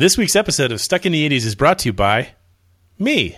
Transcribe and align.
This 0.00 0.16
week's 0.16 0.34
episode 0.34 0.72
of 0.72 0.80
Stuck 0.80 1.04
in 1.04 1.12
the 1.12 1.28
80s 1.28 1.44
is 1.44 1.54
brought 1.54 1.80
to 1.80 1.90
you 1.90 1.92
by 1.92 2.30
me. 2.98 3.36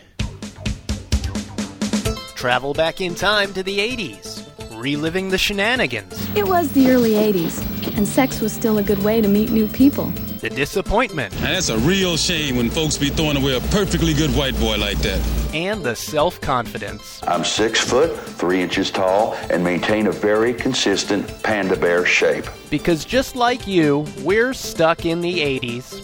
Travel 2.37 2.73
back 2.73 3.00
in 3.00 3.17
time 3.17 3.53
to 3.54 3.65
the 3.65 3.81
80s, 3.81 4.46
reliving 4.80 5.30
the 5.30 5.38
shenanigans, 5.38 6.14
It 6.37 6.46
was 6.46 6.71
the 6.71 6.88
early 6.88 7.14
80s, 7.14 7.96
and 7.96 8.06
sex 8.06 8.40
was 8.40 8.53
still 8.53 8.79
a 8.79 8.83
good 8.85 9.03
way 9.03 9.21
to 9.21 9.27
meet 9.27 9.51
new 9.51 9.67
people. 9.67 10.12
the 10.40 10.51
disappointment, 10.51 11.35
Now 11.40 11.51
that's 11.54 11.69
a 11.69 11.79
real 11.79 12.17
shame 12.17 12.54
when 12.54 12.71
folks 12.71 12.97
be 12.97 13.08
throwing 13.08 13.38
away 13.38 13.56
a 13.56 13.60
perfectly 13.72 14.15
good 14.15 14.31
white 14.31 14.56
boy 14.60 14.79
like 14.79 14.99
that. 14.99 15.42
And 15.54 15.84
the 15.84 15.94
self 15.94 16.41
confidence. 16.41 17.20
I'm 17.27 17.45
six 17.45 17.80
foot, 17.80 18.16
three 18.19 18.60
inches 18.60 18.91
tall, 18.91 19.34
and 19.51 19.62
maintain 19.62 20.06
a 20.06 20.12
very 20.12 20.55
consistent 20.55 21.42
panda 21.42 21.77
bear 21.77 22.05
shape. 22.06 22.46
Because 22.70 23.05
just 23.05 23.37
like 23.37 23.66
you, 23.66 24.06
we're 24.20 24.55
stuck 24.55 25.05
in 25.05 25.20
the 25.20 25.41
80s. 25.41 26.01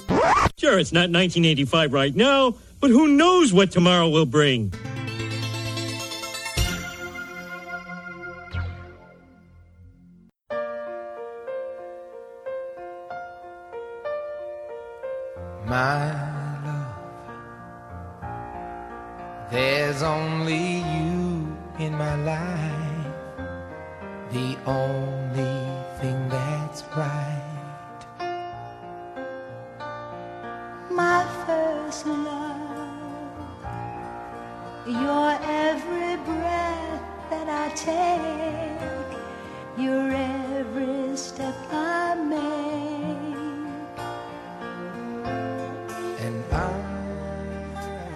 Sure, 0.58 0.79
it's 0.79 0.92
not 0.92 1.11
1985 1.11 1.92
right 1.92 2.14
now, 2.14 2.54
but 2.80 2.90
who 2.90 3.08
knows 3.08 3.53
what 3.53 3.70
tomorrow 3.70 4.08
will 4.08 4.26
bring? 4.26 4.72
My 15.67 16.18
there's 19.98 20.12
only 20.12 20.79
you 20.79 21.57
in 21.80 21.93
my 21.98 22.14
life, 22.22 23.06
the 24.30 24.56
only 24.64 25.58
thing 25.98 26.29
that's 26.29 26.84
right. 26.96 27.44
my 30.90 31.25
first 31.46 32.06
love. 32.06 33.39
Your 34.86 35.31
every 35.42 36.17
breath 36.30 37.03
that 37.30 37.48
I 37.48 37.69
take, 37.75 39.19
your 39.84 40.11
every 40.12 41.17
step 41.17 41.56
I 41.73 42.14
make. 42.14 43.28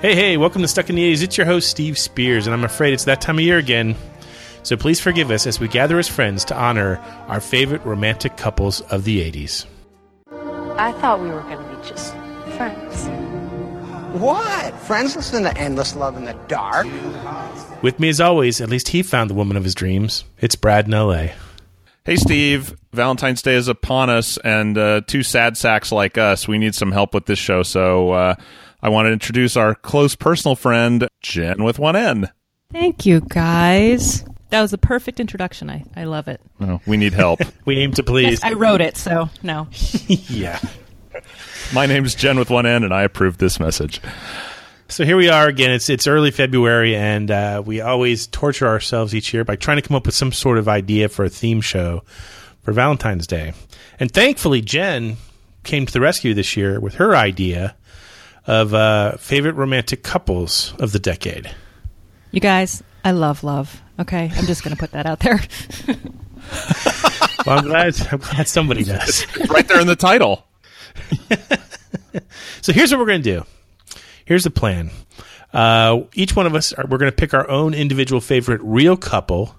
Hey, 0.03 0.17
hey, 0.17 0.37
welcome 0.37 0.63
to 0.63 0.67
Stuck 0.67 0.91
in 0.91 0.97
the 0.97 1.13
80s. 1.13 1.23
It's 1.23 1.37
your 1.39 1.47
host, 1.47 1.71
Steve 1.71 1.97
Spears, 1.97 2.49
and 2.49 2.55
I'm 2.55 2.65
afraid 2.65 2.93
it's 2.93 3.05
that 3.05 3.21
time 3.21 3.39
of 3.39 3.45
year 3.45 3.59
again. 3.59 3.95
So 4.65 4.77
please 4.77 4.99
forgive 4.99 5.31
us 5.31 5.47
as 5.47 5.61
we 5.61 5.69
gather 5.69 5.97
as 5.97 6.09
friends 6.09 6.45
to 6.47 6.57
honor 6.57 6.99
our 7.29 7.41
favorite 7.41 7.85
romantic 7.85 8.37
couples 8.37 8.81
of 8.81 9.05
the 9.05 9.21
80s. 9.21 9.65
I 10.77 10.91
thought 11.01 11.21
we 11.21 11.29
were 11.29 11.43
going 11.43 11.57
to 11.57 11.77
be 11.77 11.89
just 11.89 12.15
friends. 12.57 13.07
What? 14.21 14.75
Friends 14.81 15.15
listen 15.15 15.45
to 15.45 15.57
Endless 15.57 15.95
Love 15.95 16.17
in 16.17 16.25
the 16.25 16.35
Dark? 16.49 16.89
With 17.81 18.01
me, 18.01 18.09
as 18.09 18.21
always, 18.21 18.61
at 18.61 18.69
least 18.69 18.89
he 18.89 19.05
found 19.05 19.31
the 19.31 19.35
woman 19.35 19.57
of 19.57 19.63
his 19.63 19.77
dreams. 19.77 20.25
It's 20.41 20.57
Brad 20.57 20.87
in 20.87 20.91
LA. 20.91 21.29
Hey, 22.05 22.17
Steve. 22.17 22.77
Valentine's 22.93 23.41
Day 23.41 23.55
is 23.55 23.69
upon 23.69 24.11
us, 24.11 24.37
and 24.39 24.77
uh, 24.77 25.03
two 25.07 25.23
sad 25.23 25.57
sacks 25.57 25.93
like 25.93 26.19
us, 26.19 26.49
we 26.49 26.59
need 26.59 26.75
some 26.75 26.91
help 26.91 27.15
with 27.15 27.27
this 27.27 27.39
show. 27.39 27.63
So 27.63 28.11
uh, 28.11 28.35
I 28.85 28.89
want 28.89 29.07
to 29.07 29.13
introduce 29.13 29.57
our 29.57 29.77
close 29.77 30.17
personal 30.17 30.57
friend, 30.57 31.07
Jen 31.21 31.63
with 31.63 31.79
one 31.79 31.95
N. 31.95 32.31
Thank 32.73 33.07
you, 33.07 33.21
guys. 33.21 34.25
That 34.51 34.61
was 34.61 34.73
a 34.73 34.79
perfect 34.79 35.21
introduction. 35.21 35.71
I, 35.71 35.85
I 35.95 36.05
love 36.05 36.27
it. 36.27 36.41
Oh, 36.61 36.81
we 36.85 36.97
need 36.97 37.13
help. 37.13 37.41
We 37.65 37.79
aim 37.79 37.93
to 37.93 38.03
please. 38.03 38.43
I 38.43 38.55
wrote 38.55 38.81
it, 38.81 38.97
so 38.97 39.31
no. 39.45 39.69
yeah. 40.09 40.59
My 41.73 41.87
name's 41.87 42.17
Jen 42.17 42.37
with 42.41 42.51
one 42.51 42.67
N, 42.67 42.83
and 42.83 42.93
I 42.93 43.03
approve 43.03 43.39
this 43.39 43.61
message. 43.61 44.01
So 44.89 45.05
here 45.05 45.17
we 45.17 45.29
are 45.29 45.47
again. 45.47 45.71
It's 45.71 45.89
it's 45.89 46.09
early 46.09 46.33
February, 46.33 46.97
and 46.97 47.31
uh, 47.31 47.63
we 47.65 47.81
always 47.81 48.27
torture 48.27 48.67
ourselves 48.67 49.15
each 49.15 49.33
year 49.33 49.45
by 49.45 49.55
trying 49.55 49.77
to 49.77 49.83
come 49.83 49.97
up 49.97 50.07
with 50.07 50.17
some 50.17 50.33
sort 50.33 50.59
of 50.59 50.69
idea 50.69 51.09
for 51.09 51.25
a 51.25 51.29
theme 51.29 51.61
show 51.61 52.03
for 52.63 52.73
Valentine's 52.73 53.29
Day. 53.29 53.53
And 54.01 54.11
thankfully, 54.11 54.61
Jen 54.61 55.19
came 55.63 55.87
to 55.87 55.93
the 55.93 56.01
rescue 56.01 56.35
this 56.35 56.57
year 56.57 56.81
with 56.81 56.97
her 56.97 57.15
idea 57.15 57.77
of 58.47 58.75
uh, 58.75 59.17
favorite 59.17 59.55
romantic 59.55 60.03
couples 60.03 60.75
of 60.79 60.93
the 60.93 60.99
decade. 60.99 61.55
You 62.31 62.41
guys, 62.41 62.83
I 63.05 63.13
love 63.13 63.45
love. 63.45 63.81
Okay, 63.99 64.31
I'm 64.35 64.47
just 64.47 64.65
going 64.65 64.75
to 64.75 64.81
put 64.81 64.93
that 64.93 65.07
out 65.07 65.21
there. 65.21 65.41
Well, 67.47 67.59
I'm 67.59 67.65
glad, 67.65 67.95
I'm 68.11 68.19
glad 68.19 68.49
somebody 68.49 68.85
does. 68.85 69.27
right 69.49 69.67
there 69.67 69.81
in 69.81 69.87
the 69.87 69.97
title. 69.97 70.47
So 72.63 72.73
here's 72.73 72.93
what 72.93 73.01
we're 73.01 73.07
going 73.07 73.23
to 73.23 73.39
do. 73.39 73.45
Here's 74.25 74.45
the 74.45 74.51
plan. 74.51 74.91
Uh, 75.53 76.03
each 76.15 76.37
one 76.37 76.47
of 76.47 76.55
us, 76.55 76.73
are, 76.73 76.87
we're 76.87 76.99
going 76.99 77.11
to 77.11 77.17
pick 77.17 77.35
our 77.35 77.49
own 77.49 77.75
individual 77.75 78.21
favorite 78.21 78.61
real 78.63 78.97
couple 78.97 79.57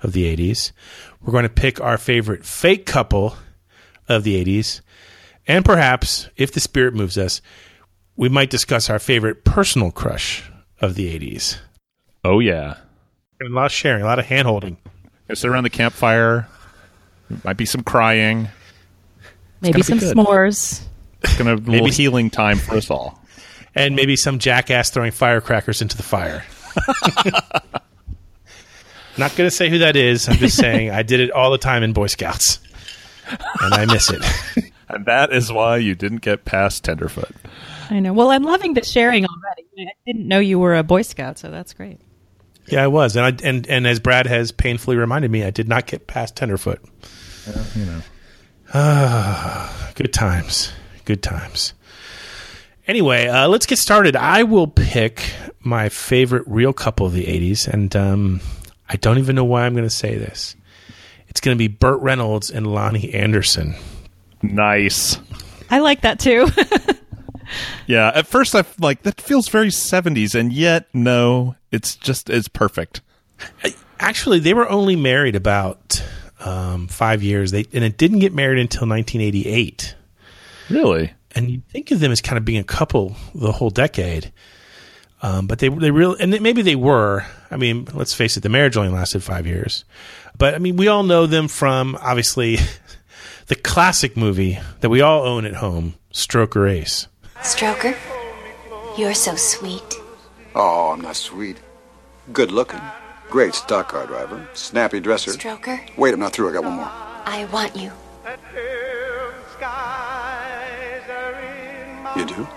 of 0.00 0.12
the 0.12 0.34
80s. 0.34 0.72
We're 1.20 1.32
going 1.32 1.42
to 1.42 1.50
pick 1.50 1.80
our 1.80 1.98
favorite 1.98 2.44
fake 2.44 2.86
couple 2.86 3.36
of 4.08 4.24
the 4.24 4.42
80s. 4.42 4.80
And 5.46 5.64
perhaps, 5.64 6.28
if 6.36 6.50
the 6.52 6.60
spirit 6.60 6.94
moves 6.94 7.18
us, 7.18 7.42
we 8.16 8.28
might 8.28 8.50
discuss 8.50 8.90
our 8.90 8.98
favorite 8.98 9.44
personal 9.44 9.90
crush 9.90 10.50
of 10.80 10.94
the 10.94 11.18
80s. 11.18 11.58
Oh, 12.24 12.40
yeah. 12.40 12.76
And 13.40 13.50
a 13.50 13.54
lot 13.54 13.66
of 13.66 13.72
sharing, 13.72 14.02
a 14.02 14.06
lot 14.06 14.18
of 14.18 14.26
hand 14.26 14.46
holding. 14.46 14.76
Sit 15.32 15.44
around 15.50 15.64
the 15.64 15.70
campfire. 15.70 16.48
Might 17.44 17.56
be 17.56 17.66
some 17.66 17.82
crying. 17.82 18.48
Maybe 19.60 19.82
some 19.82 19.98
be 19.98 20.06
s'mores. 20.06 20.82
It's 21.22 21.36
gonna 21.36 21.56
be 21.56 21.70
a 21.70 21.72
little 21.72 21.88
healing 21.88 22.30
time 22.30 22.58
for 22.58 22.76
us 22.76 22.90
all. 22.90 23.20
And 23.74 23.96
maybe 23.96 24.16
some 24.16 24.38
jackass 24.38 24.90
throwing 24.90 25.10
firecrackers 25.10 25.82
into 25.82 25.96
the 25.96 26.02
fire. 26.02 26.44
Not 29.18 29.34
going 29.34 29.48
to 29.48 29.50
say 29.50 29.70
who 29.70 29.78
that 29.78 29.96
is. 29.96 30.28
I'm 30.28 30.36
just 30.36 30.56
saying 30.56 30.90
I 30.90 31.02
did 31.02 31.20
it 31.20 31.30
all 31.30 31.50
the 31.50 31.58
time 31.58 31.82
in 31.82 31.92
Boy 31.94 32.06
Scouts. 32.06 32.58
And 33.60 33.74
I 33.74 33.86
miss 33.86 34.10
it. 34.10 34.22
And 34.88 35.04
that 35.06 35.32
is 35.32 35.52
why 35.52 35.78
you 35.78 35.96
didn't 35.96 36.20
get 36.20 36.44
past 36.44 36.84
Tenderfoot. 36.84 37.34
I 37.90 38.00
know. 38.00 38.12
Well, 38.12 38.30
I'm 38.30 38.42
loving 38.42 38.74
the 38.74 38.84
sharing 38.84 39.24
already. 39.24 39.66
I 39.78 39.92
didn't 40.06 40.28
know 40.28 40.38
you 40.38 40.58
were 40.58 40.76
a 40.76 40.82
Boy 40.82 41.02
Scout, 41.02 41.38
so 41.38 41.50
that's 41.50 41.72
great. 41.72 42.00
Yeah, 42.68 42.82
I 42.82 42.88
was, 42.88 43.16
and 43.16 43.24
I 43.24 43.46
and 43.48 43.66
and 43.68 43.86
as 43.86 44.00
Brad 44.00 44.26
has 44.26 44.50
painfully 44.50 44.96
reminded 44.96 45.30
me, 45.30 45.44
I 45.44 45.50
did 45.50 45.68
not 45.68 45.86
get 45.86 46.06
past 46.06 46.34
Tenderfoot. 46.36 46.80
you 47.76 47.84
know. 47.84 48.00
Ah, 48.74 49.92
good 49.94 50.12
times, 50.12 50.72
good 51.04 51.22
times. 51.22 51.74
Anyway, 52.88 53.26
uh, 53.26 53.48
let's 53.48 53.66
get 53.66 53.78
started. 53.78 54.16
I 54.16 54.42
will 54.42 54.66
pick 54.66 55.32
my 55.60 55.88
favorite 55.88 56.44
real 56.46 56.72
couple 56.72 57.06
of 57.06 57.12
the 57.12 57.24
'80s, 57.24 57.68
and 57.68 57.94
um, 57.94 58.40
I 58.88 58.96
don't 58.96 59.18
even 59.18 59.36
know 59.36 59.44
why 59.44 59.64
I'm 59.64 59.74
going 59.74 59.84
to 59.84 59.90
say 59.90 60.16
this. 60.16 60.56
It's 61.28 61.40
going 61.40 61.56
to 61.56 61.58
be 61.58 61.68
Burt 61.68 62.00
Reynolds 62.00 62.50
and 62.50 62.66
Loni 62.66 63.14
Anderson. 63.14 63.76
Nice. 64.42 65.18
I 65.70 65.80
like 65.80 66.00
that 66.02 66.18
too. 66.18 66.48
Yeah, 67.86 68.10
at 68.14 68.26
first 68.26 68.54
I 68.54 68.64
like 68.78 69.02
that 69.02 69.20
feels 69.20 69.48
very 69.48 69.68
70s 69.68 70.34
and 70.34 70.52
yet 70.52 70.86
no, 70.92 71.56
it's 71.70 71.96
just 71.96 72.30
it's 72.30 72.48
perfect. 72.48 73.00
Actually, 73.98 74.40
they 74.40 74.54
were 74.54 74.68
only 74.68 74.96
married 74.96 75.36
about 75.36 76.02
um, 76.40 76.88
five 76.88 77.22
years. 77.22 77.50
They 77.50 77.66
and 77.72 77.84
it 77.84 77.96
didn't 77.96 78.18
get 78.20 78.34
married 78.34 78.58
until 78.58 78.88
1988. 78.88 79.94
Really? 80.68 81.12
and 81.36 81.50
you 81.50 81.62
think 81.68 81.90
of 81.90 82.00
them 82.00 82.10
as 82.10 82.22
kind 82.22 82.38
of 82.38 82.44
being 82.44 82.58
a 82.58 82.64
couple 82.64 83.14
the 83.34 83.52
whole 83.52 83.70
decade. 83.70 84.32
Um, 85.22 85.46
but 85.46 85.58
they 85.60 85.68
they 85.68 85.90
really 85.90 86.16
and 86.20 86.40
maybe 86.40 86.62
they 86.62 86.76
were. 86.76 87.24
I 87.50 87.56
mean, 87.56 87.86
let's 87.94 88.14
face 88.14 88.36
it, 88.36 88.42
the 88.42 88.48
marriage 88.48 88.76
only 88.76 88.90
lasted 88.90 89.22
five 89.22 89.46
years. 89.46 89.84
But 90.36 90.54
I 90.54 90.58
mean, 90.58 90.76
we 90.76 90.88
all 90.88 91.02
know 91.02 91.26
them 91.26 91.48
from 91.48 91.96
obviously 92.00 92.58
the 93.46 93.54
classic 93.54 94.16
movie 94.16 94.58
that 94.80 94.88
we 94.88 95.00
all 95.00 95.24
own 95.24 95.44
at 95.44 95.54
home, 95.54 95.94
Stroker 96.12 96.70
Ace. 96.70 97.06
Stroker, 97.42 97.96
you're 98.98 99.14
so 99.14 99.36
sweet. 99.36 99.94
Oh, 100.54 100.90
I'm 100.92 101.00
not 101.00 101.16
sweet. 101.16 101.58
Good 102.32 102.50
looking. 102.50 102.80
Great 103.30 103.54
stock 103.54 103.88
car 103.88 104.06
driver. 104.06 104.46
Snappy 104.54 105.00
dresser. 105.00 105.32
Stroker, 105.32 105.80
Wait, 105.96 106.14
I'm 106.14 106.20
not 106.20 106.32
through. 106.32 106.50
I 106.50 106.52
got 106.54 106.64
one 106.64 106.74
more. 106.74 106.90
I 106.90 107.46
want 107.52 107.76
you. 107.76 107.92
You 112.16 112.24
do? 112.24 112.48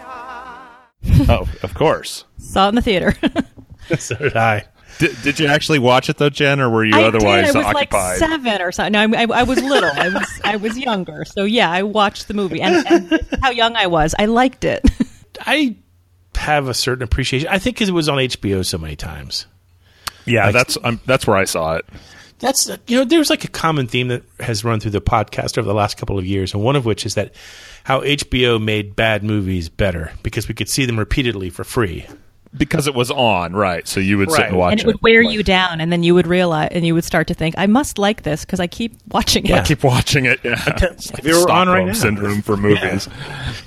oh, 1.29 1.47
of 1.63 1.73
course. 1.73 2.23
Saw 2.37 2.67
it 2.67 2.69
in 2.69 2.75
the 2.75 2.81
theater. 2.81 3.13
so 3.99 4.15
did 4.15 4.37
I. 4.37 4.65
Did, 4.99 5.21
did 5.23 5.39
you 5.39 5.47
actually 5.47 5.79
watch 5.79 6.09
it 6.09 6.17
though, 6.17 6.29
Jen, 6.29 6.59
or 6.59 6.69
were 6.69 6.83
you 6.85 6.95
I 6.95 7.03
otherwise 7.03 7.47
did. 7.47 7.55
I 7.55 7.59
was 7.59 7.65
occupied? 7.67 8.19
like 8.19 8.19
seven 8.19 8.61
or 8.61 8.71
something. 8.71 8.91
No, 9.11 9.17
I, 9.17 9.23
I, 9.23 9.27
I 9.39 9.43
was 9.43 9.61
little. 9.63 9.89
I 9.93 10.09
was 10.09 10.41
I 10.43 10.55
was 10.57 10.77
younger. 10.77 11.25
So 11.25 11.45
yeah, 11.45 11.71
I 11.71 11.83
watched 11.83 12.27
the 12.27 12.33
movie, 12.33 12.61
and, 12.61 12.85
and 12.85 13.27
how 13.41 13.49
young 13.51 13.75
I 13.75 13.87
was. 13.87 14.13
I 14.19 14.25
liked 14.25 14.65
it. 14.65 14.83
I 15.45 15.77
have 16.35 16.67
a 16.67 16.73
certain 16.73 17.03
appreciation. 17.03 17.47
I 17.49 17.59
think 17.59 17.77
because 17.77 17.89
it 17.89 17.93
was 17.93 18.09
on 18.09 18.17
HBO 18.17 18.65
so 18.65 18.77
many 18.77 18.95
times. 18.95 19.45
yeah, 20.25 20.45
Like- 20.45 20.53
that's 20.53 20.77
um, 20.83 20.99
that's 21.05 21.25
where 21.25 21.37
I 21.37 21.45
saw 21.45 21.75
it. 21.77 21.85
That's 22.39 22.69
you 22.87 22.97
know, 22.99 23.03
there's 23.03 23.29
like 23.29 23.43
a 23.43 23.49
common 23.49 23.87
theme 23.87 24.07
that 24.09 24.23
has 24.39 24.63
run 24.63 24.79
through 24.79 24.91
the 24.91 25.01
podcast 25.01 25.57
over 25.57 25.67
the 25.67 25.73
last 25.73 25.97
couple 25.97 26.17
of 26.17 26.25
years, 26.25 26.53
and 26.53 26.63
one 26.63 26.77
of 26.77 26.85
which 26.85 27.05
is 27.05 27.15
that 27.15 27.33
how 27.83 27.99
HBO 28.01 28.61
made 28.63 28.95
bad 28.95 29.23
movies 29.23 29.67
better 29.67 30.13
because 30.23 30.47
we 30.47 30.53
could 30.53 30.69
see 30.69 30.85
them 30.85 30.97
repeatedly 30.99 31.49
for 31.49 31.63
free. 31.65 32.05
Because 32.57 32.87
it 32.87 32.95
was 32.95 33.11
on, 33.11 33.53
right? 33.53 33.87
So 33.87 33.99
you 33.99 34.17
would 34.17 34.31
sit 34.31 34.47
and 34.47 34.57
watch 34.57 34.73
it. 34.73 34.79
and 34.79 34.81
it 34.81 34.87
would 34.87 35.01
wear 35.03 35.21
you 35.21 35.43
down, 35.43 35.79
and 35.79 35.91
then 35.91 36.01
you 36.01 36.15
would 36.15 36.25
realize, 36.25 36.69
and 36.71 36.83
you 36.83 36.95
would 36.95 37.03
start 37.03 37.27
to 37.27 37.35
think, 37.35 37.53
I 37.59 37.67
must 37.67 37.99
like 37.99 38.23
this 38.23 38.43
because 38.43 38.59
I 38.59 38.65
keep 38.65 38.95
watching 39.09 39.45
it. 39.45 39.51
I 39.53 39.63
keep 39.63 39.83
watching 39.83 40.25
it. 40.25 40.39
Yeah, 40.43 40.55
it's 40.65 41.11
like 41.13 41.19
If 41.19 41.27
it 41.27 41.33
were 41.35 41.51
on 41.51 41.67
right 41.67 41.85
now. 41.85 41.93
syndrome 41.93 42.41
for 42.41 42.57
movies. 42.57 43.05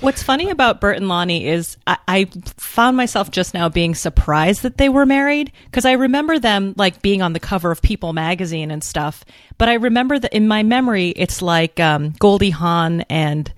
What's 0.01 0.21
funny 0.21 0.49
about 0.49 0.81
Burt 0.81 0.97
and 0.97 1.05
Loni 1.05 1.45
is 1.45 1.77
I, 1.87 1.97
I 2.09 2.25
found 2.57 2.97
myself 2.97 3.31
just 3.31 3.53
now 3.53 3.69
being 3.69 3.95
surprised 3.95 4.63
that 4.63 4.77
they 4.77 4.89
were 4.89 5.05
married 5.05 5.53
because 5.65 5.85
I 5.85 5.93
remember 5.93 6.37
them 6.37 6.73
like 6.77 7.01
being 7.01 7.21
on 7.21 7.31
the 7.31 7.39
cover 7.39 7.71
of 7.71 7.81
People 7.81 8.11
magazine 8.11 8.69
and 8.69 8.83
stuff. 8.83 9.23
But 9.57 9.69
I 9.69 9.75
remember 9.75 10.19
that 10.19 10.33
in 10.35 10.45
my 10.49 10.61
memory, 10.61 11.11
it's 11.11 11.41
like 11.41 11.79
um, 11.79 12.09
Goldie 12.19 12.49
Hawn 12.49 13.01
and 13.09 13.49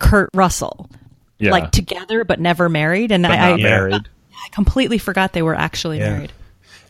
Kurt 0.00 0.28
Russell, 0.34 0.90
Yeah. 1.38 1.52
like 1.52 1.70
together 1.70 2.24
but 2.24 2.40
never 2.40 2.68
married. 2.68 3.10
And 3.10 3.22
But 3.22 3.30
I, 3.32 3.36
not 3.52 3.60
I, 3.60 3.62
married. 3.62 4.08
I 4.46 4.48
completely 4.50 4.98
forgot 4.98 5.32
they 5.32 5.42
were 5.42 5.54
actually 5.56 5.98
Yeah. 5.98 6.12
married. 6.12 6.32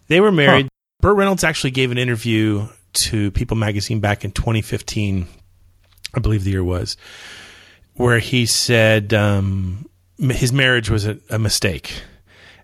They 0.08 0.20
were 0.20 0.30
married. 0.30 0.68
Burt 1.00 1.16
Reynolds 1.16 1.42
actually 1.42 1.70
gave 1.72 1.90
an 1.90 1.98
interview 1.98 2.68
to 2.92 3.30
People 3.32 3.56
magazine 3.56 3.98
back 4.00 4.24
in 4.24 4.30
2015, 4.30 5.26
I 6.14 6.20
believe 6.20 6.44
the 6.44 6.50
year 6.50 6.62
was, 6.64 6.96
where 7.94 8.18
he 8.18 8.46
said 8.46 9.12
um, 9.14 9.86
his 10.18 10.52
marriage 10.52 10.90
was 10.90 11.06
a, 11.06 11.18
a 11.30 11.38
mistake. 11.38 12.02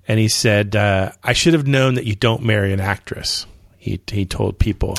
And 0.06 0.18
he 0.20 0.28
said, 0.28 0.76
uh, 0.76 1.12
I 1.22 1.32
should 1.32 1.54
have 1.54 1.66
known 1.66 1.94
that 1.94 2.04
you 2.06 2.14
don't 2.14 2.42
marry 2.42 2.72
an 2.72 2.80
actress. 2.80 3.46
He, 3.78 4.00
he 4.10 4.24
told 4.26 4.58
people. 4.58 4.96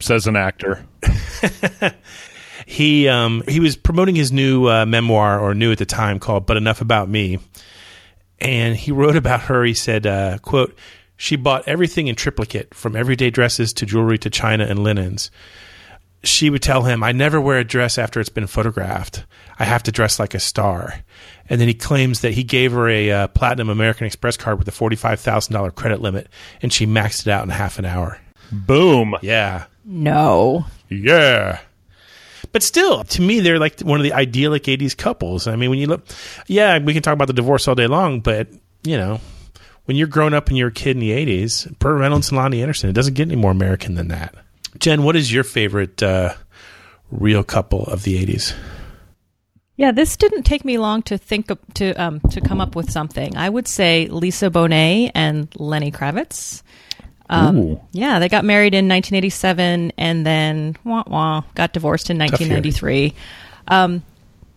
Says 0.00 0.26
an 0.26 0.36
actor. 0.36 0.84
he 2.66 3.08
um, 3.08 3.42
he 3.48 3.60
was 3.60 3.76
promoting 3.76 4.14
his 4.14 4.30
new 4.30 4.68
uh, 4.68 4.86
memoir 4.86 5.40
or 5.40 5.54
new 5.54 5.72
at 5.72 5.78
the 5.78 5.86
time 5.86 6.18
called 6.20 6.46
"But 6.46 6.56
Enough 6.56 6.80
About 6.80 7.08
Me," 7.08 7.38
and 8.40 8.76
he 8.76 8.92
wrote 8.92 9.16
about 9.16 9.42
her. 9.42 9.64
He 9.64 9.74
said, 9.74 10.06
uh, 10.06 10.38
"quote 10.38 10.76
She 11.16 11.36
bought 11.36 11.66
everything 11.66 12.06
in 12.06 12.14
triplicate, 12.14 12.74
from 12.74 12.96
everyday 12.96 13.30
dresses 13.30 13.72
to 13.74 13.86
jewelry 13.86 14.18
to 14.18 14.30
china 14.30 14.64
and 14.64 14.82
linens." 14.82 15.30
She 16.24 16.50
would 16.50 16.62
tell 16.62 16.82
him, 16.82 17.02
"I 17.02 17.12
never 17.12 17.40
wear 17.40 17.58
a 17.58 17.64
dress 17.64 17.96
after 17.96 18.18
it's 18.18 18.28
been 18.28 18.48
photographed. 18.48 19.24
I 19.58 19.64
have 19.64 19.84
to 19.84 19.92
dress 19.92 20.18
like 20.18 20.34
a 20.34 20.40
star." 20.40 21.04
And 21.48 21.60
then 21.60 21.68
he 21.68 21.74
claims 21.74 22.20
that 22.20 22.34
he 22.34 22.42
gave 22.42 22.72
her 22.72 22.88
a 22.88 23.10
uh, 23.10 23.26
platinum 23.28 23.70
American 23.70 24.06
Express 24.06 24.36
card 24.36 24.58
with 24.58 24.68
a 24.68 24.72
forty-five 24.72 25.20
thousand 25.20 25.54
dollar 25.54 25.70
credit 25.70 26.00
limit, 26.00 26.28
and 26.60 26.72
she 26.72 26.86
maxed 26.86 27.20
it 27.26 27.28
out 27.28 27.44
in 27.44 27.50
half 27.50 27.78
an 27.78 27.84
hour. 27.84 28.18
Boom. 28.50 29.14
Yeah. 29.22 29.66
No. 29.84 30.66
Yeah. 30.88 31.60
But 32.52 32.62
still, 32.62 33.04
to 33.04 33.22
me, 33.22 33.40
they're 33.40 33.58
like 33.58 33.80
one 33.80 34.00
of 34.00 34.04
the 34.04 34.12
idyllic 34.12 34.64
80s 34.64 34.96
couples. 34.96 35.46
I 35.46 35.56
mean, 35.56 35.70
when 35.70 35.78
you 35.78 35.86
look, 35.86 36.06
yeah, 36.46 36.78
we 36.78 36.94
can 36.94 37.02
talk 37.02 37.14
about 37.14 37.26
the 37.26 37.34
divorce 37.34 37.68
all 37.68 37.74
day 37.74 37.86
long, 37.86 38.20
but, 38.20 38.48
you 38.82 38.96
know, 38.96 39.20
when 39.84 39.96
you're 39.96 40.06
growing 40.06 40.34
up 40.34 40.48
and 40.48 40.56
you're 40.56 40.68
a 40.68 40.72
kid 40.72 40.96
in 40.96 41.00
the 41.00 41.10
80s, 41.10 41.78
Burt 41.78 41.98
Reynolds 41.98 42.30
and 42.30 42.38
Loni 42.38 42.62
Anderson, 42.62 42.90
it 42.90 42.94
doesn't 42.94 43.14
get 43.14 43.28
any 43.28 43.36
more 43.36 43.50
American 43.50 43.94
than 43.94 44.08
that. 44.08 44.34
Jen, 44.78 45.02
what 45.02 45.16
is 45.16 45.32
your 45.32 45.44
favorite 45.44 46.02
uh, 46.02 46.34
real 47.10 47.42
couple 47.42 47.84
of 47.84 48.02
the 48.02 48.24
80s? 48.24 48.54
Yeah, 49.76 49.92
this 49.92 50.16
didn't 50.16 50.42
take 50.42 50.64
me 50.64 50.76
long 50.76 51.02
to 51.02 51.16
think 51.16 51.50
of, 51.50 51.58
to 51.74 51.92
um, 51.94 52.18
to 52.32 52.40
come 52.40 52.60
up 52.60 52.74
with 52.74 52.90
something. 52.90 53.36
I 53.36 53.48
would 53.48 53.68
say 53.68 54.08
Lisa 54.08 54.50
Bonet 54.50 55.12
and 55.14 55.48
Lenny 55.56 55.92
Kravitz. 55.92 56.62
Um, 57.30 57.78
yeah, 57.92 58.18
they 58.18 58.28
got 58.28 58.44
married 58.44 58.74
in 58.74 58.88
1987 58.88 59.92
and 59.98 60.24
then 60.24 60.76
wah, 60.84 61.04
wah, 61.06 61.42
got 61.54 61.72
divorced 61.72 62.10
in 62.10 62.18
1993. 62.18 63.14
Um, 63.68 64.02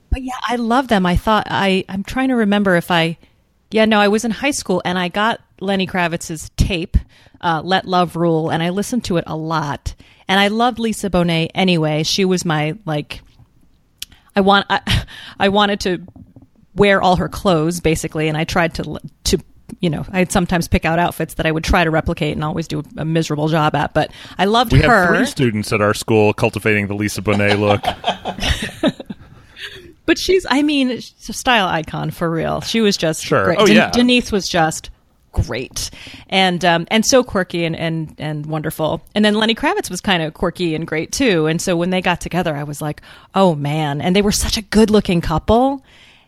but 0.09 0.21
yeah, 0.21 0.33
I 0.47 0.55
love 0.57 0.87
them. 0.87 1.05
I 1.05 1.15
thought 1.15 1.47
I 1.49 1.85
I'm 1.89 2.03
trying 2.03 2.29
to 2.29 2.35
remember 2.35 2.75
if 2.75 2.91
I 2.91 3.17
yeah 3.71 3.85
no 3.85 3.99
I 3.99 4.07
was 4.07 4.25
in 4.25 4.31
high 4.31 4.51
school 4.51 4.81
and 4.85 4.97
I 4.97 5.09
got 5.09 5.41
Lenny 5.59 5.87
Kravitz's 5.87 6.49
tape 6.57 6.97
uh, 7.41 7.61
Let 7.63 7.85
Love 7.85 8.15
Rule 8.15 8.49
and 8.49 8.61
I 8.61 8.69
listened 8.69 9.05
to 9.05 9.17
it 9.17 9.23
a 9.27 9.35
lot 9.35 9.95
and 10.27 10.39
I 10.39 10.47
loved 10.47 10.79
Lisa 10.79 11.09
Bonet 11.09 11.51
anyway. 11.55 12.03
She 12.03 12.25
was 12.25 12.45
my 12.45 12.77
like 12.85 13.21
I 14.35 14.41
want 14.41 14.65
I, 14.69 15.05
I 15.39 15.49
wanted 15.49 15.81
to 15.81 16.05
wear 16.75 17.01
all 17.01 17.17
her 17.17 17.29
clothes 17.29 17.79
basically 17.81 18.27
and 18.27 18.37
I 18.37 18.43
tried 18.43 18.75
to 18.75 18.99
to 19.25 19.39
you 19.79 19.89
know 19.89 20.05
I'd 20.11 20.31
sometimes 20.31 20.67
pick 20.67 20.85
out 20.85 20.99
outfits 20.99 21.35
that 21.35 21.45
I 21.45 21.51
would 21.51 21.63
try 21.63 21.83
to 21.83 21.89
replicate 21.89 22.33
and 22.33 22.43
always 22.43 22.67
do 22.67 22.83
a 22.97 23.05
miserable 23.05 23.47
job 23.47 23.73
at 23.75 23.93
but 23.93 24.11
I 24.37 24.45
loved 24.45 24.73
We 24.73 24.79
her 24.81 25.05
have 25.07 25.15
three 25.15 25.25
students 25.25 25.71
at 25.71 25.81
our 25.81 25.93
school 25.93 26.33
cultivating 26.33 26.87
the 26.87 26.95
Lisa 26.95 27.21
Bonet 27.21 27.59
look. 27.59 27.81
But 30.07 30.17
she's, 30.17 30.45
I 30.49 30.61
mean, 30.63 30.89
she's 30.99 31.29
a 31.29 31.33
style 31.33 31.67
icon 31.67 32.11
for 32.11 32.29
real. 32.29 32.59
She 32.61 32.81
was 32.81 32.97
just 32.97 33.23
Sure. 33.23 33.45
great. 33.45 33.59
Oh, 33.59 33.65
Den- 33.65 33.75
yeah. 33.75 33.91
Denise 33.91 34.31
was 34.31 34.47
just 34.49 34.89
great 35.31 35.89
and 36.29 36.65
um, 36.65 36.85
and 36.91 37.05
so 37.05 37.23
quirky 37.23 37.63
and, 37.63 37.75
and 37.75 38.13
and 38.17 38.45
wonderful. 38.47 39.01
And 39.15 39.23
then 39.23 39.35
Lenny 39.35 39.55
Kravitz 39.55 39.89
was 39.89 40.01
kind 40.01 40.21
of 40.23 40.33
quirky 40.33 40.75
and 40.75 40.85
great 40.85 41.11
too. 41.13 41.45
And 41.45 41.61
so 41.61 41.77
when 41.77 41.91
they 41.91 42.01
got 42.01 42.19
together, 42.19 42.55
I 42.55 42.63
was 42.63 42.81
like, 42.81 43.01
oh 43.35 43.55
man! 43.55 44.01
And 44.01 44.13
they 44.15 44.21
were 44.23 44.33
such 44.33 44.57
a 44.57 44.61
good 44.61 44.89
looking 44.89 45.21
couple. 45.21 45.85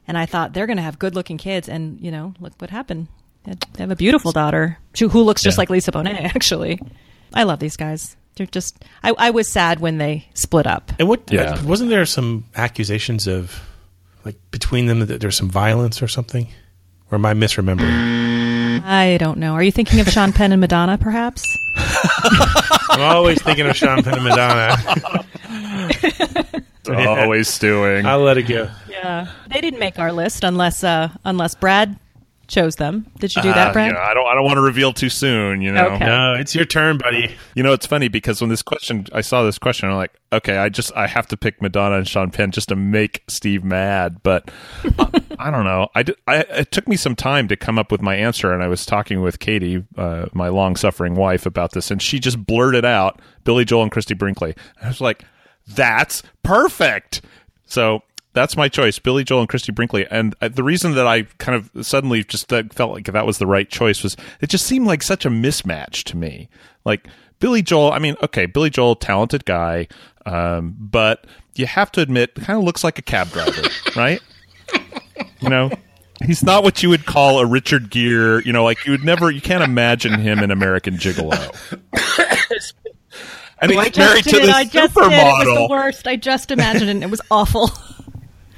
And 0.07 0.17
I 0.17 0.27
thought 0.27 0.53
they're 0.53 0.67
going 0.67 0.77
to 0.77 0.83
have 0.83 0.99
good 0.99 1.15
looking 1.15 1.37
kids. 1.37 1.67
And 1.67 1.99
you 1.99 2.11
know, 2.11 2.35
look 2.39 2.53
what 2.59 2.69
happened. 2.69 3.07
They 3.45 3.55
have 3.79 3.91
a 3.91 3.95
beautiful 3.95 4.31
daughter 4.31 4.77
who 4.99 5.09
who 5.09 5.21
looks 5.23 5.41
just 5.43 5.57
Yeah. 5.57 5.61
like 5.61 5.69
Lisa 5.69 5.91
Bonet. 5.91 6.15
Actually, 6.35 6.79
I 7.33 7.43
love 7.43 7.59
these 7.59 7.75
guys. 7.77 8.15
They're 8.35 8.47
just. 8.47 8.83
I, 9.03 9.13
I 9.17 9.29
was 9.31 9.47
sad 9.51 9.79
when 9.79 9.97
they 9.99 10.27
split 10.33 10.65
up. 10.65 10.91
And 10.99 11.07
what 11.07 11.29
Yeah. 11.31 11.53
uh, 11.53 11.63
wasn't 11.65 11.89
there 11.89 12.05
some 12.05 12.45
accusations 12.55 13.27
of 13.27 13.61
like 14.25 14.35
between 14.51 14.85
them 14.87 14.99
that 15.05 15.19
there's 15.21 15.37
some 15.37 15.49
violence 15.49 16.01
or 16.01 16.07
something? 16.07 16.47
Or 17.11 17.15
am 17.15 17.25
I 17.25 17.33
misremembering? 17.33 18.81
I 18.85 19.17
don't 19.19 19.37
know. 19.37 19.53
Are 19.53 19.61
you 19.61 19.71
thinking 19.71 19.99
of 19.99 20.07
Sean 20.09 20.33
Penn 20.33 20.51
and 20.51 20.59
Madonna, 20.59 20.97
perhaps? 20.97 21.45
I'm 22.89 23.01
always 23.01 23.39
thinking 23.41 23.67
of 23.67 23.75
Sean 23.75 24.01
Penn 24.03 24.15
and 24.15 24.23
Madonna. 24.23 24.75
Always 26.87 27.47
stewing. 27.47 28.05
I'll 28.05 28.19
let 28.21 28.37
it 28.37 28.43
go. 28.43 28.69
Yeah, 28.89 29.27
they 29.47 29.61
didn't 29.61 29.79
make 29.79 29.99
our 29.99 30.11
list 30.11 30.43
unless 30.43 30.83
uh, 30.83 31.09
unless 31.23 31.55
Brad 31.55 31.97
chose 32.47 32.75
them. 32.75 33.05
Did 33.19 33.35
you 33.35 33.41
do 33.41 33.53
that, 33.53 33.69
Uh, 33.69 33.73
Brad? 33.73 33.87
you 33.87 33.93
know, 33.93 33.99
I 34.01 34.13
don't. 34.13 34.27
I 34.27 34.35
don't 34.35 34.43
want 34.43 34.57
to 34.57 34.61
reveal 34.61 34.93
too 34.93 35.09
soon. 35.09 35.61
You 35.61 35.71
know. 35.71 35.87
Okay. 35.91 36.05
No, 36.05 36.33
it's 36.33 36.53
your 36.53 36.65
turn, 36.65 36.97
buddy. 36.97 37.35
You 37.55 37.63
know, 37.63 37.73
it's 37.73 37.85
funny 37.85 38.07
because 38.07 38.41
when 38.41 38.49
this 38.49 38.61
question, 38.61 39.05
I 39.13 39.21
saw 39.21 39.43
this 39.43 39.57
question, 39.57 39.89
I'm 39.89 39.95
like, 39.95 40.13
okay, 40.31 40.57
I 40.57 40.69
just 40.69 40.91
I 40.95 41.07
have 41.07 41.27
to 41.27 41.37
pick 41.37 41.61
Madonna 41.61 41.97
and 41.97 42.07
Sean 42.07 42.31
Penn 42.31 42.51
just 42.51 42.69
to 42.69 42.75
make 42.75 43.23
Steve 43.27 43.63
mad, 43.63 44.21
but 44.23 44.51
uh, 44.99 45.19
I 45.39 45.51
don't 45.51 45.63
know. 45.65 45.87
I, 45.95 46.03
did, 46.03 46.15
I 46.27 46.37
it 46.41 46.71
took 46.71 46.87
me 46.87 46.95
some 46.95 47.15
time 47.15 47.47
to 47.47 47.55
come 47.55 47.79
up 47.79 47.91
with 47.91 48.01
my 48.01 48.15
answer, 48.15 48.51
and 48.51 48.61
I 48.61 48.67
was 48.67 48.85
talking 48.85 49.21
with 49.21 49.39
Katie, 49.39 49.83
uh, 49.97 50.25
my 50.33 50.49
long 50.49 50.75
suffering 50.75 51.15
wife, 51.15 51.45
about 51.45 51.71
this, 51.71 51.91
and 51.91 52.01
she 52.01 52.19
just 52.19 52.45
blurted 52.45 52.85
out 52.85 53.21
Billy 53.43 53.65
Joel 53.65 53.83
and 53.83 53.91
Christie 53.91 54.13
Brinkley. 54.15 54.55
I 54.81 54.87
was 54.89 55.01
like, 55.01 55.23
that's 55.67 56.23
perfect. 56.43 57.21
So. 57.65 58.03
That's 58.33 58.57
my 58.57 58.67
choice, 58.67 58.97
Billy 58.99 59.23
Joel 59.23 59.41
and 59.41 59.49
Christie 59.49 59.71
Brinkley. 59.71 60.07
And 60.09 60.35
uh, 60.41 60.49
the 60.49 60.63
reason 60.63 60.95
that 60.95 61.05
I 61.05 61.23
kind 61.37 61.55
of 61.55 61.85
suddenly 61.85 62.23
just 62.23 62.49
felt 62.49 62.91
like 62.91 63.05
that 63.05 63.25
was 63.25 63.37
the 63.37 63.47
right 63.47 63.69
choice 63.69 64.03
was 64.03 64.17
it 64.41 64.49
just 64.49 64.65
seemed 64.65 64.87
like 64.87 65.03
such 65.03 65.25
a 65.25 65.29
mismatch 65.29 66.03
to 66.05 66.17
me. 66.17 66.49
Like 66.83 67.07
Billy 67.39 67.61
Joel, 67.61 67.91
I 67.91 67.99
mean, 67.99 68.15
okay, 68.23 68.45
Billy 68.47 68.69
Joel, 68.69 68.95
talented 68.95 69.45
guy, 69.45 69.87
um, 70.25 70.75
but 70.79 71.25
you 71.55 71.67
have 71.67 71.91
to 71.93 72.01
admit, 72.01 72.35
kind 72.35 72.57
of 72.57 72.65
looks 72.65 72.83
like 72.83 72.97
a 72.97 73.03
cab 73.03 73.29
driver, 73.29 73.61
right? 73.95 74.21
You 75.39 75.49
know, 75.49 75.69
he's 76.25 76.41
not 76.41 76.63
what 76.63 76.81
you 76.81 76.89
would 76.89 77.05
call 77.05 77.39
a 77.39 77.45
Richard 77.45 77.89
Gere. 77.91 78.41
You 78.43 78.53
know, 78.53 78.63
like 78.63 78.85
you 78.85 78.91
would 78.91 79.03
never, 79.03 79.29
you 79.29 79.41
can't 79.41 79.63
imagine 79.63 80.19
him 80.19 80.39
in 80.39 80.51
American 80.51 80.95
Gigolo. 80.95 81.53
And 83.63 83.71
I 83.71 83.75
he's 83.85 83.93
just 83.93 83.97
married 83.97 84.23
to 84.25 84.39
the 84.45 84.51
I 84.51 84.63
just 84.65 84.73
did. 84.73 84.79
It 84.83 84.83
was 84.83 85.45
the 85.45 85.51
supermodel. 85.51 85.69
worst. 85.69 86.05
I 86.05 86.17
just 86.17 86.51
imagined 86.51 86.89
it. 86.89 87.01
It 87.05 87.09
was 87.09 87.21
awful. 87.31 87.71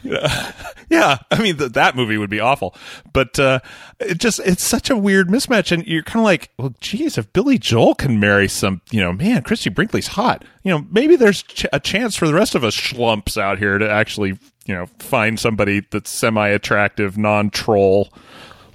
yeah, 0.90 1.18
I 1.32 1.42
mean 1.42 1.58
th- 1.58 1.72
that 1.74 1.96
movie 1.96 2.18
would 2.18 2.30
be 2.30 2.40
awful, 2.40 2.76
but 3.12 3.40
uh, 3.40 3.60
it 4.00 4.20
just 4.20 4.40
it's 4.40 4.64
such 4.64 4.90
a 4.90 4.98
weird 4.98 5.28
mismatch, 5.28 5.72
and 5.72 5.86
you're 5.86 6.04
kind 6.04 6.22
of 6.22 6.26
like, 6.26 6.52
well, 6.58 6.74
geez, 6.80 7.18
if 7.18 7.32
Billy 7.34 7.58
Joel 7.58 7.96
can 7.96 8.20
marry 8.20 8.48
some, 8.48 8.82
you 8.92 9.02
know, 9.02 9.14
man, 9.14 9.44
Christie 9.44 9.70
Brinkley's 9.70 10.08
hot. 10.08 10.46
You 10.64 10.72
know, 10.72 10.86
maybe 10.92 11.16
there's 11.16 11.44
ch- 11.44 11.66
a 11.74 11.80
chance 11.80 12.16
for 12.16 12.28
the 12.28 12.34
rest 12.34 12.56
of 12.56 12.64
us 12.64 12.76
schlumps 12.76 13.38
out 13.40 13.58
here 13.58 13.78
to 13.78 13.90
actually, 13.90 14.38
you 14.66 14.76
know, 14.76 14.86
find 15.00 15.40
somebody 15.40 15.86
that's 15.92 16.10
semi 16.10 16.48
attractive, 16.50 17.18
non 17.18 17.50
troll 17.50 18.10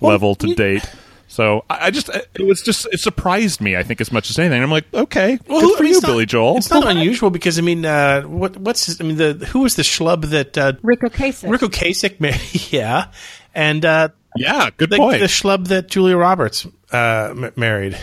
level 0.01 0.35
to 0.37 0.55
date. 0.55 0.89
So 1.33 1.65
I, 1.71 1.87
I 1.87 1.91
just 1.93 2.09
it 2.09 2.43
was 2.45 2.61
just 2.61 2.89
it 2.93 2.99
surprised 2.99 3.61
me. 3.61 3.77
I 3.77 3.85
think 3.85 4.01
as 4.01 4.11
much 4.11 4.31
as 4.31 4.39
anything. 4.39 4.61
I'm 4.61 4.71
like, 4.71 4.93
okay, 4.93 5.39
Well, 5.47 5.61
good 5.61 5.77
for 5.77 5.83
I 5.83 5.85
mean, 5.85 5.91
you, 5.93 5.97
it's 5.97 6.03
not- 6.03 6.09
Billy 6.09 6.27
Joel. 6.27 6.57
It's 6.57 6.71
not 6.71 6.87
unusual 6.89 7.31
because 7.31 7.57
I 7.57 7.63
mean, 7.63 7.87
uh, 7.87 8.23
what 8.23 8.57
what's 8.57 8.87
his, 8.87 9.01
I 9.01 9.05
mean 9.05 9.17
the 9.17 9.35
who 9.51 9.61
was 9.61 9.77
the 9.77 9.83
schlub 9.83 10.31
that 10.31 10.59
uh, 10.59 10.73
Ric 10.83 11.01
Ocasek. 11.03 11.49
Ric 11.49 11.61
Ocasek 11.61 12.73
yeah, 12.73 13.13
and 13.55 13.85
uh, 13.85 14.09
yeah, 14.37 14.71
good 14.77 14.91
the, 14.91 14.97
point. 14.97 15.21
The 15.21 15.27
schlub 15.27 15.69
that 15.69 15.89
Julia 15.89 16.17
Roberts 16.17 16.67
uh, 16.93 17.29
m- 17.31 17.53
married, 17.57 17.97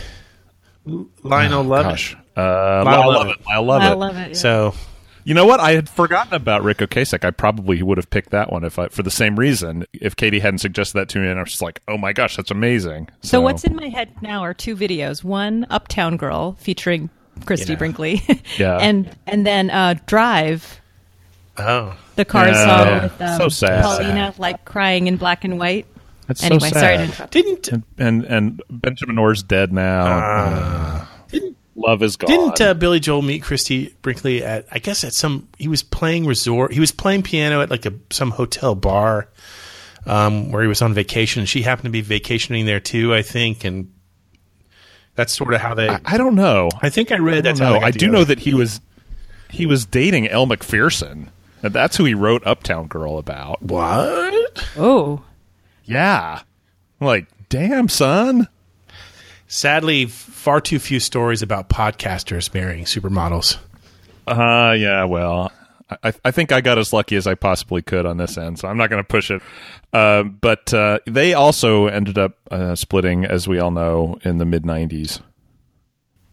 Lionel 1.22 1.60
Oh, 1.60 1.62
Lovett. 1.68 1.90
gosh. 1.92 2.16
Uh, 2.36 2.40
Lyle 2.40 2.84
Lyle 2.84 3.12
Lovett. 3.12 3.26
Lovett. 3.26 3.46
Lyle 3.46 3.62
Lovett. 3.64 3.88
I 3.90 3.94
love 3.94 4.16
it. 4.16 4.28
yeah. 4.28 4.34
So 4.34 4.74
You 5.28 5.34
know 5.34 5.44
what? 5.44 5.60
I 5.60 5.72
had 5.72 5.90
forgotten 5.90 6.32
about 6.32 6.62
Ric 6.64 6.78
Ocasek. 6.78 7.22
I 7.22 7.30
probably 7.30 7.82
would 7.82 7.98
have 7.98 8.08
picked 8.08 8.30
that 8.30 8.50
one 8.50 8.64
if 8.64 8.78
I, 8.78 8.88
for 8.88 9.02
the 9.02 9.10
same 9.10 9.38
reason. 9.38 9.84
If 9.92 10.16
Katie 10.16 10.38
hadn't 10.40 10.60
suggested 10.60 10.94
that 10.96 11.10
to 11.10 11.18
me, 11.18 11.28
and 11.28 11.38
I 11.38 11.42
was 11.42 11.50
just 11.50 11.60
like, 11.60 11.82
"Oh 11.86 11.98
my 11.98 12.14
gosh, 12.14 12.34
that's 12.36 12.50
amazing." 12.50 13.10
So 13.20 13.42
what's 13.42 13.62
in 13.64 13.76
my 13.76 13.88
head 13.90 14.10
now 14.22 14.40
are 14.40 14.54
two 14.54 14.74
videos. 14.74 15.22
One, 15.22 15.66
Uptown 15.68 16.16
Girl, 16.16 16.52
featuring 16.60 17.10
Christie 17.44 17.72
Yeah. 17.74 17.78
Brinkley, 17.78 18.22
Yeah. 18.58 18.78
and 18.78 19.14
and 19.26 19.46
then 19.46 19.68
uh, 19.68 19.96
Drive, 20.06 20.80
oh 21.58 21.94
the 22.16 22.24
car 22.24 22.48
Yeah. 22.48 22.64
song 22.64 23.02
with 23.02 23.20
um, 23.20 23.38
So 23.38 23.48
sad. 23.50 23.84
Paulina 23.84 24.32
like 24.38 24.64
crying 24.64 25.08
in 25.08 25.18
black 25.18 25.44
and 25.44 25.58
white. 25.58 25.86
That's 26.26 26.40
so 26.40 26.46
anyway, 26.46 26.70
sorry 26.70 26.96
to 26.96 27.02
interrupt. 27.04 27.32
didn't 27.32 27.68
and 27.68 27.82
and, 27.98 28.24
and 28.24 28.62
Benjamin 28.70 29.18
Orr's 29.18 29.42
dead 29.42 29.74
now. 29.74 30.06
Uh, 30.06 31.04
Love 31.88 32.02
is 32.02 32.16
gone. 32.16 32.30
didn't 32.30 32.60
uh, 32.60 32.74
Billy 32.74 33.00
Joel 33.00 33.22
meet 33.22 33.42
Christie 33.42 33.94
Brinkley 34.02 34.44
at 34.44 34.66
I 34.70 34.78
guess 34.78 35.04
at 35.04 35.14
some 35.14 35.48
he 35.58 35.68
was 35.68 35.82
playing 35.82 36.26
resort 36.26 36.72
he 36.72 36.80
was 36.80 36.92
playing 36.92 37.22
piano 37.22 37.62
at 37.62 37.70
like 37.70 37.86
a 37.86 37.94
some 38.10 38.30
hotel 38.30 38.74
bar 38.74 39.28
um, 40.06 40.52
where 40.52 40.62
he 40.62 40.68
was 40.68 40.82
on 40.82 40.92
vacation. 40.94 41.46
She 41.46 41.62
happened 41.62 41.84
to 41.84 41.90
be 41.90 42.00
vacationing 42.02 42.66
there 42.66 42.80
too, 42.80 43.14
I 43.14 43.22
think, 43.22 43.64
and 43.64 43.92
that's 45.14 45.34
sort 45.36 45.54
of 45.54 45.60
how 45.60 45.74
they. 45.74 45.88
I, 45.88 46.00
I 46.04 46.16
don't 46.18 46.34
know. 46.34 46.68
I 46.82 46.90
think 46.90 47.10
I 47.12 47.16
read 47.18 47.38
I 47.38 47.40
that's 47.42 47.58
don't 47.58 47.66
how 47.66 47.72
know. 47.74 47.78
they 47.80 47.84
got 47.86 47.94
I 47.94 47.98
do 47.98 48.08
know 48.08 48.24
that 48.24 48.38
he 48.40 48.54
was 48.54 48.80
he 49.50 49.64
was 49.66 49.86
dating 49.86 50.28
Elle 50.28 50.46
Macpherson. 50.46 51.30
And 51.62 51.72
that's 51.72 51.96
who 51.96 52.04
he 52.04 52.14
wrote 52.14 52.46
Uptown 52.46 52.86
Girl 52.86 53.18
about. 53.18 53.60
What? 53.62 54.64
Oh, 54.76 55.22
Yeah. 55.84 56.42
Like, 57.00 57.26
damn, 57.48 57.88
son. 57.88 58.46
Sadly, 59.48 60.04
far 60.04 60.60
too 60.60 60.78
few 60.78 61.00
stories 61.00 61.40
about 61.40 61.70
podcasters 61.70 62.52
marrying 62.52 62.84
supermodels. 62.84 63.56
Uh, 64.26 64.74
yeah, 64.78 65.04
well, 65.04 65.50
I, 66.02 66.12
I 66.22 66.30
think 66.30 66.52
I 66.52 66.60
got 66.60 66.76
as 66.76 66.92
lucky 66.92 67.16
as 67.16 67.26
I 67.26 67.34
possibly 67.34 67.80
could 67.80 68.04
on 68.04 68.18
this 68.18 68.36
end, 68.36 68.58
so 68.58 68.68
I'm 68.68 68.76
not 68.76 68.90
going 68.90 69.02
to 69.02 69.08
push 69.08 69.30
it. 69.30 69.40
Uh, 69.90 70.24
but 70.24 70.72
uh, 70.74 70.98
they 71.06 71.32
also 71.32 71.86
ended 71.86 72.18
up 72.18 72.36
uh, 72.50 72.74
splitting, 72.74 73.24
as 73.24 73.48
we 73.48 73.58
all 73.58 73.70
know, 73.70 74.18
in 74.22 74.36
the 74.36 74.44
mid 74.44 74.64
90s. 74.64 75.22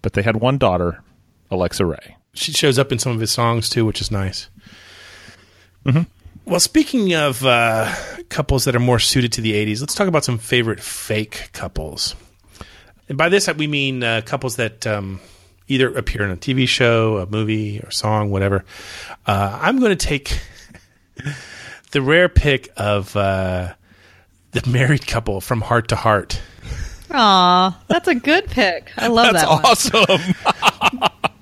But 0.01 0.11
they 0.11 0.21
had 0.21 0.35
one 0.35 0.57
daughter, 0.57 1.01
Alexa 1.49 1.85
Ray. 1.85 2.17
She 2.33 2.51
shows 2.51 2.77
up 2.77 2.91
in 2.91 2.99
some 2.99 3.13
of 3.13 3.21
his 3.21 3.31
songs 3.31 3.69
too, 3.69 3.85
which 3.85 4.01
is 4.01 4.11
nice. 4.11 4.49
Mm-hmm. 5.85 6.01
Well, 6.43 6.59
speaking 6.59 7.15
of 7.15 7.45
uh, 7.45 7.95
couples 8.27 8.65
that 8.65 8.75
are 8.75 8.79
more 8.79 8.99
suited 8.99 9.31
to 9.33 9.41
the 9.41 9.53
80s, 9.53 9.79
let's 9.79 9.95
talk 9.95 10.09
about 10.09 10.25
some 10.25 10.37
favorite 10.37 10.81
fake 10.81 11.49
couples. 11.53 12.13
And 13.07 13.17
by 13.17 13.29
this, 13.29 13.47
we 13.53 13.67
mean 13.67 14.03
uh, 14.03 14.21
couples 14.25 14.55
that 14.55 14.85
um, 14.87 15.19
either 15.67 15.95
appear 15.95 16.23
in 16.23 16.31
a 16.31 16.37
TV 16.37 16.67
show, 16.67 17.17
a 17.17 17.25
movie, 17.25 17.79
or 17.79 17.91
song, 17.91 18.29
whatever. 18.31 18.65
Uh, 19.25 19.59
I'm 19.61 19.79
going 19.79 19.95
to 19.95 20.05
take 20.07 20.39
the 21.91 22.01
rare 22.01 22.29
pick 22.29 22.69
of 22.77 23.15
uh, 23.15 23.73
the 24.51 24.69
married 24.69 25.05
couple 25.05 25.41
from 25.41 25.61
Hart 25.61 25.89
to 25.89 25.95
Hart. 25.95 26.41
Aw, 27.11 27.79
that's 27.87 28.07
a 28.07 28.15
good 28.15 28.47
pick. 28.47 28.91
I 28.97 29.07
love 29.07 29.33
That's 29.33 29.45
that 29.45 29.93
one. 29.93 31.01
awesome. 31.01 31.09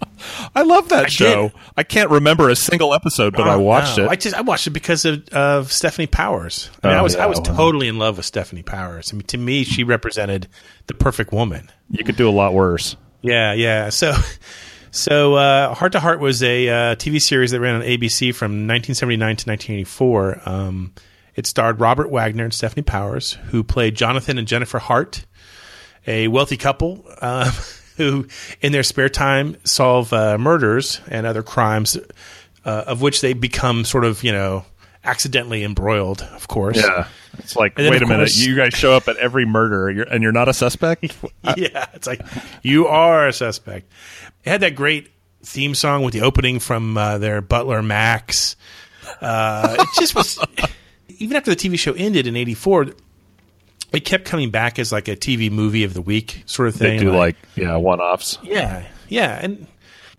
I 0.55 0.61
love 0.61 0.89
that 0.89 1.11
show. 1.11 1.51
I 1.75 1.83
can't 1.83 2.09
remember 2.11 2.49
a 2.49 2.55
single 2.55 2.93
episode, 2.93 3.33
but 3.35 3.47
I 3.47 3.55
Oh, 3.55 3.59
watched 3.61 3.97
no. 3.97 4.05
it. 4.05 4.09
I 4.09 4.15
just 4.15 4.35
I 4.35 4.41
watched 4.41 4.67
it 4.67 4.71
because 4.71 5.03
of, 5.05 5.27
of 5.29 5.69
Stefanie 5.69 6.09
Powers. 6.09 6.69
I, 6.83 6.87
mean, 6.87 6.95
Oh, 6.95 6.99
I 6.99 7.01
was 7.01 7.15
yeah, 7.15 7.23
I 7.23 7.25
was 7.27 7.39
totally 7.39 7.87
in 7.87 7.97
love 7.97 8.17
with 8.17 8.31
Stefanie 8.31 8.65
Powers. 8.65 9.11
I 9.11 9.15
mean, 9.15 9.25
to 9.27 9.37
me, 9.37 9.63
she 9.63 9.83
represented 9.83 10.47
the 10.87 10.93
perfect 10.93 11.31
woman. 11.31 11.71
you 11.89 12.03
could 12.03 12.15
do 12.17 12.29
a 12.29 12.31
lot 12.31 12.53
worse. 12.53 12.95
Yeah, 13.21 13.53
yeah. 13.53 13.89
So, 13.89 14.13
so 14.91 15.35
uh, 15.35 15.73
Hart 15.73 15.93
to 15.93 15.99
Hart 15.99 16.19
was 16.19 16.43
a 16.43 16.69
uh, 16.69 16.95
TV 16.95 17.21
series 17.21 17.51
that 17.51 17.59
ran 17.59 17.75
on 17.75 17.81
ABC 17.81 18.33
from 18.35 18.67
1979 18.67 19.19
to 19.37 19.49
1984. 19.49 20.41
Um, 20.45 20.93
it 21.35 21.47
starred 21.47 21.79
Robert 21.79 22.11
Wagner 22.11 22.43
and 22.43 22.53
Stefanie 22.53 22.85
Powers, 22.85 23.33
who 23.49 23.63
played 23.63 23.95
Jonathan 23.95 24.37
and 24.37 24.47
Jennifer 24.47 24.77
Hart, 24.77 25.25
a 26.05 26.27
wealthy 26.27 26.57
couple 26.57 27.05
um, 27.21 27.49
who, 27.97 28.27
in 28.61 28.71
their 28.71 28.83
spare 28.83 29.09
time, 29.09 29.57
solve 29.63 30.11
uh, 30.13 30.37
murders 30.37 31.01
and 31.07 31.25
other 31.25 31.43
crimes, 31.43 31.97
uh, 32.65 32.83
of 32.87 33.01
which 33.01 33.21
they 33.21 33.33
become 33.33 33.85
sort 33.85 34.05
of, 34.05 34.23
you 34.23 34.31
know, 34.31 34.65
accidentally 35.03 35.63
embroiled. 35.63 36.21
Of 36.21 36.47
course. 36.47 36.77
Yeah. 36.77 37.07
It's 37.39 37.55
like, 37.55 37.77
wait 37.77 38.01
a 38.01 38.03
of 38.03 38.09
minute, 38.09 38.35
you 38.35 38.55
guys 38.55 38.73
show 38.73 38.93
up 38.93 39.07
at 39.07 39.17
every 39.17 39.45
murder 39.45 39.89
you're, 39.89 40.05
and 40.05 40.21
you're 40.21 40.31
not 40.31 40.49
a 40.49 40.53
suspect? 40.53 41.03
yeah, 41.57 41.87
it's 41.93 42.07
like 42.07 42.21
you 42.61 42.87
are 42.87 43.27
a 43.27 43.33
suspect. 43.33 43.91
It 44.43 44.49
had 44.49 44.61
that 44.61 44.75
great 44.75 45.09
theme 45.41 45.75
song 45.75 46.03
with 46.03 46.13
the 46.13 46.21
opening 46.21 46.59
from 46.59 46.97
uh, 46.97 47.17
their 47.17 47.41
butler 47.41 47.81
Max. 47.81 48.55
Uh, 49.19 49.75
it 49.79 49.87
just 49.99 50.15
was. 50.15 50.39
even 51.19 51.35
after 51.37 51.53
the 51.53 51.57
TV 51.57 51.77
show 51.77 51.93
ended 51.93 52.27
in 52.27 52.35
'84, 52.35 52.87
it 53.93 54.01
kept 54.05 54.25
coming 54.25 54.49
back 54.49 54.79
as 54.79 54.91
like 54.91 55.07
a 55.07 55.15
TV 55.15 55.51
movie 55.51 55.83
of 55.83 55.93
the 55.93 56.01
week 56.01 56.43
sort 56.45 56.67
of 56.67 56.75
thing. 56.75 56.93
they 56.93 56.99
thing. 56.99 57.07
do 57.11 57.15
like, 57.17 57.35
yeah, 57.55 57.75
one 57.75 57.99
offs. 57.99 58.37
yeah, 58.43 58.85
yeah, 59.07 59.39
and 59.41 59.67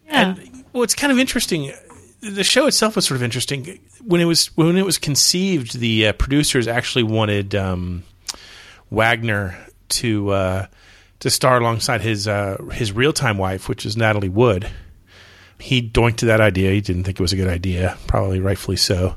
Yeah. 0.06 0.34
and 0.36 0.64
well, 0.72 0.82
it's 0.82 0.94
kind 0.94 1.12
of 1.12 1.18
interesting. 1.18 1.72
The 2.20 2.44
show 2.44 2.66
itself 2.66 2.96
was 2.96 3.06
sort 3.06 3.16
of 3.16 3.22
interesting 3.22 3.78
when 4.02 4.20
it 4.20 4.24
was 4.24 4.46
when 4.56 4.76
it 4.76 4.84
was 4.86 4.98
conceived. 4.98 5.78
The 5.78 6.08
uh, 6.08 6.12
producers 6.14 6.66
actually 6.66 7.02
wanted 7.04 7.54
um, 7.54 8.02
Wagner 8.90 9.56
to 9.90 10.30
uh, 10.30 10.66
to 11.20 11.30
star 11.30 11.58
alongside 11.58 12.00
his 12.00 12.26
uh, 12.28 12.56
his 12.72 12.92
real 12.92 13.12
time 13.12 13.38
wife, 13.38 13.68
which 13.68 13.84
is 13.86 13.96
Natalie 13.96 14.28
Wood. 14.28 14.70
He 15.60 15.80
doinked 15.80 16.16
to 16.18 16.26
that 16.26 16.40
idea. 16.40 16.72
He 16.72 16.80
didn't 16.80 17.04
think 17.04 17.18
it 17.18 17.22
was 17.22 17.32
a 17.32 17.36
good 17.36 17.48
idea, 17.48 17.96
probably 18.06 18.40
rightfully 18.40 18.76
so. 18.76 19.16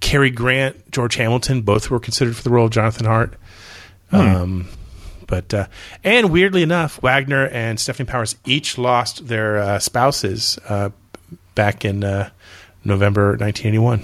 Cary 0.00 0.30
Grant, 0.30 0.90
George 0.90 1.14
Hamilton, 1.16 1.62
both 1.62 1.90
were 1.90 2.00
considered 2.00 2.36
for 2.36 2.42
the 2.42 2.50
role 2.50 2.66
of 2.66 2.72
Jonathan 2.72 3.06
Hart. 3.06 3.34
Um, 4.12 4.68
but 5.26 5.54
uh, 5.54 5.66
and 6.04 6.30
weirdly 6.30 6.62
enough, 6.62 7.00
Wagner 7.02 7.46
and 7.46 7.78
Stefanie 7.78 8.06
Powers 8.06 8.36
each 8.44 8.76
lost 8.76 9.28
their 9.28 9.58
uh, 9.58 9.78
spouses 9.78 10.58
uh, 10.68 10.90
back 11.54 11.84
in 11.84 12.04
uh, 12.04 12.30
November 12.84 13.36
1981. 13.36 14.02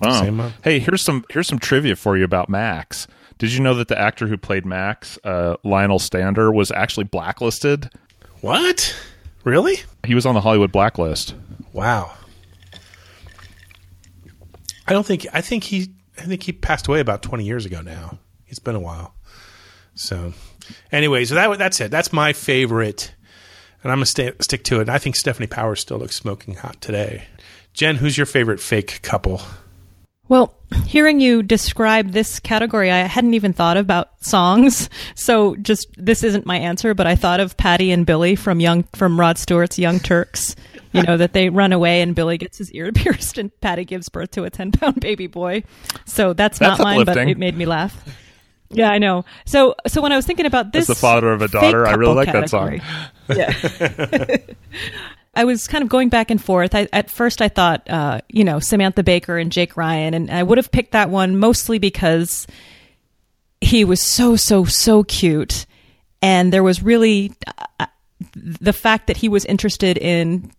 Wow. 0.00 0.20
Same. 0.20 0.52
Hey, 0.62 0.78
here's 0.78 1.02
some 1.02 1.24
here's 1.30 1.48
some 1.48 1.58
trivia 1.58 1.96
for 1.96 2.16
you 2.16 2.24
about 2.24 2.48
Max. 2.48 3.06
Did 3.38 3.52
you 3.52 3.60
know 3.60 3.74
that 3.74 3.88
the 3.88 3.98
actor 3.98 4.28
who 4.28 4.36
played 4.36 4.64
Max, 4.64 5.18
uh, 5.24 5.56
Lionel 5.64 5.98
Stander, 5.98 6.52
was 6.52 6.70
actually 6.70 7.04
blacklisted? 7.04 7.90
What? 8.40 8.94
Really? 9.42 9.78
He 10.06 10.14
was 10.14 10.24
on 10.24 10.34
the 10.34 10.40
Hollywood 10.40 10.70
blacklist. 10.70 11.34
Wow. 11.72 12.12
I 14.86 14.92
don't 14.92 15.04
think. 15.04 15.26
I 15.32 15.40
think 15.40 15.64
he. 15.64 15.92
I 16.16 16.22
think 16.22 16.44
he 16.44 16.52
passed 16.52 16.86
away 16.86 17.00
about 17.00 17.22
20 17.22 17.44
years 17.44 17.66
ago 17.66 17.80
now. 17.80 18.18
It's 18.46 18.60
been 18.60 18.76
a 18.76 18.80
while. 18.80 19.14
So, 19.94 20.32
anyway, 20.90 21.24
so 21.24 21.34
that 21.34 21.58
that's 21.58 21.80
it. 21.80 21.90
That's 21.90 22.12
my 22.12 22.32
favorite, 22.32 23.14
and 23.82 23.92
I'm 23.92 23.98
gonna 23.98 24.06
stay, 24.06 24.32
stick 24.40 24.64
to 24.64 24.78
it. 24.78 24.82
And 24.82 24.90
I 24.90 24.98
think 24.98 25.16
Stefanie 25.16 25.50
Powers 25.50 25.80
still 25.80 25.98
looks 25.98 26.16
smoking 26.16 26.54
hot 26.54 26.80
today. 26.80 27.24
Jen, 27.72 27.96
who's 27.96 28.16
your 28.16 28.26
favorite 28.26 28.60
fake 28.60 29.00
couple? 29.02 29.40
Well, 30.28 30.56
hearing 30.86 31.20
you 31.20 31.42
describe 31.42 32.12
this 32.12 32.40
category, 32.40 32.90
I 32.90 33.00
hadn't 33.00 33.34
even 33.34 33.52
thought 33.52 33.76
about 33.76 34.24
songs. 34.24 34.88
So 35.16 35.54
just 35.56 35.88
this 35.96 36.24
isn't 36.24 36.46
my 36.46 36.56
answer, 36.56 36.94
but 36.94 37.06
I 37.06 37.14
thought 37.14 37.40
of 37.40 37.56
Patty 37.56 37.90
and 37.92 38.06
Billy 38.06 38.36
from 38.36 38.58
Young 38.60 38.84
from 38.94 39.20
Rod 39.20 39.38
Stewart's 39.38 39.78
Young 39.78 40.00
Turks. 40.00 40.56
You 40.92 41.02
know 41.02 41.16
that 41.16 41.32
they 41.32 41.48
run 41.48 41.72
away 41.72 42.02
and 42.02 42.14
Billy 42.14 42.38
gets 42.38 42.58
his 42.58 42.70
ear 42.72 42.92
pierced 42.94 43.36
and 43.36 43.50
Patty 43.60 43.84
gives 43.84 44.08
birth 44.08 44.30
to 44.32 44.44
a 44.44 44.50
ten 44.50 44.72
pound 44.72 45.00
baby 45.00 45.26
boy. 45.26 45.64
So 46.06 46.32
that's, 46.32 46.58
That's 46.58 46.78
not 46.78 46.84
mine, 46.84 47.04
but 47.04 47.16
it 47.16 47.36
made 47.36 47.56
me 47.56 47.66
laugh. 47.66 48.04
Yeah, 48.74 48.90
I 48.90 48.98
know. 48.98 49.24
So 49.46 49.74
so 49.86 50.00
when 50.02 50.12
I 50.12 50.16
was 50.16 50.26
thinking 50.26 50.46
about 50.46 50.72
this, 50.72 50.88
As 50.88 50.96
the 50.96 51.00
father 51.00 51.32
of 51.32 51.42
a 51.42 51.48
daughter, 51.48 51.86
I 51.86 51.94
really 51.94 52.14
like 52.14 52.32
that 52.32 52.50
song. 52.50 52.80
Yeah. 53.26 54.36
I 55.34 55.44
was 55.44 55.66
kind 55.66 55.82
of 55.82 55.88
going 55.88 56.10
back 56.10 56.30
and 56.30 56.42
forth. 56.42 56.74
I, 56.74 56.88
at 56.92 57.10
first, 57.10 57.40
I 57.40 57.48
thought, 57.48 57.88
uh, 57.88 58.20
you 58.28 58.44
know, 58.44 58.60
Samantha 58.60 59.02
Baker 59.02 59.38
and 59.38 59.50
Jake 59.50 59.76
Ryan, 59.76 60.14
and 60.14 60.30
I 60.30 60.42
would 60.42 60.58
have 60.58 60.70
picked 60.70 60.92
that 60.92 61.10
one 61.10 61.38
mostly 61.38 61.78
because 61.78 62.46
he 63.60 63.84
was 63.84 64.00
so, 64.00 64.36
so, 64.36 64.64
so 64.64 65.02
cute, 65.02 65.66
and 66.22 66.52
there 66.52 66.62
was 66.62 66.82
really 66.82 67.32
uh, 67.80 67.86
the 68.36 68.72
fact 68.72 69.06
that 69.08 69.16
he 69.16 69.28
was 69.28 69.44
interested 69.44 69.98
in 69.98 70.52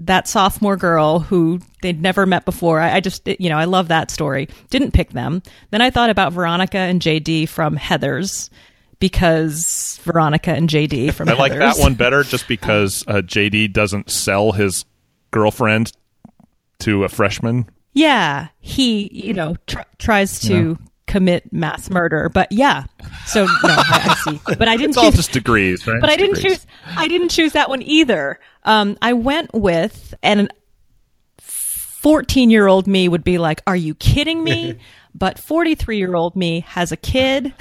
that 0.00 0.26
sophomore 0.26 0.76
girl 0.76 1.20
who 1.20 1.60
they'd 1.82 2.02
never 2.02 2.26
met 2.26 2.44
before. 2.44 2.80
I, 2.80 2.96
I 2.96 3.00
just, 3.00 3.26
you 3.26 3.48
know, 3.48 3.58
I 3.58 3.64
love 3.64 3.88
that 3.88 4.10
story. 4.10 4.48
Didn't 4.70 4.92
pick 4.92 5.10
them. 5.10 5.42
Then 5.70 5.82
I 5.82 5.90
thought 5.90 6.10
about 6.10 6.32
Veronica 6.32 6.78
and 6.78 7.00
JD 7.00 7.48
from 7.48 7.76
Heathers 7.76 8.50
because 8.98 10.00
Veronica 10.02 10.52
and 10.52 10.68
JD 10.68 11.12
from 11.12 11.28
I 11.30 11.34
like 11.34 11.52
that 11.52 11.78
one 11.78 11.94
better 11.94 12.22
just 12.22 12.48
because 12.48 13.04
uh, 13.06 13.14
JD 13.16 13.72
doesn't 13.72 14.10
sell 14.10 14.52
his 14.52 14.84
girlfriend 15.30 15.92
to 16.80 17.04
a 17.04 17.08
freshman. 17.08 17.68
Yeah, 17.92 18.48
he 18.60 19.08
you 19.12 19.34
know 19.34 19.56
tr- 19.66 19.80
tries 19.98 20.40
to 20.40 20.78
commit 21.14 21.52
mass 21.52 21.90
murder. 21.90 22.28
But 22.28 22.50
yeah, 22.50 22.86
so 23.26 23.44
no, 23.44 23.50
I, 23.62 24.16
I 24.26 24.30
see. 24.32 24.40
But 24.58 24.66
I 24.66 24.76
didn't. 24.76 24.90
It's 24.90 24.96
all 24.98 25.12
just 25.12 25.30
degrees, 25.30 25.86
right? 25.86 26.00
but 26.00 26.10
I 26.10 26.16
didn't 26.16 26.34
Degrees. 26.36 26.58
choose. 26.58 26.66
I 26.96 27.06
didn't 27.06 27.28
choose 27.28 27.52
that 27.52 27.68
one 27.68 27.82
either. 27.82 28.40
Um, 28.64 28.98
I 29.00 29.12
went 29.12 29.54
with 29.54 30.12
an 30.24 30.48
14 31.38 32.50
year 32.50 32.66
old 32.66 32.88
me 32.88 33.08
would 33.08 33.22
be 33.22 33.38
like, 33.38 33.62
"Are 33.66 33.76
you 33.76 33.94
kidding 33.94 34.42
me?" 34.42 34.76
but 35.14 35.38
43 35.38 35.98
year 35.98 36.16
old 36.16 36.34
me 36.34 36.60
has 36.66 36.90
a 36.90 36.96
kid, 36.96 37.54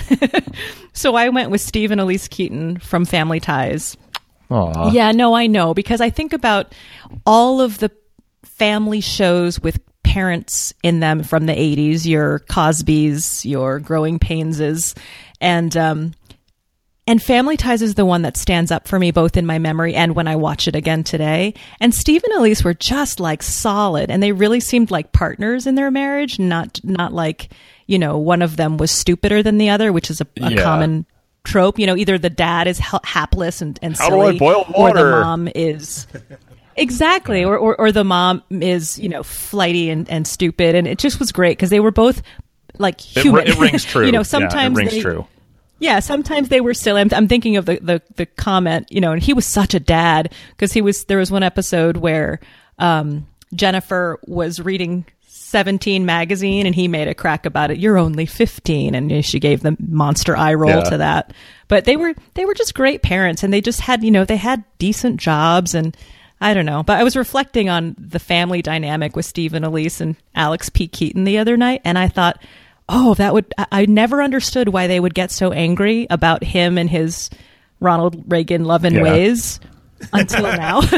so 0.94 1.14
I 1.14 1.30
went 1.30 1.52
with 1.52 1.62
Steve 1.62 1.92
and 1.92 2.02
Elise 2.02 2.28
Keaton 2.28 2.78
from 2.80 3.06
Family 3.06 3.40
Ties. 3.40 3.96
Aw. 4.50 4.92
Yeah, 4.92 5.12
no, 5.12 5.36
I 5.36 5.46
know 5.46 5.76
because 5.76 6.02
I 6.02 6.10
think 6.10 6.34
about 6.34 6.74
all 7.28 7.62
of 7.62 7.78
the 7.78 7.92
family 8.44 9.02
shows 9.02 9.60
with 9.60 9.80
parents 10.04 10.74
in 10.84 11.00
them 11.00 11.24
from 11.24 11.46
the 11.46 11.54
80s, 11.54 12.06
your 12.06 12.40
Cosby's, 12.40 13.46
your 13.46 13.80
Growing 13.80 14.20
Painses, 14.20 14.94
and 15.42 15.76
um 15.78 16.14
and 17.06 17.22
Family 17.22 17.58
Ties 17.58 17.82
is 17.82 17.96
the 17.96 18.06
one 18.06 18.22
that 18.22 18.38
stands 18.38 18.72
up 18.72 18.88
for 18.88 18.98
me 18.98 19.12
both 19.12 19.36
in 19.36 19.46
my 19.46 19.60
memory 19.60 19.94
and 19.94 20.16
when 20.16 20.26
I 20.26 20.38
watch 20.38 20.70
it 20.70 20.76
again 20.76 21.04
today. 21.04 21.54
And 21.82 21.94
Steve 21.94 22.24
and 22.24 22.34
Elise 22.40 22.64
were 22.64 22.74
just 22.74 23.20
like 23.20 23.44
solid 23.44 24.10
and 24.10 24.24
they 24.24 24.32
really 24.32 24.62
seemed 24.62 24.90
like 24.90 25.12
partners 25.12 25.68
in 25.68 25.76
their 25.76 25.92
marriage, 25.92 26.40
not 26.40 26.80
not 26.84 27.12
like, 27.12 27.50
you 27.88 28.00
know, 28.00 28.18
one 28.18 28.42
of 28.42 28.56
them 28.56 28.78
was 28.78 28.90
stupider 28.90 29.44
than 29.44 29.58
the 29.58 29.70
other, 29.70 29.92
which 29.92 30.10
is 30.10 30.22
a, 30.22 30.28
a 30.40 30.52
Yeah. 30.52 30.64
common 30.64 31.06
trope. 31.44 31.78
You 31.78 31.88
know, 31.88 31.98
either 31.98 32.18
the 32.18 32.30
dad 32.30 32.68
is 32.68 32.80
ha- 32.80 33.02
hapless 33.04 33.62
and, 33.62 33.78
and 33.82 33.98
How 33.98 34.10
do 34.10 34.22
I 34.22 34.38
silly, 34.38 34.64
or 34.74 34.94
the 34.94 35.04
mom 35.04 35.50
is 35.54 36.08
exactly, 36.76 37.44
or, 37.44 37.58
or 37.58 37.80
or 37.80 37.92
the 37.92 38.04
mom 38.04 38.44
is 38.50 38.98
you 39.00 39.10
know 39.10 39.24
flighty 39.24 39.90
and, 39.90 40.10
and 40.10 40.28
stupid, 40.28 40.76
and 40.76 40.88
it 40.88 40.98
just 40.98 41.20
was 41.20 41.32
great 41.32 41.58
because 41.58 41.70
they 41.70 41.80
were 41.80 41.92
both 41.92 42.22
like 42.78 43.00
human. 43.00 43.46
ri- 43.46 43.52
it 43.52 43.58
rings 43.60 43.84
true. 43.84 44.06
you 44.06 44.12
know, 44.12 44.20
Yeah, 44.20 44.24
sometimes 44.24 44.78
it 44.78 44.82
rings 44.82 44.92
they, 44.94 45.02
true. 45.02 45.28
yeah, 45.80 46.00
sometimes 46.00 46.50
they 46.50 46.60
were 46.62 46.74
silly. 46.74 47.02
I'm, 47.02 47.10
I'm 47.14 47.28
thinking 47.28 47.56
of 47.58 47.66
the, 47.68 47.78
the, 47.82 48.02
the 48.16 48.26
comment, 48.26 48.88
you 48.92 49.00
know, 49.02 49.12
and 49.12 49.22
he 49.22 49.34
was 49.34 49.46
such 49.46 49.74
a 49.76 49.80
dad 49.80 50.34
because 50.52 50.74
he 50.74 50.82
was, 50.82 51.04
there 51.06 51.20
was 51.20 51.30
one 51.30 51.44
episode 51.44 51.98
where, 51.98 52.40
um, 52.80 53.28
Jennifer 53.54 54.18
was 54.26 54.60
reading 54.60 55.06
17 55.28 56.04
magazine 56.06 56.66
and 56.66 56.74
he 56.74 56.88
made 56.88 57.08
a 57.08 57.14
crack 57.14 57.46
about 57.46 57.70
it. 57.70 57.78
You're 57.78 58.00
only 58.00 58.26
15. 58.26 58.96
And 58.96 59.24
she 59.24 59.40
gave 59.40 59.62
the 59.62 59.78
monster 59.80 60.36
eye 60.36 60.56
roll 60.56 60.72
Yeah. 60.72 60.90
to 60.90 60.98
that. 60.98 61.34
But 61.68 61.86
they 61.86 61.96
were, 61.96 62.16
they 62.34 62.46
were 62.46 62.56
just 62.56 62.74
great 62.74 63.04
parents 63.04 63.44
and 63.44 63.54
they 63.54 63.62
just 63.62 63.82
had, 63.82 64.04
you 64.04 64.10
know, 64.10 64.26
they 64.26 64.38
had 64.38 64.64
decent 64.80 65.18
jobs 65.20 65.76
and 65.76 65.96
I 66.44 66.54
don't 66.54 66.66
know. 66.66 66.84
But 66.84 67.00
I 67.00 67.04
was 67.04 67.16
reflecting 67.16 67.70
on 67.70 67.96
the 67.98 68.20
family 68.20 68.62
dynamic 68.62 69.16
with 69.16 69.26
Steve 69.26 69.54
and 69.54 69.64
Elise 69.66 70.02
and 70.02 70.16
Alex 70.36 70.70
P. 70.70 70.88
Keaton 70.88 71.24
the 71.24 71.38
other 71.40 71.58
night. 71.58 71.82
And 71.86 71.98
I 71.98 72.08
thought, 72.08 72.42
oh, 72.90 73.14
that 73.16 73.34
would, 73.34 73.54
I, 73.58 73.66
I 73.72 73.86
never 73.86 74.22
understood 74.22 74.70
why 74.70 74.88
they 74.88 75.00
would 75.00 75.14
get 75.14 75.32
so 75.32 75.52
angry 75.52 76.06
about 76.10 76.44
him 76.44 76.78
and 76.78 76.90
his 76.90 77.30
Ronald 77.80 78.24
Reagan 78.32 78.66
loving 78.66 78.96
Yeah. 78.96 79.04
ways 79.04 79.60
until 80.12 80.44
now. 80.44 80.82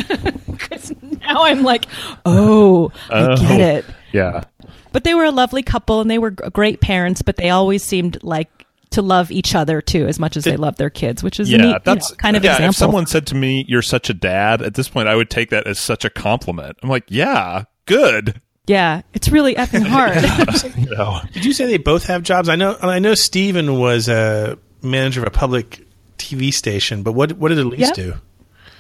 Because 0.55 0.93
now 1.01 1.43
I'm 1.43 1.63
like, 1.63 1.85
oh, 2.25 2.91
I 3.09 3.23
Oh, 3.25 3.35
get 3.35 3.59
it. 3.59 3.85
Yeah. 4.13 4.45
But 4.93 5.03
they 5.03 5.13
were 5.13 5.25
a 5.25 5.31
lovely 5.31 5.63
couple 5.63 5.99
and 5.99 6.09
they 6.09 6.17
were 6.17 6.31
great 6.31 6.79
parents, 6.79 7.21
but 7.21 7.35
they 7.35 7.49
always 7.49 7.83
seemed 7.83 8.23
like 8.23 8.64
to 8.95 9.01
love 9.01 9.31
each 9.31 9.55
other 9.55 9.81
too 9.81 10.07
as 10.07 10.19
much 10.19 10.35
as 10.35 10.43
they 10.43 10.57
love 10.57 10.75
their 10.75 10.89
kids, 10.89 11.23
which 11.23 11.39
is 11.39 11.47
a 11.49 11.51
yeah, 11.53 11.57
neat, 11.57 11.71
you 11.73 11.79
that's 11.83 12.11
know, 12.11 12.15
kind 12.17 12.35
of 12.35 12.43
yeah. 12.43 12.53
example. 12.53 12.69
If 12.71 12.75
someone 12.75 13.05
said 13.05 13.27
to 13.27 13.35
me, 13.35 13.63
"You're 13.67 13.81
such 13.81 14.09
a 14.09 14.13
dad," 14.13 14.61
at 14.61 14.73
this 14.73 14.89
point, 14.89 15.07
I 15.07 15.15
would 15.15 15.29
take 15.29 15.51
that 15.51 15.67
as 15.67 15.79
such 15.79 16.03
a 16.03 16.09
compliment. 16.09 16.77
I'm 16.83 16.89
like, 16.89 17.05
"Yeah, 17.07 17.63
good." 17.85 18.41
yeah, 18.67 19.03
it's 19.13 19.29
really 19.29 19.53
effing 19.55 19.85
hard. 19.85 20.15
You 20.77 20.95
know, 20.95 21.19
Did 21.33 21.45
you 21.45 21.53
say 21.53 21.67
they 21.67 21.77
both 21.77 22.05
have 22.07 22.23
jobs? 22.23 22.49
I 22.49 22.55
know. 22.55 22.75
I 22.81 22.99
know 22.99 23.13
Steven 23.13 23.79
was 23.79 24.09
a 24.09 24.57
manager 24.81 25.21
of 25.21 25.27
a 25.27 25.31
public 25.31 25.85
TV 26.17 26.51
station, 26.53 27.03
but 27.03 27.11
what 27.13 27.33
what 27.33 27.49
did 27.49 27.59
Elise 27.59 27.79
Yep. 27.81 27.93
do? 27.93 28.13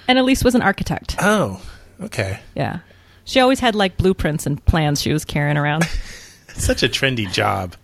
and 0.07 0.19
Elise 0.19 0.43
was 0.43 0.55
an 0.55 0.61
architect. 0.61 1.15
Oh, 1.19 1.61
okay. 2.01 2.39
Yeah. 2.55 2.79
She 3.25 3.39
always 3.39 3.59
had 3.59 3.73
like 3.75 3.97
blueprints 3.97 4.45
and 4.45 4.63
plans 4.65 5.01
she 5.01 5.11
was 5.11 5.25
carrying 5.25 5.57
around. 5.57 5.83
Such 6.53 6.83
a 6.83 6.87
trendy 6.89 7.31
job. 7.31 7.75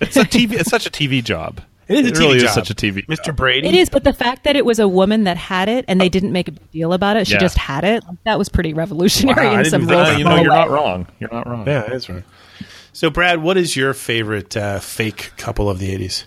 it's 0.00 0.16
a 0.16 0.24
TV. 0.24 0.52
It's 0.54 0.70
such 0.70 0.84
a 0.86 0.90
TV 0.90 1.22
job. 1.22 1.60
It 1.90 2.04
is 2.04 2.06
a 2.06 2.08
It 2.08 2.14
TV 2.14 2.18
really 2.20 2.36
is 2.38 2.42
job. 2.44 2.52
such 2.54 2.70
a 2.70 2.74
TV. 2.74 3.04
Mr. 3.06 3.24
job. 3.26 3.36
Brady. 3.36 3.68
It 3.68 3.74
is, 3.74 3.90
but 3.90 4.04
the 4.04 4.12
fact 4.12 4.44
that 4.44 4.56
it 4.56 4.64
was 4.64 4.78
a 4.78 4.86
woman 4.88 5.24
that 5.24 5.36
had 5.36 5.68
it 5.68 5.84
and 5.88 6.00
they 6.00 6.08
didn't 6.08 6.32
make 6.32 6.48
a 6.48 6.52
big 6.52 6.70
deal 6.70 6.92
about 6.92 7.16
it, 7.16 7.26
she 7.26 7.34
Yeah. 7.34 7.40
just 7.40 7.58
had 7.58 7.84
it. 7.84 8.04
That 8.24 8.38
was 8.38 8.48
pretty 8.48 8.72
revolutionary 8.74 9.46
Wow, 9.48 9.58
in 9.58 9.64
some 9.66 9.86
think 9.86 9.90
real. 10.06 10.18
You 10.18 10.24
know, 10.24 10.36
you're 10.36 10.52
not 10.52 10.70
wrong. 10.70 11.06
You're 11.18 11.32
not 11.32 11.46
wrong. 11.48 11.66
Yeah, 11.66 11.86
that's 11.88 12.08
right. 12.08 12.22
So, 12.92 13.10
Brad, 13.10 13.42
what 13.42 13.56
is 13.56 13.76
your 13.76 13.92
favorite 13.94 14.56
uh, 14.56 14.78
fake 14.80 15.32
couple 15.36 15.68
of 15.70 15.78
the 15.78 15.94
'80s? 15.96 16.24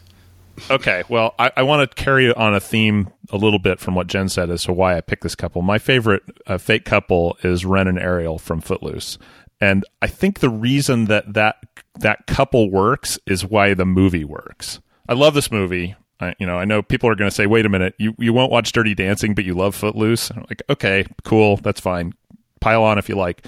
Okay, 0.70 1.04
well, 1.10 1.34
I, 1.40 1.52
I 1.58 1.64
want 1.64 1.90
to 1.90 1.96
carry 2.04 2.32
on 2.32 2.54
a 2.54 2.60
theme 2.60 3.10
a 3.32 3.38
little 3.38 3.58
bit 3.60 3.80
from 3.80 3.96
what 3.96 4.06
Jen 4.08 4.30
said 4.30 4.50
as 4.52 4.64
to 4.66 4.74
why 4.74 4.96
I 4.96 5.02
picked 5.02 5.24
this 5.24 5.34
couple. 5.36 5.62
My 5.64 5.80
favorite 5.80 6.22
uh, 6.46 6.58
fake 6.60 6.86
couple 6.86 7.38
is 7.44 7.66
Ren 7.66 7.88
and 7.88 7.98
Ariel 7.98 8.38
from 8.38 8.62
Footloose, 8.62 9.18
and 9.60 9.84
I 10.02 10.08
think 10.08 10.40
the 10.42 10.50
reason 10.52 11.06
that 11.06 11.34
that 11.34 11.56
that 12.00 12.28
couple 12.28 12.70
works 12.70 13.18
is 13.26 13.44
why 13.46 13.74
the 13.74 13.86
movie 13.86 14.24
works. 14.26 14.80
I 15.08 15.14
love 15.14 15.34
this 15.34 15.52
movie. 15.52 15.96
I, 16.20 16.36
you 16.40 16.46
know, 16.46 16.58
I 16.58 16.66
know 16.66 16.82
people 16.82 17.10
are 17.10 17.16
going 17.16 17.30
to 17.30 17.36
say, 17.36 17.46
"Wait 17.46 17.66
a 17.66 17.70
minute, 17.70 17.96
you 17.98 18.16
you 18.18 18.34
won't 18.34 18.52
watch 18.52 18.72
Dirty 18.72 18.96
Dancing, 18.96 19.34
but 19.34 19.46
you 19.46 19.54
love 19.54 19.76
Footloose." 19.76 20.32
I'm 20.32 20.46
like, 20.50 20.62
okay, 20.70 21.06
cool, 21.24 21.58
that's 21.58 21.82
fine. 21.82 22.14
Pile 22.62 22.84
on 22.84 22.98
if 22.98 23.10
you 23.10 23.16
like, 23.16 23.46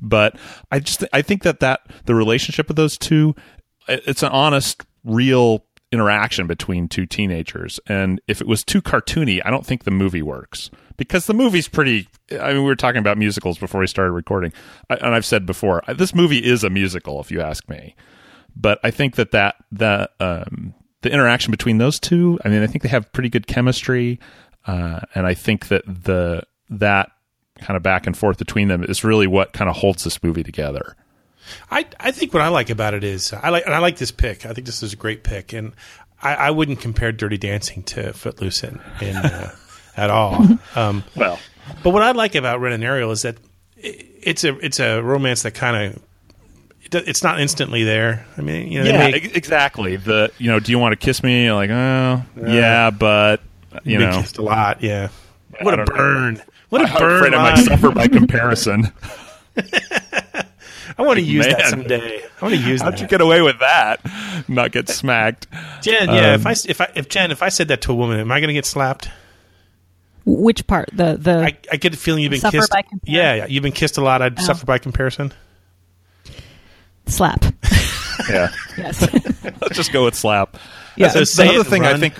but 0.00 0.36
I 0.70 0.80
just 0.80 1.04
I 1.12 1.22
think 1.22 1.42
that 1.42 1.60
that 1.60 1.80
the 2.04 2.14
relationship 2.14 2.70
of 2.70 2.76
those 2.76 2.98
two, 2.98 3.34
it's 3.86 4.22
an 4.22 4.30
honest, 4.30 4.84
real 5.04 5.64
interaction 5.90 6.46
between 6.46 6.88
two 6.88 7.06
teenagers. 7.06 7.80
And 7.86 8.20
if 8.28 8.40
it 8.40 8.46
was 8.46 8.62
too 8.62 8.82
cartoony, 8.82 9.40
I 9.44 9.50
don't 9.50 9.64
think 9.64 9.84
the 9.84 9.90
movie 9.90 10.22
works 10.22 10.70
because 10.96 11.26
the 11.26 11.34
movie's 11.34 11.68
pretty. 11.68 12.08
I 12.32 12.48
mean, 12.48 12.58
we 12.58 12.64
were 12.64 12.76
talking 12.76 12.98
about 12.98 13.16
musicals 13.16 13.56
before 13.56 13.80
we 13.80 13.86
started 13.86 14.12
recording, 14.12 14.52
I, 14.90 14.96
and 14.96 15.14
I've 15.14 15.24
said 15.24 15.46
before, 15.46 15.82
this 15.96 16.14
movie 16.14 16.44
is 16.44 16.62
a 16.62 16.70
musical, 16.70 17.20
if 17.20 17.30
you 17.30 17.40
ask 17.40 17.66
me. 17.68 17.94
But 18.54 18.80
I 18.82 18.90
think 18.90 19.16
that 19.16 19.30
that 19.30 19.56
that 19.72 20.10
um, 20.20 20.74
the 21.02 21.10
interaction 21.12 21.50
between 21.50 21.78
those 21.78 21.98
two, 22.00 22.38
I 22.44 22.48
mean, 22.48 22.62
I 22.62 22.66
think 22.66 22.82
they 22.82 22.88
have 22.88 23.12
pretty 23.12 23.28
good 23.28 23.46
chemistry, 23.46 24.18
uh, 24.66 25.00
and 25.14 25.26
I 25.26 25.34
think 25.34 25.68
that 25.68 25.82
the 25.86 26.42
that 26.70 27.10
kind 27.60 27.76
of 27.76 27.82
back 27.82 28.06
and 28.06 28.16
forth 28.16 28.38
between 28.38 28.68
them 28.68 28.84
is 28.84 29.02
really 29.04 29.26
what 29.26 29.52
kind 29.52 29.68
of 29.70 29.76
holds 29.76 30.04
this 30.04 30.22
movie 30.22 30.42
together. 30.42 30.96
I 31.70 31.86
I 31.98 32.10
think 32.10 32.34
what 32.34 32.42
I 32.42 32.48
like 32.48 32.68
about 32.70 32.94
it 32.94 33.04
is 33.04 33.32
I 33.32 33.48
like 33.50 33.64
and 33.64 33.74
I 33.74 33.78
like 33.78 33.96
this 33.96 34.10
pick. 34.10 34.44
I 34.44 34.52
think 34.52 34.66
this 34.66 34.82
is 34.82 34.92
a 34.92 34.96
great 34.96 35.24
pick, 35.24 35.52
and 35.52 35.72
I, 36.22 36.34
I 36.34 36.50
wouldn't 36.50 36.80
compare 36.80 37.10
Dirty 37.12 37.38
Dancing 37.38 37.82
to 37.84 38.12
Footloose 38.12 38.64
in, 38.64 38.80
in 39.00 39.16
uh, 39.16 39.54
at 39.96 40.10
all. 40.10 40.46
Um, 40.76 41.04
Well, 41.16 41.38
but 41.82 41.90
what 41.90 42.02
I 42.02 42.10
like 42.12 42.34
about 42.34 42.60
Ren 42.60 42.72
and 42.72 42.84
Ariel 42.84 43.10
is 43.12 43.22
that 43.22 43.36
i- 43.78 44.04
it's 44.22 44.44
a 44.44 44.56
it's 44.58 44.78
a 44.80 45.00
romance 45.00 45.42
that 45.44 45.52
kind 45.54 45.94
of 45.94 45.94
it, 45.94 45.96
do- 45.96 46.07
it's 46.92 47.22
not 47.22 47.40
instantly 47.40 47.84
there. 47.84 48.26
I 48.36 48.40
mean, 48.40 48.70
you 48.72 48.82
know, 48.82 48.90
yeah, 48.90 49.10
make- 49.10 49.36
exactly. 49.36 49.96
The 49.96 50.30
you 50.38 50.48
know, 50.50 50.60
do 50.60 50.72
you 50.72 50.78
want 50.78 50.92
to 50.92 50.96
kiss 50.96 51.22
me? 51.22 51.44
You're 51.44 51.54
like, 51.54 51.70
oh, 51.70 52.22
yeah, 52.46 52.90
but 52.90 53.40
you 53.84 53.98
You've 53.98 54.00
know, 54.10 54.20
kissed 54.20 54.38
a 54.38 54.42
lot. 54.42 54.82
Yeah. 54.82 55.08
What 55.62 55.78
I 55.78 55.82
a 55.82 55.86
don't 55.86 55.88
know. 55.96 56.02
burn! 56.02 56.42
What 56.68 56.82
a 56.82 56.84
I'm 56.84 56.98
burn! 56.98 57.16
afraid 57.16 57.34
I 57.34 57.50
might 57.54 57.64
suffer 57.64 57.90
by 57.90 58.08
comparison. 58.08 58.92
I 60.98 61.02
want 61.02 61.18
to 61.18 61.24
use 61.24 61.46
that 61.46 61.66
someday. 61.66 62.22
I 62.40 62.44
want 62.44 62.54
to 62.54 62.60
use 62.60 62.80
How'd 62.82 62.94
that. 62.94 63.00
you 63.00 63.06
get 63.08 63.20
away 63.20 63.40
with 63.42 63.58
that? 63.60 64.00
Not 64.48 64.72
get 64.72 64.88
smacked, 64.88 65.46
Jen, 65.82 66.08
yeah. 66.08 66.34
if 66.34 66.40
Um, 66.40 66.46
I 66.46 66.50
s- 66.52 66.66
if 66.66 66.80
I 66.80 66.90
if 66.94 67.08
Jen, 67.08 67.30
if 67.30 67.42
I 67.42 67.48
said 67.50 67.68
that 67.68 67.82
to 67.82 67.92
a 67.92 67.94
woman, 67.94 68.18
am 68.20 68.32
I 68.32 68.40
going 68.40 68.48
to 68.48 68.54
get 68.54 68.66
slapped? 68.66 69.08
Which 70.24 70.66
part? 70.66 70.90
The 70.92 71.16
the 71.16 71.38
I, 71.44 71.56
I 71.72 71.76
get 71.76 71.90
the 71.92 71.98
feeling 71.98 72.22
you've 72.22 72.30
been 72.32 72.40
kissed. 72.50 72.70
by 72.70 72.82
yeah, 73.04 73.34
yeah, 73.34 73.46
you've 73.46 73.62
been 73.62 73.72
kissed 73.72 73.96
a 73.98 74.02
lot. 74.02 74.22
I'd 74.22 74.38
Oh. 74.38 74.42
suffer 74.42 74.66
by 74.66 74.78
comparison. 74.78 75.32
Slap. 77.18 77.44
Yeah. 78.28 78.50
yes. 78.76 79.00
Let's 79.62 79.76
just 79.76 79.92
go 79.92 80.04
with 80.04 80.14
slap. 80.14 80.56
Yeah. 80.96 81.08
So 81.08 81.20
the 81.20 81.50
other 81.50 81.60
it, 81.60 81.66
thing 81.68 81.84
I 81.84 81.96
think, 81.96 82.14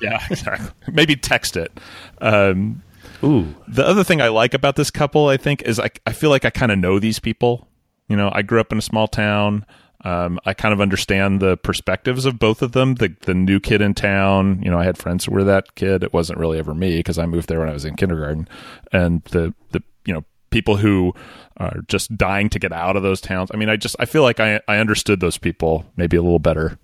yeah, 0.00 0.24
exactly. 0.30 0.70
maybe 0.90 1.16
text 1.16 1.56
it. 1.56 1.72
Um, 2.20 2.82
Ooh, 3.24 3.52
the 3.66 3.84
other 3.84 4.04
thing 4.04 4.22
I 4.22 4.28
like 4.28 4.54
about 4.54 4.76
this 4.76 4.90
couple, 4.90 5.26
I 5.28 5.36
think, 5.36 5.62
is 5.62 5.80
I 5.80 5.90
I 6.06 6.12
feel 6.12 6.30
like 6.30 6.44
I 6.44 6.50
kind 6.50 6.70
of 6.70 6.78
know 6.78 7.00
these 7.00 7.18
people. 7.18 7.68
You 8.08 8.16
know, 8.16 8.30
I 8.32 8.42
grew 8.42 8.60
up 8.60 8.70
in 8.70 8.78
a 8.78 8.82
small 8.82 9.08
town. 9.08 9.66
Um, 10.04 10.38
I 10.46 10.54
kind 10.54 10.72
of 10.72 10.80
understand 10.80 11.40
the 11.40 11.56
perspectives 11.56 12.24
of 12.24 12.38
both 12.38 12.62
of 12.62 12.72
them. 12.72 12.94
The 12.94 13.14
the 13.22 13.34
new 13.34 13.58
kid 13.60 13.82
in 13.82 13.94
town, 13.94 14.62
you 14.62 14.70
know, 14.70 14.78
I 14.78 14.84
had 14.84 14.96
friends 14.96 15.24
who 15.24 15.32
were 15.32 15.44
that 15.44 15.74
kid. 15.74 16.04
It 16.04 16.12
wasn't 16.12 16.38
really 16.38 16.60
ever 16.60 16.72
me 16.72 16.98
because 16.98 17.18
I 17.18 17.26
moved 17.26 17.48
there 17.48 17.58
when 17.58 17.68
I 17.68 17.74
was 17.74 17.84
in 17.84 17.96
kindergarten. 17.96 18.48
And 18.92 19.22
the 19.24 19.52
the 19.72 19.82
you 20.06 20.14
know 20.14 20.24
people 20.52 20.76
who 20.76 21.12
are 21.56 21.80
just 21.88 22.16
dying 22.16 22.48
to 22.50 22.58
get 22.60 22.72
out 22.72 22.96
of 22.96 23.02
those 23.02 23.20
towns. 23.20 23.50
I 23.52 23.56
mean, 23.56 23.68
I 23.68 23.76
just 23.76 23.96
I 23.98 24.04
feel 24.04 24.22
like 24.22 24.38
I 24.38 24.60
I 24.68 24.78
understood 24.78 25.18
those 25.18 25.38
people 25.38 25.84
maybe 25.96 26.16
a 26.16 26.22
little 26.22 26.38
better. 26.38 26.78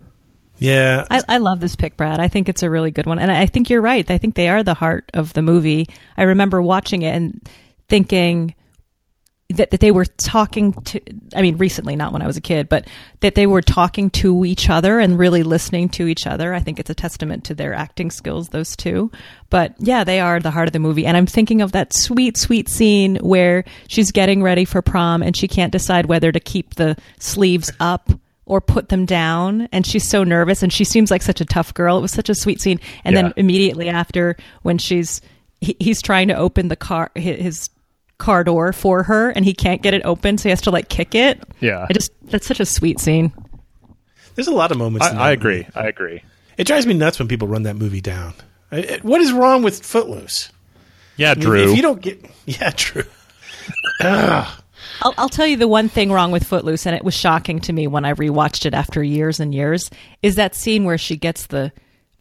yeah. 0.59 1.05
I, 1.11 1.23
I 1.29 1.39
love 1.39 1.61
this 1.61 1.77
pick, 1.77 1.97
Brad. 1.97 2.19
I 2.19 2.27
think 2.29 2.49
it's 2.49 2.65
a 2.65 2.71
really 2.71 2.91
good 2.91 3.07
one. 3.07 3.19
And 3.21 3.31
I 3.31 3.47
think 3.47 3.71
you're 3.71 3.81
right. 3.81 4.11
I 4.11 4.19
think 4.19 4.35
they 4.35 4.49
are 4.49 4.65
the 4.65 4.75
heart 4.75 5.09
of 5.15 5.33
the 5.35 5.43
movie. 5.43 5.87
I 6.17 6.25
remember 6.25 6.61
watching 6.61 7.03
it 7.03 7.15
and 7.15 7.49
thinking, 7.89 8.55
that, 9.51 9.71
that 9.71 9.81
they 9.81 9.91
were 9.91 10.05
talking 10.05 10.75
to 10.75 11.01
i 11.35 11.41
mean 11.41 11.57
recently 11.57 11.97
not 11.97 12.13
when 12.13 12.21
i 12.21 12.27
was 12.27 12.37
a 12.37 12.41
kid 12.41 12.69
but 12.69 12.87
that 13.21 13.35
they 13.35 13.47
were 13.47 13.63
talking 13.63 14.11
to 14.11 14.45
each 14.45 14.69
other 14.69 14.99
and 15.01 15.19
really 15.19 15.43
listening 15.43 15.89
to 15.89 16.07
each 16.07 16.27
other. 16.27 16.53
I 16.55 16.61
think 16.61 16.79
it's 16.79 16.91
a 16.91 16.95
testament 16.95 17.45
to 17.45 17.55
their 17.55 17.73
acting 17.75 18.11
skills 18.11 18.51
those 18.51 18.77
two. 18.77 19.11
But 19.51 19.75
yeah 19.79 20.05
they 20.05 20.21
are 20.21 20.39
the 20.39 20.51
heart 20.51 20.69
of 20.69 20.73
the 20.73 20.79
movie. 20.79 21.07
And 21.07 21.17
i'm 21.17 21.27
thinking 21.27 21.63
of 21.63 21.73
that 21.73 21.95
sweet 21.95 22.37
sweet 22.37 22.69
scene 22.69 23.17
where 23.17 23.65
she's 23.89 24.13
getting 24.13 24.43
ready 24.43 24.65
for 24.65 24.83
prom 24.83 25.23
and 25.23 25.37
she 25.37 25.49
can't 25.49 25.73
decide 25.73 26.07
whether 26.07 26.31
to 26.31 26.41
keep 26.41 26.75
the 26.75 26.97
sleeves 27.19 27.73
up 27.81 28.11
or 28.45 28.61
put 28.61 28.89
them 28.89 29.05
down. 29.07 29.69
And 29.73 29.87
she's 29.87 30.09
so 30.09 30.25
nervous 30.25 30.63
and 30.63 30.73
she 30.73 30.85
seems 30.85 31.11
like 31.11 31.23
such 31.23 31.41
a 31.41 31.45
tough 31.45 31.75
girl. 31.75 31.99
It 31.99 32.03
was 32.03 32.13
such 32.13 32.29
a 32.31 32.35
sweet 32.35 32.61
scene. 32.61 32.81
And 33.05 33.15
Yeah. 33.15 33.23
then 33.23 33.33
immediately 33.37 33.89
after 33.89 34.37
when 34.63 34.79
she's 34.79 35.21
he, 35.61 35.75
he's 35.81 36.01
trying 36.01 36.29
to 36.29 36.35
open 36.35 36.69
the 36.69 36.77
car 36.77 37.11
his 37.15 37.69
car 38.19 38.43
door 38.45 38.73
for 38.73 39.03
her 39.05 39.31
and 39.31 39.45
he 39.45 39.55
can't 39.55 39.81
get 39.83 39.95
it 39.95 40.03
open 40.05 40.37
so 40.39 40.45
he 40.45 40.51
has 40.51 40.61
to 40.61 40.71
like 40.71 40.89
kick 40.89 41.15
it 41.15 41.41
Yeah. 41.61 41.87
i 41.89 41.93
just 41.93 42.11
that's 42.25 42.47
such 42.47 42.61
a 42.61 42.67
sweet 42.67 42.99
scene 43.01 43.33
There's 44.35 44.49
a 44.49 44.53
lot 44.55 44.71
of 44.73 44.79
moments. 44.79 45.07
I, 45.07 45.11
in 45.13 45.17
I 45.19 45.31
agree. 45.33 45.57
movie. 45.59 45.71
I 45.75 45.87
agree. 45.89 46.23
It 46.57 46.67
drives 46.67 46.87
me 46.87 46.95
nuts 46.95 47.19
when 47.19 47.27
people 47.29 47.49
run 47.49 47.63
that 47.65 47.75
movie 47.77 48.01
down. 48.01 48.35
I- 48.71 48.79
I- 48.79 48.99
What 49.03 49.21
is 49.21 49.33
wrong 49.33 49.63
with 49.65 49.85
Footloose? 49.85 50.51
Yeah, 51.17 51.33
I 51.33 51.35
mean, 51.35 51.45
Drew. 51.45 51.71
If 51.71 51.77
you 51.77 51.83
don't 51.83 52.01
get, 52.01 52.25
yeah, 52.47 52.71
Drew. 52.77 53.03
I'll, 54.01 55.15
I'll 55.17 55.29
tell 55.29 55.47
you 55.47 55.57
the 55.57 55.69
one 55.69 55.89
thing 55.89 56.11
wrong 56.13 56.31
with 56.31 56.45
Footloose, 56.45 56.87
and 56.87 56.95
it 56.95 57.05
was 57.05 57.15
shocking 57.15 57.59
to 57.61 57.73
me 57.73 57.87
when 57.87 58.05
I 58.05 58.13
rewatched 58.15 58.67
it 58.67 58.75
after 58.75 59.03
years 59.03 59.41
and 59.41 59.55
years, 59.55 59.91
is 60.23 60.37
that 60.37 60.55
scene 60.55 60.85
where 60.85 60.99
she 60.99 61.17
gets 61.17 61.47
the 61.47 61.73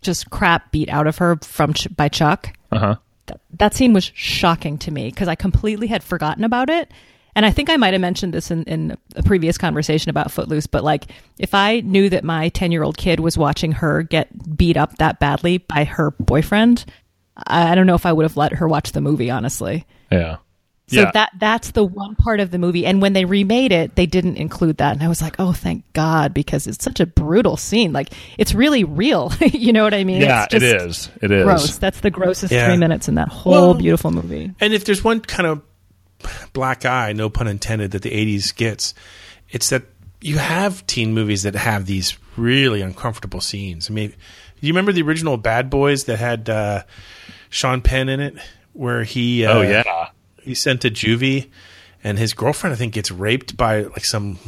just 0.01 0.29
crap 0.29 0.71
beat 0.71 0.89
out 0.89 1.07
of 1.07 1.17
her 1.17 1.37
from 1.43 1.73
by 1.95 2.07
Chuck. 2.09 2.55
Uh 2.71 2.79
huh. 2.79 2.95
That, 3.27 3.39
that 3.59 3.73
scene 3.73 3.93
was 3.93 4.11
shocking 4.15 4.77
to 4.79 4.91
me 4.91 5.09
because 5.09 5.27
I 5.27 5.35
completely 5.35 5.87
had 5.87 6.03
forgotten 6.03 6.43
about 6.43 6.69
it. 6.69 6.91
And 7.35 7.45
I 7.45 7.51
think 7.51 7.69
I 7.69 7.77
might 7.77 7.93
have 7.93 8.01
mentioned 8.01 8.33
this 8.33 8.49
in, 8.49 8.63
in 8.63 8.97
a 9.15 9.21
previous 9.21 9.59
conversation 9.59 10.09
about 10.09 10.31
Footloose, 10.31 10.65
but 10.65 10.83
like 10.83 11.05
if 11.37 11.53
I 11.53 11.81
knew 11.81 12.09
that 12.09 12.23
my 12.23 12.49
10 12.49 12.71
year 12.71 12.81
old 12.81 12.97
kid 12.97 13.19
was 13.19 13.37
watching 13.37 13.73
her 13.73 14.01
get 14.01 14.57
beat 14.57 14.75
up 14.75 14.97
that 14.97 15.19
badly 15.19 15.59
by 15.59 15.83
her 15.83 16.11
boyfriend, 16.11 16.83
I 17.45 17.71
I 17.71 17.75
don't 17.75 17.85
know 17.85 17.95
if 17.95 18.07
I 18.07 18.13
would 18.13 18.23
have 18.23 18.37
let 18.37 18.53
her 18.53 18.67
watch 18.67 18.91
the 18.91 19.01
movie, 19.01 19.29
honestly. 19.29 19.85
Yeah. 20.11 20.37
So 20.89 21.01
yeah. 21.01 21.11
that 21.11 21.31
that's 21.37 21.71
the 21.71 21.83
one 21.83 22.15
part 22.15 22.39
of 22.39 22.49
the 22.51 22.57
movie. 22.57 22.85
And 22.85 23.01
when 23.01 23.11
they 23.11 23.25
remade 23.25 23.73
it, 23.73 23.95
they 23.95 24.05
didn't 24.05 24.37
include 24.37 24.77
that. 24.77 24.93
And 24.93 25.03
I 25.03 25.09
was 25.09 25.21
like, 25.21 25.35
oh, 25.37 25.51
thank 25.51 25.83
God, 25.91 26.33
because 26.33 26.65
it's 26.65 26.81
such 26.83 27.01
a 27.01 27.05
brutal 27.05 27.57
scene. 27.57 27.91
Like 27.91 28.09
it's 28.37 28.53
really 28.53 28.85
real. 28.85 29.33
you 29.41 29.73
know 29.73 29.83
what 29.83 29.93
I 29.93 30.05
mean? 30.05 30.21
yeah, 30.21 30.45
it's 30.45 30.53
it 30.53 30.59
just 30.61 30.85
is. 30.85 31.09
It 31.21 31.31
is. 31.31 31.43
Gross. 31.43 31.77
That's 31.77 31.99
the 31.99 32.09
grossest 32.09 32.53
Yeah. 32.53 32.67
three 32.67 32.77
minutes 32.77 33.09
in 33.09 33.15
that 33.15 33.27
whole 33.27 33.51
Well- 33.51 33.73
beautiful 33.73 34.11
movie. 34.11 34.53
And 34.61 34.73
if 34.73 34.85
there's 34.85 35.03
one 35.03 35.19
kind 35.19 35.47
of 35.47 35.61
black 36.53 36.85
eye, 36.85 37.11
no 37.11 37.29
pun 37.29 37.47
intended, 37.47 37.91
that 37.91 38.01
the 38.01 38.11
80s 38.11 38.55
gets, 38.55 38.93
it's 39.49 39.69
that 39.69 39.83
you 40.21 40.37
have 40.37 40.87
teen 40.87 41.13
movies 41.13 41.43
that 41.43 41.55
have 41.55 41.85
these 41.85 42.17
really 42.37 42.81
uncomfortable 42.81 43.41
scenes. 43.41 43.89
I 43.89 43.93
mean, 43.93 44.09
do 44.11 44.15
you 44.67 44.71
remember 44.73 44.91
the 44.93 45.01
original 45.03 45.35
Bad 45.37 45.69
Boys 45.69 46.05
that 46.05 46.17
had 46.17 46.49
uh, 46.49 46.83
Sean 47.49 47.81
Penn 47.81 48.07
in 48.09 48.19
it, 48.21 48.35
where 48.73 49.03
he 49.03 49.45
uh, 49.45 49.57
Oh, 49.57 49.61
yeah. 49.61 50.09
He's 50.47 50.61
sent 50.61 50.81
to 50.81 50.89
juvie, 50.89 51.49
and 52.03 52.17
his 52.17 52.33
girlfriend 52.33 52.73
I 52.73 52.77
think 52.77 52.93
gets 52.93 53.11
raped 53.11 53.57
by 53.57 53.83
like 53.83 54.05
some 54.05 54.39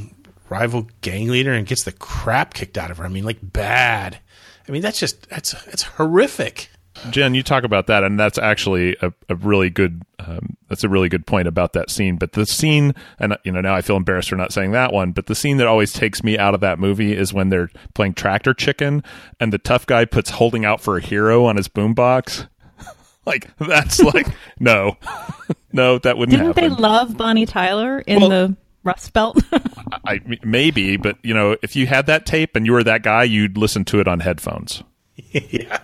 rival 0.49 0.87
gang 1.01 1.27
leader 1.27 1.53
and 1.53 1.67
gets 1.67 1.83
the 1.83 1.91
crap 1.91 2.53
kicked 2.53 2.77
out 2.77 2.91
of 2.91 2.97
her. 2.97 3.05
I 3.05 3.09
mean, 3.09 3.23
like 3.23 3.39
bad. 3.41 4.19
I 4.67 4.71
mean, 4.71 4.81
that's 4.81 4.99
just 4.99 5.29
that's 5.29 5.51
that's 5.65 5.83
horrific. 5.83 6.69
Jen, 7.11 7.33
you 7.33 7.43
talk 7.43 7.63
about 7.63 7.87
that, 7.87 8.03
and 8.03 8.19
that's 8.19 8.37
actually 8.37 8.97
a, 9.01 9.13
a 9.29 9.35
really 9.35 9.69
good. 9.69 10.03
Um, 10.19 10.57
that's 10.67 10.83
a 10.83 10.89
really 10.89 11.07
good 11.07 11.25
point 11.25 11.47
about 11.47 11.73
that 11.73 11.89
scene. 11.89 12.17
But 12.17 12.33
the 12.33 12.45
scene, 12.45 12.93
and 13.19 13.37
you 13.43 13.51
know, 13.51 13.61
now 13.61 13.73
I 13.73 13.81
feel 13.81 13.95
embarrassed 13.95 14.29
for 14.29 14.35
not 14.35 14.51
saying 14.51 14.71
that 14.71 14.91
one. 14.91 15.11
But 15.11 15.27
the 15.27 15.35
scene 15.35 15.57
that 15.57 15.67
always 15.67 15.93
takes 15.93 16.23
me 16.23 16.37
out 16.37 16.53
of 16.53 16.59
that 16.61 16.77
movie 16.77 17.15
is 17.15 17.33
when 17.33 17.49
they're 17.49 17.69
playing 17.93 18.15
tractor 18.15 18.53
chicken, 18.53 19.03
and 19.39 19.53
the 19.53 19.57
tough 19.57 19.85
guy 19.85 20.05
puts 20.05 20.31
"Holding 20.31 20.65
Out 20.65 20.81
for 20.81 20.97
a 20.97 21.01
Hero" 21.01 21.45
on 21.45 21.55
his 21.55 21.67
boombox. 21.67 22.47
like 23.25 23.49
that's 23.57 24.01
like 24.01 24.27
no, 24.59 24.97
no, 25.71 25.97
that 25.99 26.17
wouldn't 26.17 26.37
Didn't 26.37 26.55
happen. 26.57 26.69
they 26.75 26.81
love 26.81 27.15
Bonnie 27.17 27.45
Tyler 27.45 27.99
in 27.99 28.19
Well- 28.21 28.29
the 28.29 28.57
Rust 28.83 29.11
Belt? 29.13 29.37
I 30.05 30.19
maybe, 30.43 30.97
but 30.97 31.17
you 31.23 31.33
know, 31.33 31.57
if 31.61 31.75
you 31.75 31.85
had 31.87 32.05
that 32.07 32.25
tape 32.25 32.55
and 32.55 32.65
you 32.65 32.71
were 32.73 32.83
that 32.83 33.03
guy, 33.03 33.23
you'd 33.23 33.57
listen 33.57 33.83
to 33.85 33.99
it 33.99 34.07
on 34.07 34.19
headphones. 34.21 34.83
yeah, 35.31 35.79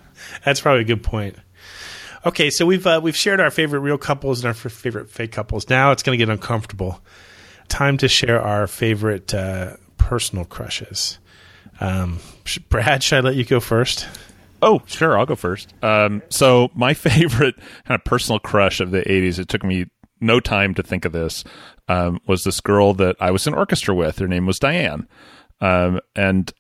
that's 0.46 0.62
probably 0.62 0.82
a 0.82 0.86
good 0.86 1.04
point. 1.04 1.36
Okay, 2.26 2.50
so 2.50 2.66
we've 2.66 2.88
uh, 2.88 3.00
we've 3.04 3.16
shared 3.16 3.40
our 3.40 3.52
favorite 3.52 3.82
real 3.82 3.98
couples 3.98 4.40
and 4.40 4.46
our 4.48 4.52
f- 4.52 4.72
favorite 4.72 5.10
fake 5.10 5.32
couples. 5.32 5.70
Now 5.70 5.92
it's 5.92 6.02
going 6.04 6.18
to 6.18 6.26
get 6.26 6.32
uncomfortable. 6.32 7.02
Time 7.68 7.98
to 7.98 8.08
share 8.08 8.42
our 8.42 8.66
favorite 8.68 9.34
uh, 9.34 9.76
personal 9.98 10.46
crushes. 10.46 11.20
Um, 11.82 12.20
sh- 12.46 12.60
Brad, 12.70 13.04
should 13.04 13.18
I 13.18 13.22
let 13.22 13.36
you 13.36 13.44
go 13.44 13.60
first? 13.60 14.08
Oh, 14.62 14.82
sure, 14.86 15.18
I'll 15.18 15.26
go 15.26 15.36
first. 15.36 15.74
Um, 15.84 16.22
so 16.30 16.70
my 16.74 16.94
favorite 16.96 17.56
kind 17.86 18.00
of 18.00 18.04
personal 18.04 18.40
crush 18.40 18.80
of 18.80 18.92
the 18.92 19.02
'80s. 19.02 19.40
It 19.40 19.50
took 19.50 19.64
me 19.64 19.86
no 20.20 20.40
time 20.40 20.74
to 20.76 20.84
think 20.84 21.06
of 21.06 21.12
this. 21.12 21.44
Um, 21.88 22.20
was 22.28 22.44
this 22.44 22.62
girl 22.62 22.94
that 22.96 23.16
I 23.20 23.32
was 23.32 23.46
in 23.48 23.54
orchestra 23.54 23.94
with? 23.94 24.20
Her 24.20 24.28
name 24.28 24.46
was 24.46 24.60
Diane, 24.60 25.08
um, 25.62 26.00
and 26.16 26.52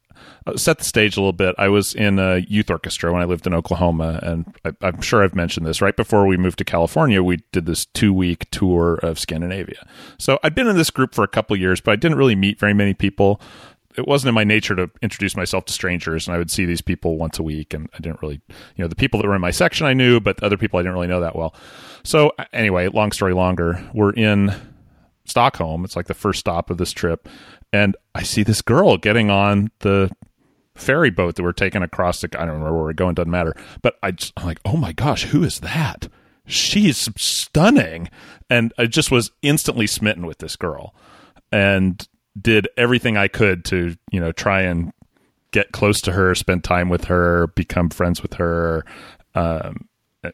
uh, 0.48 0.56
set 0.58 0.78
the 0.78 0.84
stage 0.84 1.18
a 1.18 1.20
little 1.20 1.34
bit. 1.34 1.56
I 1.58 1.70
was 1.70 1.94
in 1.94 2.20
a 2.20 2.38
youth 2.38 2.70
orchestra 2.70 3.12
when 3.12 3.22
I 3.22 3.26
lived 3.26 3.48
in 3.48 3.54
Oklahoma, 3.54 4.20
and 4.22 4.54
I, 4.64 4.72
I'm 4.82 5.02
sure 5.02 5.24
I've 5.24 5.36
mentioned 5.36 5.66
this. 5.66 5.82
Right 5.82 5.96
before 5.96 6.28
we 6.28 6.38
moved 6.38 6.60
to 6.60 6.64
California, 6.66 7.24
we 7.24 7.40
did 7.52 7.66
this 7.66 7.86
two 7.86 8.14
week 8.14 8.50
tour 8.52 8.96
of 9.02 9.20
Scandinavia. 9.20 9.88
So 10.20 10.40
I'd 10.44 10.56
been 10.56 10.68
in 10.68 10.78
this 10.78 10.92
group 10.92 11.16
for 11.16 11.24
a 11.24 11.28
couple 11.28 11.56
years, 11.56 11.82
but 11.82 11.92
I 11.92 11.96
didn't 11.96 12.18
really 12.18 12.36
meet 12.36 12.60
very 12.60 12.74
many 12.74 12.94
people. 12.94 13.42
It 13.98 14.08
wasn't 14.08 14.30
in 14.30 14.36
my 14.36 14.44
nature 14.44 14.76
to 14.76 14.90
introduce 15.02 15.36
myself 15.36 15.66
to 15.66 15.74
strangers, 15.74 16.28
and 16.28 16.36
I 16.36 16.38
would 16.38 16.52
see 16.52 16.66
these 16.66 16.82
people 16.82 17.18
once 17.18 17.40
a 17.40 17.44
week, 17.44 17.74
and 17.74 17.90
I 17.94 17.98
didn't 17.98 18.22
really, 18.22 18.42
you 18.50 18.84
know, 18.84 18.88
the 18.88 18.96
people 18.96 19.22
that 19.22 19.28
were 19.28 19.36
in 19.36 19.42
my 19.42 19.52
section 19.52 19.88
I 19.88 19.94
knew, 19.94 20.20
but 20.20 20.38
the 20.38 20.46
other 20.46 20.58
people 20.58 20.80
I 20.80 20.84
didn't 20.84 20.96
really 20.96 21.08
know 21.08 21.22
that 21.22 21.36
well. 21.36 21.56
So 22.04 22.32
anyway, 22.54 22.88
long 22.88 23.12
story 23.12 23.34
longer, 23.34 23.90
we're 23.94 24.14
in 24.14 24.54
Stockholm. 25.26 25.84
It's 25.84 25.96
like 25.96 26.08
the 26.08 26.14
first 26.14 26.40
stop 26.40 26.70
of 26.70 26.78
this 26.78 26.92
trip. 26.92 27.28
And 27.74 27.98
I 28.14 28.24
see 28.24 28.44
this 28.44 28.62
girl 28.62 28.98
getting 28.98 29.30
on 29.30 29.72
the 29.80 30.12
ferry 30.76 31.10
boat 31.10 31.36
that 31.36 31.44
we're 31.44 31.52
taking 31.52 31.82
across 31.82 32.22
the, 32.22 32.30
I 32.40 32.46
don't 32.46 32.56
remember 32.56 32.76
where 32.76 32.84
we're 32.84 32.94
going, 32.94 33.16
doesn't 33.16 33.32
matter. 33.32 33.56
But 33.82 33.96
I 34.04 34.12
just, 34.12 34.34
I'm 34.38 34.46
like, 34.46 34.60
oh 34.66 34.78
my 34.78 34.92
gosh, 34.92 35.24
who 35.26 35.44
is 35.44 35.60
that? 35.62 36.08
She's 36.46 37.10
stunning. 37.18 38.10
And 38.50 38.74
I 38.78 38.86
just 38.86 39.10
was 39.10 39.32
instantly 39.42 39.88
smitten 39.88 40.26
with 40.26 40.38
this 40.38 40.56
girl 40.56 40.94
and 41.52 42.08
did 42.40 42.68
everything 42.78 43.18
I 43.18 43.28
could 43.28 43.66
to, 43.66 43.96
you 44.12 44.20
know, 44.20 44.32
try 44.32 44.62
and 44.62 44.92
get 45.52 45.72
close 45.72 46.02
to 46.02 46.12
her, 46.12 46.36
spend 46.36 46.64
time 46.64 46.90
with 46.90 47.06
her, 47.06 47.48
become 47.48 47.90
friends 47.90 48.22
with 48.22 48.34
her. 48.36 48.86
Um, 49.36 49.88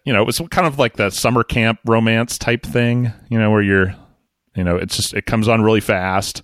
you 0.04 0.14
know, 0.14 0.22
it 0.22 0.26
was 0.26 0.42
kind 0.50 0.66
of 0.66 0.80
like 0.80 0.98
that 0.98 1.14
summer 1.14 1.44
camp 1.44 1.80
romance 1.86 2.38
type 2.38 2.66
thing, 2.66 3.12
you 3.30 3.38
know, 3.38 3.52
where 3.52 3.62
you're, 3.62 3.96
you 4.56 4.64
know, 4.64 4.78
it's 4.78 4.96
just, 4.96 5.14
it 5.14 5.26
comes 5.26 5.48
on 5.48 5.62
really 5.62 5.82
fast. 5.82 6.42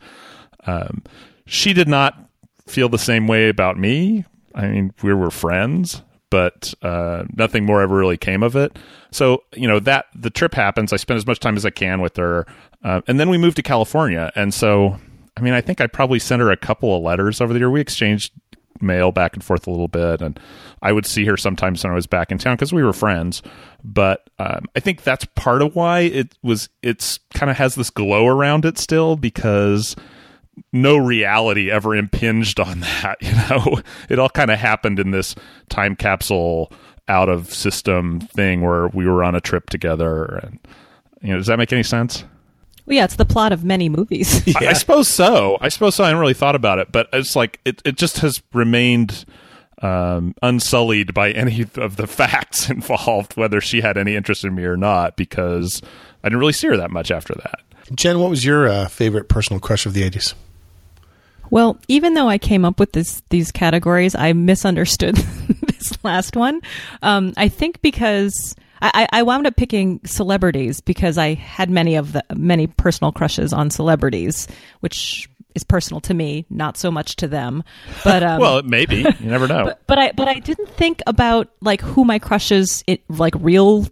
Um, 0.66 1.04
she 1.46 1.74
did 1.74 1.88
not 1.88 2.30
feel 2.68 2.90
the 2.90 3.00
same 3.00 3.28
way 3.28 3.50
about 3.50 3.78
me. 3.78 4.26
I 4.54 4.68
mean, 4.68 4.94
we 5.02 5.14
were 5.14 5.32
friends, 5.32 6.04
but 6.30 6.74
uh, 6.82 7.24
nothing 7.36 7.66
more 7.66 7.82
ever 7.82 7.96
really 7.96 8.18
came 8.18 8.44
of 8.44 8.56
it. 8.56 8.78
So, 9.12 9.44
you 9.56 9.68
know, 9.68 9.80
that 9.80 10.06
the 10.14 10.30
trip 10.30 10.54
happens. 10.54 10.92
I 10.92 10.98
spend 10.98 11.18
as 11.18 11.26
much 11.26 11.40
time 11.40 11.56
as 11.56 11.66
I 11.66 11.70
can 11.70 12.02
with 12.02 12.18
her. 12.18 12.46
Uh, 12.84 13.02
and 13.08 13.20
then 13.20 13.30
we 13.30 13.38
moved 13.38 13.56
to 13.56 13.64
California. 13.64 14.32
And 14.36 14.54
so, 14.54 15.00
I 15.38 15.42
mean, 15.42 15.54
I 15.54 15.62
think 15.62 15.80
I 15.80 15.88
probably 15.88 16.20
sent 16.20 16.42
her 16.42 16.50
a 16.50 16.58
couple 16.58 16.96
of 16.96 17.04
letters 17.04 17.40
over 17.40 17.54
the 17.54 17.60
year. 17.60 17.70
We 17.70 17.80
exchanged 17.80 18.34
mail 18.82 19.12
back 19.12 19.34
and 19.34 19.44
forth 19.44 19.68
a 19.68 19.72
little 19.72 19.88
bit. 19.88 20.22
And 20.22 20.40
I 20.82 20.92
would 20.92 21.06
see 21.06 21.26
her 21.26 21.38
sometimes 21.38 21.84
when 21.84 21.92
I 21.92 21.96
was 21.96 22.08
back 22.08 22.32
in 22.32 22.38
town 22.38 22.56
because 22.56 22.74
we 22.74 22.84
were 22.84 22.94
friends. 22.94 23.42
But 23.84 24.30
um, 24.40 24.66
I 24.76 24.80
think 24.80 25.04
that's 25.04 25.26
part 25.36 25.62
of 25.62 25.76
why 25.76 26.02
it 26.02 26.38
was, 26.44 26.70
it's 26.82 27.20
kind 27.34 27.50
of 27.50 27.58
has 27.58 27.76
this 27.76 27.90
glow 27.90 28.28
around 28.28 28.66
it 28.66 28.78
still 28.78 29.16
because 29.16 29.96
no 30.74 30.98
reality 30.98 31.72
ever 31.72 31.96
impinged 31.96 32.60
on 32.60 32.80
that. 33.02 33.18
You 33.22 33.34
know, 33.34 33.82
it 34.10 34.20
all 34.20 34.30
kind 34.30 34.52
of 34.52 34.60
happened 34.60 35.00
in 35.00 35.12
this 35.12 35.36
time 35.70 35.96
capsule 35.96 36.72
out 37.08 37.30
of 37.30 37.54
system 37.54 38.20
thing 38.20 38.62
where 38.62 38.88
we 38.90 39.08
were 39.08 39.24
on 39.24 39.36
a 39.36 39.42
trip 39.42 39.70
together. 39.70 40.26
And, 40.26 40.60
you 41.22 41.30
know, 41.30 41.38
does 41.38 41.48
that 41.48 41.58
make 41.58 41.72
any 41.72 41.84
sense? 41.84 42.26
Well, 42.88 42.96
yeah, 42.96 43.04
it's 43.04 43.18
the 43.18 43.26
plot 43.26 43.52
of 43.52 43.66
many 43.66 43.90
movies. 43.90 44.42
I, 44.56 44.68
I 44.68 44.74
suppose 44.74 45.10
so. 45.10 45.58
I 45.60 45.68
suppose 45.68 45.96
so. 45.96 46.06
I 46.06 46.08
hadn't 46.08 46.22
really 46.22 46.34
thought 46.34 46.56
about 46.56 46.80
it, 46.80 46.92
but 46.92 47.10
it's 47.12 47.36
like 47.36 47.60
it, 47.66 47.82
it 47.84 47.98
just 47.98 48.20
has 48.20 48.42
remained 48.54 49.26
um, 49.82 50.34
unsullied 50.42 51.14
by 51.14 51.32
any 51.32 51.66
of 51.76 51.98
the 51.98 52.08
facts 52.08 52.70
involved, 52.70 53.36
whether 53.36 53.60
she 53.60 53.82
had 53.82 53.98
any 53.98 54.16
interest 54.16 54.46
in 54.46 54.56
me 54.56 54.64
or 54.64 54.78
not, 54.78 55.18
because 55.18 55.82
I 56.24 56.30
didn't 56.30 56.40
really 56.40 56.54
see 56.54 56.68
her 56.68 56.78
that 56.78 56.90
much 56.90 57.12
after 57.12 57.36
that. 57.36 57.60
Jen, 57.94 58.20
what 58.20 58.30
was 58.30 58.46
your 58.46 58.70
uh, 58.70 58.88
favorite 58.88 59.28
personal 59.28 59.60
crush 59.60 59.86
of 59.86 59.94
the 59.94 60.10
80s? 60.10 60.34
Well, 61.50 61.78
even 61.88 62.14
though 62.14 62.28
I 62.28 62.38
came 62.38 62.66
up 62.66 62.80
with 62.80 62.94
this 62.94 63.22
these 63.30 63.52
categories, 63.52 64.16
I 64.16 64.34
misunderstood 64.34 65.16
this 65.68 65.98
last 66.04 66.36
one. 66.36 66.62
Um, 67.02 67.34
I 67.38 67.48
think 67.50 67.82
because 67.82 68.56
I, 68.82 69.08
I 69.12 69.24
wound 69.24 69.48
up 69.48 69.56
picking 69.56 70.00
celebrities 70.06 70.82
because 70.82 71.18
I 71.18 71.34
had 71.34 71.70
many 71.70 71.96
of 71.96 72.14
the 72.14 72.24
many 72.36 72.68
personal 72.68 73.12
crushes 73.12 73.54
on 73.54 73.70
celebrities, 73.70 74.48
which 74.82 75.30
is 75.56 75.64
personal 75.64 76.02
to 76.02 76.14
me, 76.14 76.46
not 76.50 76.78
so 76.78 76.92
much 76.92 77.16
to 77.18 77.28
them. 77.28 77.64
But 78.04 78.24
um, 78.24 78.40
well, 78.40 78.64
maybe 78.64 78.98
you 78.98 79.30
never 79.30 79.48
know. 79.48 79.66
but, 79.66 79.82
but 79.88 79.98
I 79.98 80.12
but 80.12 80.28
I 80.28 80.40
didn't 80.40 80.70
think 80.70 81.02
about 81.08 81.50
like 81.62 81.82
who 81.82 82.06
my 82.06 82.20
crushes, 82.20 82.84
it 82.88 83.02
like 83.10 83.34
real 83.40 83.88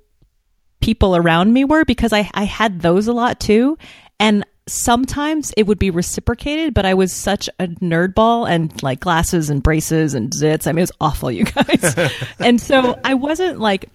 people 0.81 1.15
around 1.15 1.53
me 1.53 1.65
were 1.65 1.85
because 1.85 2.13
I 2.13 2.29
I 2.33 2.43
had 2.43 2.81
those 2.81 3.07
a 3.07 3.13
lot 3.13 3.39
too, 3.39 3.77
and 4.19 4.45
sometimes 4.67 5.53
it 5.57 5.67
would 5.67 5.79
be 5.79 5.89
reciprocated, 5.89 6.73
but 6.73 6.85
I 6.85 6.93
was 6.93 7.13
such 7.13 7.49
a 7.59 7.67
nerdball 7.67 8.49
and 8.49 8.81
like 8.81 8.99
glasses 8.99 9.49
and 9.49 9.61
braces 9.61 10.13
and 10.13 10.31
zits. 10.31 10.67
I 10.67 10.71
mean, 10.71 10.79
it 10.79 10.83
was 10.83 10.91
awful, 10.99 11.31
you 11.31 11.45
guys. 11.45 11.95
and 12.39 12.59
so 12.59 12.99
I 13.03 13.13
wasn't 13.13 13.59
like, 13.59 13.89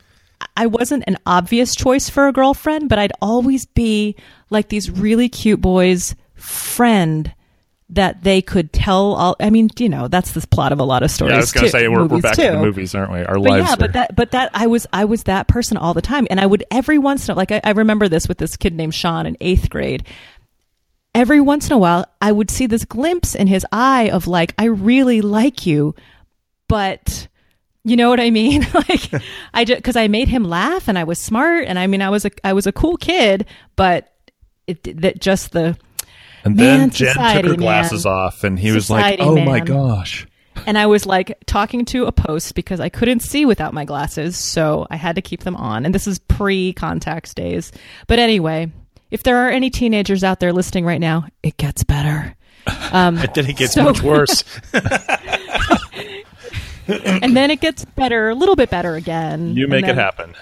I 0.56 0.66
wasn't 0.66 1.04
an 1.06 1.16
obvious 1.26 1.74
choice 1.74 2.08
for 2.08 2.28
a 2.28 2.32
girlfriend, 2.32 2.88
but 2.88 2.98
I'd 2.98 3.12
always 3.20 3.66
be 3.66 4.16
like 4.50 4.68
these 4.68 4.90
really 4.90 5.28
cute 5.28 5.60
boys' 5.60 6.14
friend 6.34 7.32
that 7.92 8.22
they 8.22 8.40
could 8.40 8.72
tell 8.72 9.14
all. 9.14 9.36
I 9.40 9.50
mean, 9.50 9.68
you 9.78 9.88
know, 9.88 10.06
that's 10.08 10.32
the 10.32 10.46
plot 10.46 10.70
of 10.72 10.78
a 10.78 10.84
lot 10.84 11.02
of 11.02 11.10
stories. 11.10 11.32
Yeah, 11.32 11.36
I 11.38 11.40
was 11.40 11.52
going 11.52 11.64
to 11.64 11.70
say 11.70 11.88
we're, 11.88 12.06
we're 12.06 12.20
back 12.20 12.36
too. 12.36 12.44
to 12.46 12.50
the 12.52 12.58
movies, 12.58 12.94
aren't 12.94 13.10
we? 13.12 13.18
Our 13.18 13.34
But 13.34 13.40
lives. 13.42 13.66
yeah, 13.68 13.74
are- 13.74 13.76
but 13.76 13.92
that, 13.94 14.16
but 14.16 14.30
that, 14.30 14.50
I 14.54 14.66
was, 14.68 14.86
I 14.92 15.04
was 15.06 15.24
that 15.24 15.48
person 15.48 15.76
all 15.76 15.92
the 15.94 16.02
time, 16.02 16.26
and 16.30 16.38
I 16.40 16.46
would 16.46 16.64
every 16.70 16.98
once 16.98 17.28
in 17.28 17.32
a 17.32 17.36
like 17.36 17.50
I, 17.50 17.60
I 17.64 17.70
remember 17.72 18.08
this 18.08 18.28
with 18.28 18.38
this 18.38 18.56
kid 18.56 18.74
named 18.74 18.94
Sean 18.94 19.26
in 19.26 19.36
eighth 19.40 19.68
grade. 19.70 20.04
Every 21.12 21.40
once 21.40 21.66
in 21.66 21.72
a 21.72 21.78
while, 21.78 22.06
I 22.20 22.30
would 22.30 22.50
see 22.50 22.66
this 22.66 22.84
glimpse 22.84 23.34
in 23.34 23.48
his 23.48 23.66
eye 23.72 24.10
of 24.10 24.28
like, 24.28 24.54
I 24.56 24.66
really 24.66 25.20
like 25.22 25.66
you, 25.66 25.96
but 26.68 27.26
you 27.84 27.96
know 27.96 28.10
what 28.10 28.20
I 28.20 28.30
mean? 28.30 28.66
like, 28.74 29.10
I 29.54 29.64
just 29.64 29.78
because 29.78 29.96
I 29.96 30.08
made 30.08 30.28
him 30.28 30.44
laugh 30.44 30.88
and 30.88 30.98
I 30.98 31.04
was 31.04 31.18
smart, 31.18 31.64
and 31.66 31.78
I 31.78 31.86
mean, 31.86 32.02
I 32.02 32.10
was 32.10 32.24
a, 32.24 32.30
I 32.44 32.52
was 32.52 32.66
a 32.66 32.72
cool 32.72 32.96
kid, 32.96 33.46
but 33.76 34.12
it 34.66 35.00
that 35.00 35.20
just 35.20 35.52
the 35.52 35.76
and 36.44 36.56
man, 36.56 36.78
then 36.78 36.90
Jen 36.90 37.14
took 37.14 37.44
her 37.50 37.56
glasses 37.56 38.04
man. 38.04 38.14
off, 38.14 38.44
and 38.44 38.58
he 38.58 38.72
was 38.72 38.90
like, 38.90 39.18
Society, 39.18 39.22
"Oh 39.22 39.44
my 39.44 39.60
gosh." 39.60 40.26
and 40.66 40.76
I 40.76 40.86
was 40.86 41.06
like 41.06 41.38
talking 41.46 41.84
to 41.86 42.04
a 42.04 42.12
post 42.12 42.54
because 42.54 42.80
I 42.80 42.90
couldn't 42.90 43.20
see 43.20 43.46
without 43.46 43.72
my 43.72 43.84
glasses, 43.86 44.36
so 44.36 44.86
I 44.90 44.96
had 44.96 45.16
to 45.16 45.22
keep 45.22 45.42
them 45.44 45.56
on. 45.56 45.86
And 45.86 45.94
this 45.94 46.06
is 46.06 46.18
pre 46.18 46.72
contacts 46.74 47.32
days. 47.34 47.72
But 48.06 48.18
anyway, 48.18 48.70
if 49.10 49.22
there 49.22 49.38
are 49.38 49.50
any 49.50 49.70
teenagers 49.70 50.22
out 50.22 50.38
there 50.40 50.52
listening 50.52 50.84
right 50.84 51.00
now, 51.00 51.26
it 51.42 51.56
gets 51.56 51.82
better. 51.84 52.34
Um, 52.92 53.16
And 53.18 53.30
then 53.34 53.46
it 53.48 53.56
gets 53.56 53.72
so- 53.72 53.84
much 53.84 54.02
worse. 54.02 54.44
and 57.04 57.36
then 57.36 57.50
it 57.50 57.60
gets 57.60 57.84
better, 57.84 58.30
a 58.30 58.34
little 58.34 58.56
bit 58.56 58.70
better 58.70 58.94
again. 58.94 59.56
You 59.56 59.64
and 59.64 59.70
make 59.70 59.86
it 59.86 59.94
happen. 59.96 60.34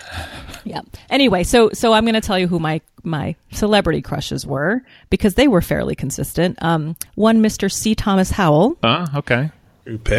Yeah. 0.65 0.83
Anyway, 1.11 1.45
so 1.45 1.71
so 1.73 1.93
I'm 1.93 2.05
going 2.05 2.15
to 2.15 2.21
tell 2.21 2.39
you 2.39 2.49
who 2.49 2.59
my 2.59 2.81
my 3.03 3.37
celebrity 3.53 4.03
crushes 4.03 4.47
were 4.47 4.83
because 5.11 5.35
they 5.35 5.49
were 5.49 5.63
fairly 5.63 5.95
consistent. 5.95 6.59
Um, 6.61 6.97
one, 7.15 7.43
Mr. 7.43 7.73
C. 7.73 7.95
Thomas 7.95 8.31
Howell. 8.31 8.77
Uh, 8.83 9.07
okay. 9.17 9.51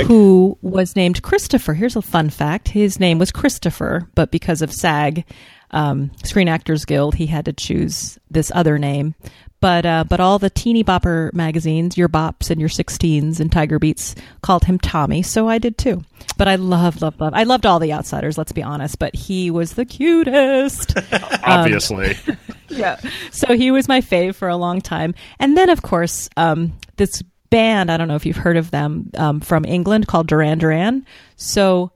who 0.07 0.57
was 0.61 0.95
named 0.95 1.21
Christopher. 1.21 1.73
Here's 1.73 1.95
a 1.95 2.01
fun 2.01 2.29
fact: 2.29 2.69
his 2.69 2.99
name 2.99 3.19
was 3.19 3.31
Christopher, 3.31 4.07
but 4.15 4.31
because 4.31 4.61
of 4.61 4.73
SAG, 4.73 5.25
um, 5.71 6.11
Screen 6.23 6.47
Actors 6.47 6.85
Guild, 6.85 7.15
he 7.15 7.27
had 7.27 7.45
to 7.45 7.53
choose 7.53 8.17
this 8.31 8.51
other 8.55 8.79
name. 8.79 9.15
But 9.61 9.85
uh, 9.85 10.05
but 10.07 10.21
all 10.21 10.39
the 10.39 10.49
teeny 10.49 10.83
bopper 10.83 11.33
magazines, 11.33 11.97
your 11.97 12.07
bops 12.07 12.49
and 12.49 12.59
your 12.59 12.69
sixteens 12.69 13.39
and 13.41 13.51
Tiger 13.51 13.77
Beats, 13.77 14.15
called 14.41 14.65
him 14.65 14.79
Tommy, 14.79 15.21
so 15.21 15.49
I 15.49 15.57
did 15.57 15.77
too. 15.77 16.03
But 16.37 16.47
I 16.47 16.55
love, 16.55 17.01
love, 17.01 17.19
love. 17.19 17.33
I 17.33 17.43
loved 17.43 17.65
all 17.65 17.79
the 17.79 17.91
outsiders. 17.91 18.37
Let's 18.37 18.53
be 18.53 18.63
honest, 18.63 18.99
but 18.99 19.13
he 19.13 19.51
was 19.51 19.73
the 19.73 19.85
cutest. 19.85 20.95
Um, 21.41 21.61
Obviously. 21.61 22.15
yeah. 22.69 22.99
So 23.31 23.55
he 23.55 23.71
was 23.71 23.87
my 23.87 24.01
fave 24.01 24.35
for 24.35 24.49
a 24.49 24.57
long 24.57 24.81
time. 24.81 25.15
And 25.39 25.57
then, 25.57 25.69
of 25.69 25.81
course, 25.81 26.29
um, 26.37 26.73
this 26.97 27.23
band, 27.49 27.89
I 27.89 27.97
don't 27.97 28.07
know 28.07 28.15
if 28.15 28.25
you've 28.25 28.37
heard 28.37 28.57
of 28.57 28.71
them, 28.71 29.09
um, 29.17 29.39
from 29.39 29.65
England 29.65 30.07
called 30.07 30.27
Duran 30.27 30.59
Duran. 30.59 31.05
So 31.37 31.91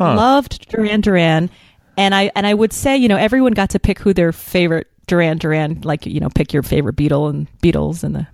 loved 0.00 0.68
Duran 0.68 1.00
Duran. 1.00 1.50
And 1.96 2.14
I, 2.14 2.30
and 2.34 2.46
I 2.46 2.54
would 2.54 2.72
say, 2.72 2.96
you 2.96 3.08
know, 3.08 3.16
everyone 3.16 3.52
got 3.52 3.70
to 3.70 3.80
pick 3.80 3.98
who 3.98 4.14
their 4.14 4.32
favorite 4.32 4.88
Duran 5.06 5.38
Duran, 5.38 5.80
like, 5.82 6.06
you 6.06 6.20
know, 6.20 6.28
pick 6.28 6.52
your 6.52 6.62
favorite 6.62 6.96
Beatle 6.96 7.30
and 7.30 7.46
Beatles 7.60 8.02
in 8.04 8.12
the, 8.12 8.26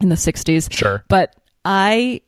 in 0.00 0.08
the 0.08 0.16
sixties. 0.16 0.68
Sure. 0.70 1.04
But 1.08 1.34
I, 1.64 2.20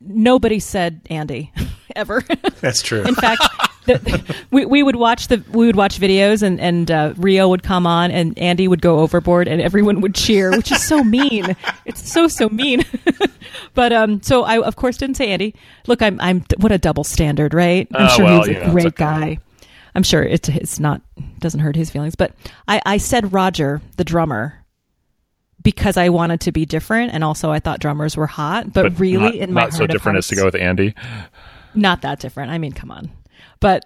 nobody 0.00 0.58
said 0.60 1.02
Andy 1.10 1.52
ever. 1.96 2.22
That's 2.60 2.82
true. 2.82 3.02
In 3.02 3.14
fact, 3.14 3.42
the, 3.86 4.36
we, 4.50 4.64
we 4.66 4.82
would 4.82 4.96
watch 4.96 5.28
the 5.28 5.42
we 5.52 5.66
would 5.66 5.76
watch 5.76 5.98
videos 5.98 6.42
and 6.42 6.60
and 6.60 6.90
uh, 6.90 7.14
Rio 7.16 7.48
would 7.48 7.62
come 7.62 7.86
on 7.86 8.10
and 8.10 8.38
Andy 8.38 8.68
would 8.68 8.82
go 8.82 8.98
overboard 9.00 9.48
and 9.48 9.60
everyone 9.60 10.00
would 10.02 10.14
cheer, 10.14 10.50
which 10.50 10.70
is 10.70 10.82
so 10.84 11.02
mean. 11.02 11.56
It's 11.86 12.10
so 12.12 12.28
so 12.28 12.48
mean. 12.50 12.84
but 13.74 13.92
um, 13.92 14.22
so 14.22 14.44
I 14.44 14.60
of 14.62 14.76
course 14.76 14.96
didn't 14.96 15.16
say 15.16 15.30
Andy. 15.30 15.54
Look, 15.86 16.02
I'm 16.02 16.20
I'm 16.20 16.44
what 16.58 16.72
a 16.72 16.78
double 16.78 17.04
standard, 17.04 17.54
right? 17.54 17.88
I'm 17.94 18.06
Oh, 18.06 18.08
sure 18.08 18.24
well, 18.24 18.38
he's 18.44 18.48
you 18.56 18.62
a 18.62 18.66
know, 18.66 18.72
great 18.72 18.86
okay. 18.86 18.96
guy. 18.96 19.38
I'm 19.94 20.02
sure 20.02 20.22
it's 20.22 20.48
it's 20.48 20.80
not 20.80 21.02
doesn't 21.38 21.60
hurt 21.60 21.76
his 21.76 21.90
feelings, 21.90 22.14
but 22.14 22.32
I 22.68 22.80
I 22.86 22.96
said 22.98 23.32
Roger 23.32 23.80
the 23.96 24.04
drummer. 24.04 24.56
Because 25.62 25.98
I 25.98 26.08
wanted 26.08 26.40
to 26.42 26.52
be 26.52 26.64
different, 26.64 27.12
and 27.12 27.22
also 27.22 27.50
I 27.50 27.58
thought 27.60 27.80
drummers 27.80 28.16
were 28.16 28.26
hot, 28.26 28.72
but, 28.72 28.98
really, 28.98 29.24
not, 29.24 29.34
in 29.34 29.52
my 29.52 29.60
not 29.64 29.72
so 29.72 29.80
heart 29.80 29.90
of 29.90 29.94
different 29.94 30.16
as 30.16 30.28
to 30.28 30.36
go 30.36 30.46
with 30.46 30.54
Andy. 30.54 30.94
not 31.74 32.00
that 32.00 32.18
different. 32.18 32.50
I 32.50 32.56
mean, 32.56 32.72
come 32.72 32.90
on. 32.90 33.10
But 33.60 33.84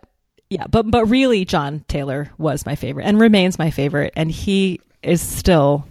yeah, 0.51 0.69
but 0.69 0.89
but 0.89 1.07
really 1.07 1.45
John 1.45 1.85
Taylor 1.89 2.31
was 2.39 2.65
my 2.65 2.77
favorite 2.77 3.07
and 3.07 3.19
remains 3.19 3.59
my 3.59 3.73
favorite 3.73 4.13
and 4.15 4.31
he 4.31 4.81
is 5.03 5.21
still 5.21 5.85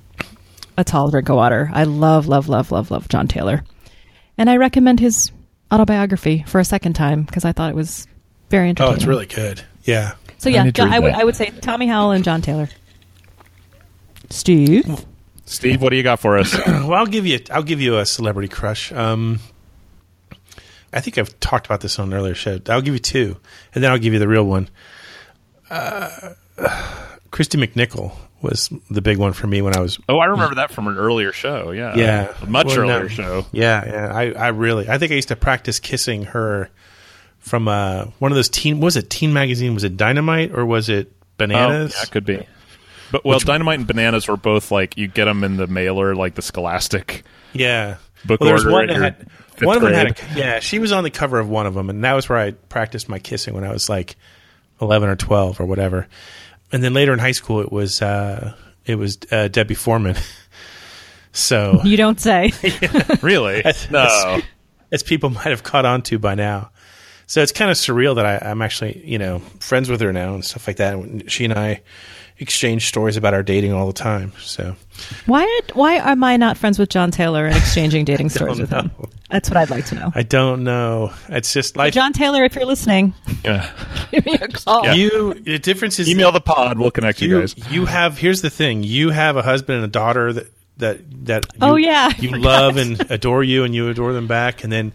a 0.77 0.85
tall 0.85 1.11
drink 1.11 1.27
of 1.27 1.35
water. 1.35 1.69
I 1.73 1.83
love 1.83 2.27
love 2.27 2.47
love 2.47 2.71
love 2.71 2.89
love 2.89 3.09
John 3.09 3.27
Taylor. 3.27 3.65
And 4.37 4.49
I 4.49 4.55
recommend 4.55 5.01
his 5.01 5.33
autobiography 5.69 6.45
for 6.47 6.61
a 6.61 6.65
second 6.65 6.93
time 6.93 7.23
because 7.23 7.43
I 7.43 7.51
thought 7.51 7.69
it 7.71 7.75
was 7.75 8.07
very 8.49 8.69
interesting. 8.69 8.89
Oh, 8.89 8.95
entertaining. 8.95 9.25
it's 9.25 9.37
really 9.37 9.53
good. 9.55 9.65
Yeah. 9.83 10.13
So 10.37 10.49
yeah, 10.49 10.69
John, 10.71 10.91
I 10.91 10.99
would 10.99 11.13
I 11.13 11.23
would 11.23 11.35
say 11.35 11.51
Tommy 11.61 11.87
Howell 11.87 12.11
and 12.11 12.23
John 12.23 12.41
Taylor. 12.41 12.69
Steve. 14.29 15.05
Steve, 15.45 15.81
what 15.81 15.89
do 15.89 15.95
you 15.97 16.03
got 16.03 16.19
for 16.19 16.37
us? 16.37 16.53
well, 16.67 16.93
I'll 16.93 17.05
give 17.05 17.25
you. 17.25 17.39
I'll 17.51 17.63
give 17.63 17.81
you 17.81 17.97
a 17.97 18.05
celebrity 18.05 18.47
crush. 18.47 18.91
Um, 18.91 19.39
I 20.91 21.01
think 21.01 21.17
I've 21.17 21.37
talked 21.39 21.65
about 21.65 21.81
this 21.81 21.99
on 21.99 22.07
an 22.07 22.13
earlier 22.13 22.35
show. 22.35 22.59
I'll 22.69 22.81
give 22.81 22.93
you 22.93 22.99
two, 22.99 23.37
and 23.75 23.83
then 23.83 23.91
I'll 23.91 23.97
give 23.99 24.13
you 24.13 24.19
the 24.19 24.27
real 24.27 24.45
one. 24.45 24.69
Uh, 25.69 26.09
Kristy 27.31 27.63
McNichol 27.63 28.15
was 28.41 28.69
the 28.89 29.01
big 29.01 29.17
one 29.17 29.33
for 29.33 29.47
me 29.47 29.61
when 29.61 29.75
I 29.75 29.81
was. 29.81 29.99
Oh, 30.07 30.19
I 30.19 30.25
remember 30.25 30.55
that 30.55 30.71
from 30.71 30.87
an 30.87 30.97
earlier 30.97 31.31
show. 31.31 31.71
Yeah, 31.71 31.95
yeah, 31.95 32.33
a 32.41 32.45
much 32.45 32.67
Well, 32.67 32.87
no. 32.87 32.95
earlier 32.97 33.09
show. 33.09 33.45
Yeah, 33.51 33.85
yeah. 33.85 34.13
I, 34.15 34.31
I 34.31 34.47
really, 34.49 34.87
I 34.89 34.97
think 34.97 35.11
I 35.11 35.15
used 35.15 35.29
to 35.29 35.35
practice 35.35 35.79
kissing 35.79 36.23
her 36.25 36.69
from 37.43 37.67
uh, 37.67 38.05
one 38.19 38.31
of 38.31 38.35
those 38.35 38.49
teen. 38.49 38.79
Was 38.79 38.95
it 38.95 39.09
Teen 39.09 39.33
Magazine? 39.33 39.73
Was 39.73 39.83
it 39.83 39.95
Dynamite 39.97 40.51
or 40.53 40.65
was 40.65 40.89
it 40.89 41.11
Bananas? 41.37 41.93
Oh, 41.95 41.99
yeah, 41.99 42.05
could 42.05 42.25
be. 42.25 42.45
But 43.11 43.23
well, 43.23 43.37
Dynamite 43.37 43.77
and 43.77 43.87
Bananas 43.87 44.27
were 44.27 44.37
both 44.37 44.71
like 44.71 44.97
you 44.97 45.07
get 45.07 45.25
them 45.25 45.43
in 45.43 45.57
the 45.57 45.67
mailer, 45.67 46.15
like 46.15 46.33
the 46.33 46.41
Scholastic. 46.41 47.23
Yeah. 47.53 47.97
Book 48.25 48.39
well, 48.39 48.47
there 48.47 48.55
order 48.57 48.71
one 48.71 48.89
at 48.89 48.95
your 48.95 49.03
had 49.03 49.17
fifth 49.51 49.67
one 49.67 49.75
of 49.77 49.83
them 49.83 49.93
had 49.93 50.19
a, 50.19 50.39
yeah. 50.39 50.59
She 50.59 50.79
was 50.79 50.91
on 50.91 51.03
the 51.03 51.11
cover 51.11 51.37
of 51.37 51.47
one 51.47 51.67
of 51.67 51.75
them, 51.75 51.89
and 51.89 52.03
that 52.03 52.13
was 52.13 52.27
where 52.27 52.39
I 52.39 52.51
practiced 52.51 53.07
my 53.09 53.19
kissing 53.19 53.53
when 53.53 53.63
I 53.63 53.71
was 53.71 53.87
like 53.89 54.15
eleven 54.81 55.09
or 55.09 55.15
twelve 55.15 55.59
or 55.59 55.65
whatever. 55.65 56.07
And 56.71 56.83
then 56.83 56.93
later 56.95 57.13
in 57.13 57.19
high 57.19 57.33
school, 57.33 57.59
it 57.59 57.71
was 57.71 58.01
uh, 58.01 58.55
it 58.85 58.95
was 58.95 59.19
uh, 59.31 59.47
Debbie 59.49 59.75
Foreman. 59.75 60.15
so 61.33 61.81
You 61.83 61.97
don't 61.97 62.19
say. 62.19 62.51
really? 63.21 63.63
as, 63.65 63.91
No. 63.91 64.05
as, 64.05 64.43
as 64.91 65.03
people 65.03 65.29
might 65.29 65.47
have 65.47 65.63
caught 65.63 65.85
on 65.85 66.01
to 66.03 66.17
by 66.17 66.35
now. 66.35 66.71
So 67.27 67.41
it's 67.41 67.51
kind 67.51 67.71
of 67.71 67.77
surreal 67.77 68.15
that 68.15 68.25
I, 68.25 68.49
I'm 68.49 68.61
actually, 68.61 69.01
you 69.05 69.17
know, 69.17 69.39
friends 69.59 69.89
with 69.89 70.01
her 70.01 70.11
now 70.13 70.33
and 70.33 70.43
stuff 70.45 70.67
like 70.67 70.77
that. 70.77 70.93
And 70.95 71.29
she 71.31 71.45
and 71.45 71.53
I 71.53 71.81
exchange 72.39 72.87
stories 72.87 73.15
about 73.15 73.33
our 73.33 73.43
dating 73.43 73.71
all 73.71 73.85
the 73.87 73.93
time. 73.93 74.33
So 74.39 74.75
Why 75.27 75.61
why 75.73 75.93
am 75.95 76.23
I 76.23 76.35
not 76.37 76.57
friends 76.57 76.79
with 76.79 76.89
John 76.89 77.11
Taylor 77.11 77.45
and 77.45 77.55
exchanging 77.55 78.05
dating 78.05 78.29
stories 78.29 78.59
with 78.59 78.69
him? 78.71 78.91
That's 79.29 79.49
what 79.49 79.57
I'd 79.57 79.69
like 79.69 79.85
to 79.87 79.95
know. 79.95 80.11
I 80.13 80.23
don't 80.23 80.63
know. 80.63 81.13
It's 81.29 81.53
just 81.53 81.77
like 81.77 81.93
John 81.93 82.11
Taylor, 82.13 82.43
if 82.43 82.55
you're 82.55 82.65
listening, 82.65 83.13
Yeah. 83.45 83.71
give 84.11 84.25
me 84.25 84.33
a 84.33 84.47
call. 84.47 84.93
you. 84.93 85.33
The 85.35 85.59
difference 85.59 85.99
is 85.99 86.09
Email 86.09 86.31
the 86.31 86.41
pod. 86.41 86.77
We'll 86.79 86.91
connect 86.91 87.21
you, 87.21 87.29
you, 87.29 87.39
guys. 87.41 87.55
you 87.71 87.85
have 87.85 88.17
here's 88.17 88.41
the 88.41 88.49
thing 88.49 88.83
you 88.83 89.09
have 89.11 89.37
a 89.37 89.41
husband 89.43 89.77
and 89.77 89.85
a 89.85 89.89
daughter 89.89 90.33
that 90.33 90.47
that 90.77 91.25
that 91.25 91.45
oh, 91.61 91.75
you, 91.75 91.87
Oh, 91.87 91.91
yeah, 91.91 92.11
you 92.19 92.31
love 92.35 92.77
and 92.77 92.99
adore 93.11 93.43
you 93.43 93.63
and 93.63 93.73
you 93.75 93.89
adore 93.89 94.11
them 94.13 94.27
back 94.27 94.63
and 94.63 94.73
then 94.73 94.91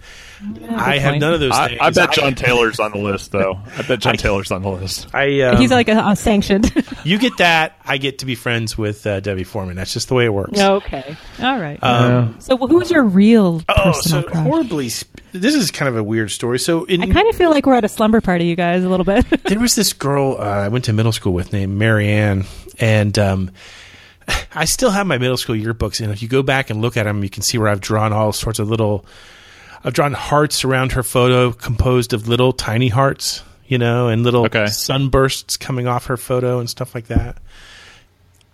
I 0.71 0.99
have 0.99 1.17
none 1.17 1.35
of 1.35 1.41
those 1.41 1.53
I, 1.53 1.69
things. 1.69 1.81
I 1.81 1.91
bet 1.91 2.13
John 2.13 2.35
Taylor's 2.35 2.79
on 2.79 2.93
the 2.93 2.99
list, 2.99 3.33
though. 3.33 3.59
I 3.77 3.83
bet 3.83 3.99
John 3.99 4.17
Taylor's 4.17 4.51
on 4.51 4.63
the 4.63 4.69
list. 4.69 5.13
I 5.15 5.41
um, 5.43 5.57
He's 5.59 5.71
like 5.71 5.89
a, 5.89 5.99
a 5.99 6.15
sanctioned. 6.17 6.73
you 7.05 7.19
get 7.19 7.37
that 7.39 7.79
I 7.85 7.99
get 7.99 8.19
to 8.21 8.27
be 8.27 8.35
friends 8.35 8.79
with 8.79 9.07
uh, 9.07 9.21
Debbie 9.21 9.45
Foreman. 9.45 9.77
That's 9.77 9.93
just 9.93 10.09
the 10.09 10.15
way 10.15 10.27
it 10.27 10.33
works. 10.33 10.59
okay. 10.61 11.17
All 11.41 11.59
right. 11.59 11.83
Um, 11.83 12.37
so 12.41 12.57
who's 12.57 12.91
your 12.91 13.03
real 13.05 13.63
Oh, 13.69 13.75
personal 13.93 14.23
so 14.23 14.29
crush? 14.29 14.43
horribly. 14.47 14.89
Sp- 14.93 15.19
this 15.33 15.55
is 15.55 15.71
kind 15.71 15.89
of 15.89 15.97
a 15.97 16.03
weird 16.03 16.31
story. 16.31 16.59
So 16.59 16.85
in, 16.85 17.03
I 17.03 17.07
kind 17.13 17.29
of 17.29 17.35
feel 17.37 17.51
like 17.51 17.67
we're 17.67 17.75
at 17.75 17.85
a 17.85 17.89
slumber 17.89 18.21
party, 18.21 18.47
you 18.47 18.57
guys, 18.57 18.85
a 18.85 18.89
little 18.89 19.05
bit. 19.05 19.27
there 19.45 19.59
was 19.61 19.75
this 19.75 19.93
girl 19.93 20.37
uh, 20.39 20.43
I 20.45 20.69
went 20.69 20.85
to 20.87 20.93
middle 20.93 21.13
school 21.13 21.33
with 21.33 21.53
named 21.53 21.77
Marianne, 21.77 22.45
and 22.79 23.19
um, 23.19 23.51
I 24.55 24.65
still 24.67 24.91
have 24.91 25.07
my 25.07 25.19
middle 25.19 25.37
school 25.37 25.57
yearbooks. 25.57 26.01
And 26.01 26.13
if 26.13 26.23
you 26.23 26.29
go 26.29 26.43
back 26.43 26.71
and 26.71 26.81
look 26.81 26.97
at 26.97 27.05
them, 27.05 27.23
you 27.23 27.31
can 27.31 27.43
see 27.43 27.59
where 27.59 27.69
I've 27.69 27.81
drawn 27.81 28.13
all 28.13 28.33
sorts 28.33 28.59
of 28.59 28.69
little. 28.69 29.05
I've 29.85 29.93
drawn 29.95 30.13
hearts 30.13 30.65
around 30.65 30.93
her 30.93 31.03
photo, 31.03 31.53
composed 31.53 32.13
of 32.13 32.29
little 32.29 32.53
tiny 32.53 32.89
hearts, 32.89 33.43
you 33.67 33.79
know, 33.79 34.09
and 34.09 34.23
little 34.25 34.45
Okay. 34.47 34.67
sunbursts 34.67 35.57
coming 35.57 35.87
off 35.87 36.07
her 36.07 36.17
photo 36.17 36.59
and 36.59 36.69
stuff 36.69 36.95
like 36.95 37.07
that. 37.07 37.39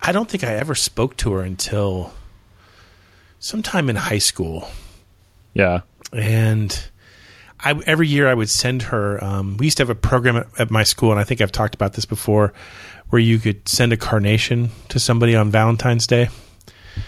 I 0.01 0.11
don't 0.11 0.29
think 0.29 0.43
I 0.43 0.53
ever 0.53 0.75
spoke 0.75 1.17
to 1.17 1.31
her 1.33 1.41
until 1.41 2.13
sometime 3.39 3.89
in 3.89 3.95
high 3.95 4.19
school 4.19 4.69
Yeah. 5.53 5.81
and 6.13 6.89
I, 7.59 7.71
every 7.87 8.07
year 8.07 8.27
I 8.27 8.33
would 8.33 8.49
send 8.49 8.83
her. 8.83 9.23
Um, 9.23 9.57
we 9.57 9.65
used 9.67 9.77
to 9.77 9.81
have 9.81 9.89
a 9.89 9.95
program 9.95 10.35
at, 10.37 10.47
at 10.59 10.71
my 10.71 10.83
school, 10.83 11.11
and 11.11 11.19
I 11.19 11.23
think 11.23 11.41
I've 11.41 11.51
talked 11.53 11.73
about 11.73 11.93
this 11.93 12.05
before, 12.05 12.53
where 13.09 13.19
you 13.21 13.39
could 13.39 13.67
send 13.67 13.93
a 13.93 13.97
carnation 13.97 14.69
to 14.89 14.99
somebody 14.99 15.35
on 15.35 15.49
Valentine's 15.49 16.05
Day, 16.05 16.27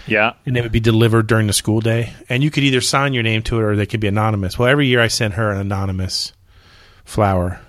Yeah. 0.05 0.33
and 0.45 0.57
it 0.57 0.61
would 0.61 0.71
be 0.71 0.79
delivered 0.79 1.27
during 1.27 1.47
the 1.47 1.53
school 1.53 1.79
day, 1.79 2.13
and 2.29 2.43
you 2.43 2.51
could 2.51 2.63
either 2.63 2.81
sign 2.81 3.13
your 3.13 3.23
name 3.23 3.41
to 3.43 3.59
it 3.59 3.63
or 3.63 3.75
they 3.75 3.85
could 3.85 3.99
be 3.99 4.07
anonymous. 4.07 4.57
Well, 4.57 4.67
every 4.67 4.87
year 4.87 5.01
I 5.01 5.07
sent 5.07 5.35
her 5.35 5.51
an 5.51 5.57
anonymous 5.57 6.33
flower, 7.05 7.61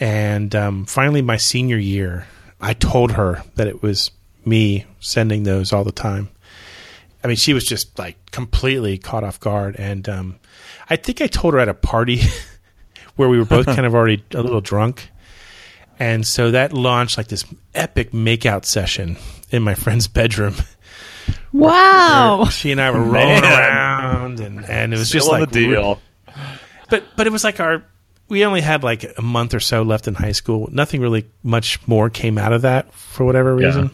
and 0.00 0.54
um, 0.54 0.86
finally, 0.86 1.22
my 1.22 1.36
senior 1.36 1.76
year, 1.76 2.26
I 2.60 2.72
told 2.72 3.12
her 3.12 3.42
that 3.56 3.66
it 3.66 3.82
was 3.82 4.10
me 4.44 4.86
sending 5.00 5.42
those 5.42 5.72
all 5.72 5.84
the 5.84 5.92
time. 5.92 6.30
I 7.22 7.26
mean, 7.26 7.36
she 7.36 7.52
was 7.52 7.64
just 7.64 7.98
like 7.98 8.16
completely 8.30 8.98
caught 8.98 9.24
off 9.24 9.38
guard. 9.40 9.76
And 9.78 10.08
um, 10.08 10.40
I 10.88 10.96
think 10.96 11.20
I 11.20 11.26
told 11.26 11.54
her 11.54 11.60
at 11.60 11.68
a 11.68 11.74
party 11.74 12.22
where 13.16 13.28
we 13.28 13.38
were 13.38 13.44
both 13.44 13.66
kind 13.76 13.86
of 13.86 13.94
already 13.94 14.24
a 14.34 14.42
little 14.42 14.60
drunk. 14.60 15.10
And 15.98 16.26
so 16.26 16.50
that 16.52 16.72
launched 16.72 17.18
like 17.18 17.28
this 17.28 17.44
epic 17.74 18.12
makeout 18.12 18.64
session 18.64 19.18
in 19.50 19.62
my 19.62 19.74
friend's 19.74 20.08
bedroom. 20.08 20.54
wow. 21.52 22.42
where 22.42 22.50
she 22.50 22.70
and 22.72 22.80
I 22.80 22.90
were 22.90 23.00
rolling 23.02 23.40
Man. 23.40 23.44
around, 23.44 24.40
and, 24.40 24.64
and 24.64 24.92
it 24.94 24.98
was 24.98 25.10
just 25.10 25.26
Still 25.26 25.36
in 25.36 25.40
like 25.42 25.50
the 25.50 25.66
deal. 25.66 26.00
But 26.88 27.04
but 27.16 27.26
it 27.26 27.32
was 27.32 27.44
like 27.44 27.60
our 27.60 27.84
we 28.28 28.44
only 28.44 28.60
had 28.60 28.82
like 28.84 29.04
a 29.18 29.22
month 29.22 29.54
or 29.54 29.60
so 29.60 29.82
left 29.82 30.06
in 30.08 30.14
high 30.14 30.32
school. 30.32 30.68
Nothing 30.72 31.00
really 31.00 31.28
much 31.42 31.86
more 31.88 32.10
came 32.10 32.38
out 32.38 32.52
of 32.52 32.62
that 32.62 32.92
for 32.94 33.24
whatever 33.24 33.58
Yeah. 33.60 33.66
reason. 33.66 33.90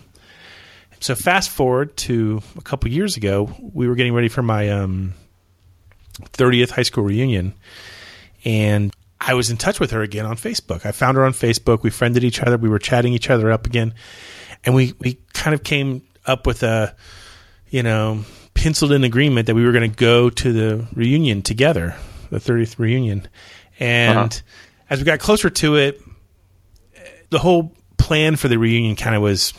So 1.01 1.15
fast 1.15 1.51
forward 1.51 1.97
to 1.99 2.43
a 2.57 2.63
couple 2.63 2.91
years 2.91 3.17
ago, 3.17 3.55
we 3.61 3.87
were 3.87 3.95
getting 3.95 4.15
ready 4.15 4.29
for 4.29 4.43
my 4.43 4.71
um, 4.71 5.13
30th 6.33 6.71
high 6.71 6.83
school 6.85 7.05
reunion, 7.05 7.55
and 8.45 8.95
I 9.21 9.35
was 9.35 9.51
in 9.51 9.57
touch 9.59 9.79
with 9.79 9.91
her 9.91 10.01
again 10.03 10.25
on 10.25 10.37
Facebook. 10.37 10.87
I 10.87 10.93
found 10.93 11.17
her 11.19 11.25
on 11.25 11.33
Facebook. 11.33 11.83
We 11.83 11.91
friended 11.91 12.25
each 12.25 12.41
other. 12.41 12.57
We 12.57 12.69
were 12.71 12.79
chatting 12.79 13.13
each 13.13 13.29
other 13.29 13.53
up 13.53 13.67
again, 13.67 13.93
and 14.65 14.75
we 14.75 14.95
we 14.99 15.19
kind 15.35 15.55
of 15.55 15.63
came 15.63 16.03
up 16.25 16.47
with 16.47 16.63
a 16.63 16.95
you 17.71 17.83
know 17.83 18.25
penciled 18.55 18.93
in 18.93 19.05
agreement 19.05 19.47
that 19.47 19.55
we 19.55 19.65
were 19.65 19.73
going 19.73 19.91
to 19.91 19.97
go 19.97 20.31
to 20.31 20.53
the 20.53 20.87
reunion 20.95 21.43
together, 21.43 21.95
the 22.31 22.39
30th 22.39 22.79
reunion, 22.79 23.29
and 23.79 24.19
Uh-huh. 24.19 24.41
as 24.91 24.99
we 24.99 25.05
got 25.05 25.19
closer 25.21 25.51
to 25.51 25.77
it, 25.77 26.01
the 27.31 27.39
whole 27.39 27.75
plan 27.99 28.37
for 28.37 28.49
the 28.49 28.59
reunion 28.59 28.97
kind 28.97 29.15
of 29.17 29.23
was 29.23 29.53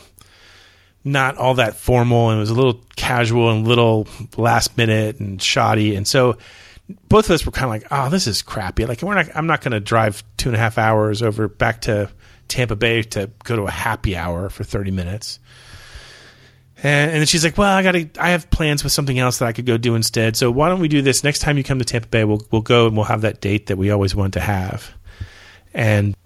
not 1.04 1.36
all 1.36 1.54
that 1.54 1.76
formal 1.76 2.30
and 2.30 2.38
it 2.38 2.40
was 2.40 2.50
a 2.50 2.54
little 2.54 2.80
casual 2.96 3.50
and 3.50 3.64
a 3.64 3.68
little 3.68 4.06
last 4.36 4.76
minute 4.76 5.20
and 5.20 5.40
shoddy. 5.40 5.94
And 5.94 6.06
so 6.06 6.36
both 7.08 7.26
of 7.26 7.30
us 7.32 7.46
were 7.46 7.52
kind 7.52 7.64
of 7.64 7.70
like, 7.70 7.86
oh, 7.90 8.10
this 8.10 8.26
is 8.26 8.42
crappy. 8.42 8.84
Like 8.86 9.02
we're 9.02 9.14
not, 9.14 9.26
I'm 9.34 9.46
not 9.46 9.60
going 9.60 9.72
to 9.72 9.80
drive 9.80 10.24
two 10.36 10.48
and 10.48 10.56
a 10.56 10.58
half 10.58 10.76
hours 10.76 11.22
over 11.22 11.46
back 11.48 11.82
to 11.82 12.10
Tampa 12.48 12.74
Bay 12.76 13.02
to 13.02 13.30
go 13.44 13.56
to 13.56 13.62
a 13.62 13.70
happy 13.70 14.16
hour 14.16 14.48
for 14.48 14.64
30 14.64 14.90
minutes. 14.90 15.38
And, 16.82 17.10
and 17.10 17.20
then 17.20 17.26
she's 17.26 17.44
like, 17.44 17.58
well, 17.58 17.72
I 17.72 17.82
got 17.82 17.92
to, 17.92 18.08
I 18.20 18.30
have 18.30 18.50
plans 18.50 18.84
with 18.84 18.92
something 18.92 19.18
else 19.18 19.38
that 19.38 19.46
I 19.46 19.52
could 19.52 19.66
go 19.66 19.76
do 19.76 19.94
instead. 19.94 20.36
So 20.36 20.50
why 20.50 20.68
don't 20.68 20.80
we 20.80 20.88
do 20.88 21.02
this 21.02 21.24
next 21.24 21.40
time 21.40 21.58
you 21.58 21.64
come 21.64 21.78
to 21.80 21.84
Tampa 21.84 22.08
Bay? 22.08 22.24
We'll, 22.24 22.40
we'll 22.50 22.62
go 22.62 22.86
and 22.86 22.96
we'll 22.96 23.06
have 23.06 23.22
that 23.22 23.40
date 23.40 23.66
that 23.66 23.76
we 23.78 23.90
always 23.90 24.14
wanted 24.14 24.34
to 24.34 24.40
have. 24.40 24.92
And, 25.74 26.16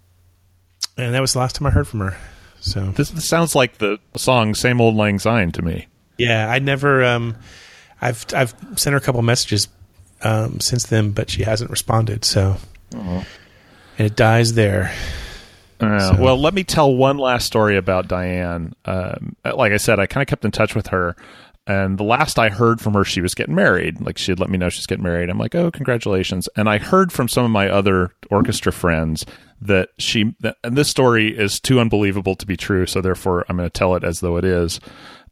and 0.96 1.14
that 1.14 1.20
was 1.20 1.32
the 1.32 1.38
last 1.38 1.56
time 1.56 1.66
I 1.66 1.70
heard 1.70 1.88
from 1.88 2.00
her. 2.00 2.16
So 2.60 2.80
This, 2.92 3.10
this 3.10 3.26
sounds 3.26 3.54
like 3.56 3.78
the 3.78 3.98
song 4.16 4.54
"Same 4.54 4.80
Old 4.80 4.94
Lang 4.94 5.18
Syne" 5.18 5.50
to 5.52 5.62
me. 5.62 5.88
Yeah, 6.16 6.48
I 6.48 6.60
never. 6.60 7.02
Um, 7.04 7.34
I've 8.00 8.24
I've 8.32 8.54
sent 8.76 8.92
her 8.92 8.98
a 8.98 9.00
couple 9.00 9.20
messages 9.22 9.66
um, 10.22 10.60
since 10.60 10.84
then, 10.86 11.10
but 11.10 11.28
she 11.28 11.42
hasn't 11.42 11.70
responded. 11.70 12.24
So, 12.24 12.56
and 12.92 13.26
it 13.98 14.14
dies 14.14 14.54
there. 14.54 14.94
Well, 16.18 16.38
let 16.38 16.54
me 16.54 16.64
tell 16.64 16.94
one 16.94 17.18
last 17.18 17.46
story 17.46 17.76
about 17.76 18.08
Diane. 18.08 18.74
Um, 18.84 19.36
like 19.44 19.72
I 19.72 19.76
said, 19.76 19.98
I 19.98 20.06
kind 20.06 20.22
of 20.22 20.28
kept 20.28 20.44
in 20.44 20.50
touch 20.50 20.74
with 20.74 20.88
her, 20.88 21.16
and 21.66 21.98
the 21.98 22.04
last 22.04 22.38
I 22.38 22.48
heard 22.48 22.80
from 22.80 22.94
her, 22.94 23.04
she 23.04 23.20
was 23.20 23.34
getting 23.34 23.54
married. 23.54 24.00
Like 24.00 24.18
she 24.18 24.32
had 24.32 24.40
let 24.40 24.50
me 24.50 24.58
know 24.58 24.68
she's 24.68 24.86
getting 24.86 25.04
married. 25.04 25.28
I'm 25.28 25.38
like, 25.38 25.54
oh, 25.54 25.70
congratulations! 25.70 26.48
And 26.56 26.68
I 26.68 26.78
heard 26.78 27.12
from 27.12 27.28
some 27.28 27.44
of 27.44 27.50
my 27.50 27.68
other 27.68 28.10
orchestra 28.30 28.72
friends 28.72 29.24
that 29.60 29.90
she, 29.98 30.34
that, 30.40 30.56
and 30.64 30.76
this 30.76 30.88
story 30.88 31.36
is 31.36 31.60
too 31.60 31.78
unbelievable 31.78 32.34
to 32.36 32.46
be 32.46 32.56
true, 32.56 32.86
so 32.86 33.00
therefore 33.00 33.44
I'm 33.48 33.56
going 33.56 33.68
to 33.68 33.70
tell 33.70 33.94
it 33.94 34.04
as 34.04 34.20
though 34.20 34.36
it 34.36 34.44
is. 34.44 34.80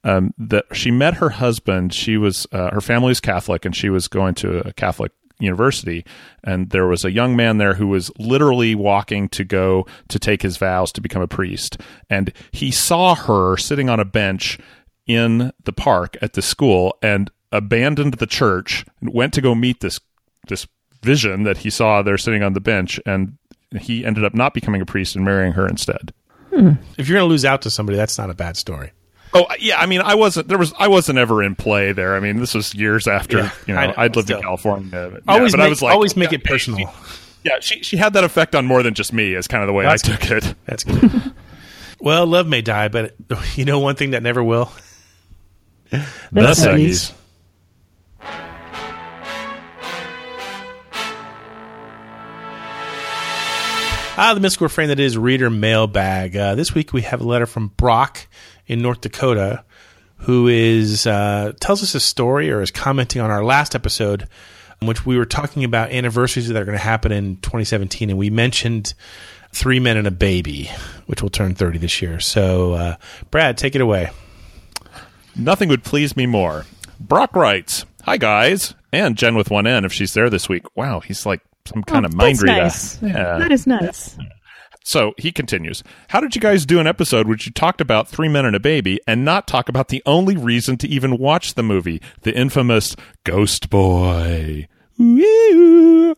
Um, 0.02 0.32
that 0.38 0.64
she 0.72 0.90
met 0.90 1.14
her 1.14 1.28
husband. 1.28 1.92
She 1.92 2.16
was 2.16 2.46
uh, 2.52 2.70
her 2.70 2.80
family 2.80 3.14
Catholic, 3.16 3.64
and 3.66 3.76
she 3.76 3.90
was 3.90 4.08
going 4.08 4.34
to 4.36 4.66
a 4.66 4.72
Catholic 4.72 5.12
university 5.40 6.04
and 6.44 6.70
there 6.70 6.86
was 6.86 7.04
a 7.04 7.10
young 7.10 7.36
man 7.36 7.58
there 7.58 7.74
who 7.74 7.86
was 7.86 8.10
literally 8.18 8.74
walking 8.74 9.28
to 9.30 9.44
go 9.44 9.86
to 10.08 10.18
take 10.18 10.42
his 10.42 10.56
vows 10.56 10.92
to 10.92 11.00
become 11.00 11.22
a 11.22 11.28
priest. 11.28 11.78
And 12.08 12.32
he 12.52 12.70
saw 12.70 13.14
her 13.14 13.56
sitting 13.56 13.88
on 13.88 14.00
a 14.00 14.04
bench 14.04 14.58
in 15.06 15.52
the 15.64 15.72
park 15.72 16.16
at 16.22 16.34
the 16.34 16.42
school 16.42 16.96
and 17.02 17.30
abandoned 17.52 18.14
the 18.14 18.26
church 18.26 18.84
and 19.00 19.12
went 19.12 19.34
to 19.34 19.40
go 19.40 19.54
meet 19.54 19.80
this 19.80 20.00
this 20.48 20.66
vision 21.02 21.44
that 21.44 21.58
he 21.58 21.70
saw 21.70 22.02
there 22.02 22.18
sitting 22.18 22.42
on 22.42 22.52
the 22.52 22.60
bench 22.60 23.00
and 23.06 23.36
he 23.80 24.04
ended 24.04 24.24
up 24.24 24.34
not 24.34 24.54
becoming 24.54 24.80
a 24.80 24.86
priest 24.86 25.16
and 25.16 25.24
marrying 25.24 25.52
her 25.52 25.66
instead. 25.66 26.12
Hmm. 26.50 26.72
If 26.98 27.08
you're 27.08 27.18
going 27.18 27.28
to 27.28 27.30
lose 27.30 27.44
out 27.44 27.62
to 27.62 27.70
somebody, 27.70 27.96
that's 27.96 28.18
not 28.18 28.30
a 28.30 28.34
bad 28.34 28.56
story. 28.56 28.92
Oh 29.32 29.46
yeah, 29.60 29.78
I 29.78 29.86
mean, 29.86 30.00
I 30.00 30.14
wasn't 30.16 30.48
there 30.48 30.58
was 30.58 30.72
I 30.78 30.88
wasn't 30.88 31.18
ever 31.18 31.42
in 31.42 31.54
play 31.54 31.92
there. 31.92 32.16
I 32.16 32.20
mean, 32.20 32.38
this 32.38 32.54
was 32.54 32.74
years 32.74 33.06
after 33.06 33.38
Yeah, 33.38 33.50
you 33.66 33.74
know 33.74 33.80
I 33.80 33.86
know, 33.86 33.94
I'd 33.96 34.16
lived 34.16 34.26
still. 34.28 34.38
in 34.38 34.42
California. 34.42 34.90
But, 34.90 35.22
Always 35.28 35.52
yeah, 35.52 35.56
but 35.56 35.58
make, 35.58 35.66
I 35.66 35.68
was 35.68 35.82
like, 35.82 35.94
always 35.94 36.16
make 36.16 36.32
it 36.32 36.42
personal. 36.44 36.92
yeah, 37.44 37.60
she 37.60 37.82
she 37.82 37.96
had 37.96 38.14
that 38.14 38.24
effect 38.24 38.54
on 38.56 38.66
more 38.66 38.82
than 38.82 38.94
just 38.94 39.12
me. 39.12 39.34
Is 39.34 39.46
kind 39.46 39.62
of 39.62 39.68
the 39.68 39.72
way 39.72 39.84
That's 39.84 40.08
I 40.08 40.16
took 40.16 40.30
it. 40.32 40.54
That's 40.66 40.82
good. 40.84 41.32
well, 42.00 42.26
love 42.26 42.48
may 42.48 42.60
die, 42.62 42.88
but 42.88 43.14
you 43.54 43.64
know 43.64 43.78
one 43.78 43.94
thing 43.94 44.10
that 44.10 44.22
never 44.22 44.42
will. 44.42 44.70
The 45.90 46.00
Seggies. 46.52 47.12
Ah, 54.22 54.32
the 54.34 54.40
mystical 54.40 54.66
refrain 54.66 54.88
that 54.88 55.00
is 55.00 55.16
reader 55.16 55.48
mailbag. 55.48 56.36
Uh, 56.36 56.54
this 56.54 56.74
week 56.74 56.92
we 56.92 57.00
have 57.02 57.22
a 57.22 57.24
letter 57.24 57.46
from 57.46 57.68
Brock 57.68 58.26
in 58.70 58.80
North 58.82 59.00
Dakota, 59.00 59.64
who 60.18 60.48
is 60.48 61.06
uh, 61.06 61.52
tells 61.60 61.82
us 61.82 61.94
a 61.94 62.00
story 62.00 62.50
or 62.50 62.62
is 62.62 62.70
commenting 62.70 63.20
on 63.20 63.30
our 63.30 63.42
last 63.44 63.74
episode, 63.74 64.28
in 64.80 64.86
which 64.88 65.04
we 65.04 65.18
were 65.18 65.24
talking 65.24 65.64
about 65.64 65.90
anniversaries 65.90 66.48
that 66.48 66.56
are 66.60 66.64
going 66.64 66.78
to 66.78 66.82
happen 66.84 67.10
in 67.12 67.36
2017, 67.38 68.10
and 68.10 68.18
we 68.18 68.30
mentioned 68.30 68.94
Three 69.52 69.80
Men 69.80 69.96
and 69.96 70.06
a 70.06 70.10
Baby, 70.12 70.70
which 71.06 71.20
will 71.22 71.30
turn 71.30 71.54
30 71.54 71.78
this 71.78 72.00
year. 72.00 72.20
So, 72.20 72.74
uh, 72.74 72.96
Brad, 73.30 73.58
take 73.58 73.74
it 73.74 73.80
away. 73.80 74.10
Nothing 75.36 75.68
would 75.68 75.84
please 75.84 76.16
me 76.16 76.26
more. 76.26 76.64
Brock 76.98 77.34
writes, 77.34 77.84
"Hi 78.02 78.16
guys, 78.16 78.74
and 78.92 79.16
Jen 79.16 79.34
with 79.36 79.50
one 79.50 79.66
N 79.66 79.84
if 79.84 79.92
she's 79.92 80.12
there 80.14 80.28
this 80.30 80.48
week. 80.48 80.64
Wow, 80.76 81.00
he's 81.00 81.24
like 81.24 81.40
some 81.66 81.82
kind 81.82 82.04
Oh, 82.04 82.08
of 82.08 82.14
mind 82.14 82.36
that's 82.36 82.42
reader. 82.42 82.56
nice. 82.62 83.02
Yeah. 83.02 83.38
That 83.38 83.52
is 83.52 83.66
nice. 83.66 84.16
So 84.84 85.14
he 85.18 85.30
continues, 85.30 85.82
How 86.08 86.20
did 86.20 86.34
you 86.34 86.40
guys 86.40 86.66
do 86.66 86.80
an 86.80 86.86
episode 86.86 87.28
which 87.28 87.46
you 87.46 87.52
talked 87.52 87.80
about 87.80 88.08
Three 88.08 88.28
Men 88.28 88.44
and 88.44 88.56
a 88.56 88.60
Baby 88.60 89.00
and 89.06 89.24
not 89.24 89.46
talk 89.46 89.68
about 89.68 89.88
the 89.88 90.02
only 90.06 90.36
reason 90.36 90.76
to 90.78 90.88
even 90.88 91.18
watch 91.18 91.54
the 91.54 91.62
movie, 91.62 92.00
the 92.22 92.34
infamous 92.34 92.96
Ghost 93.24 93.70
Boy? 93.70 94.68
Woo! 94.98 96.14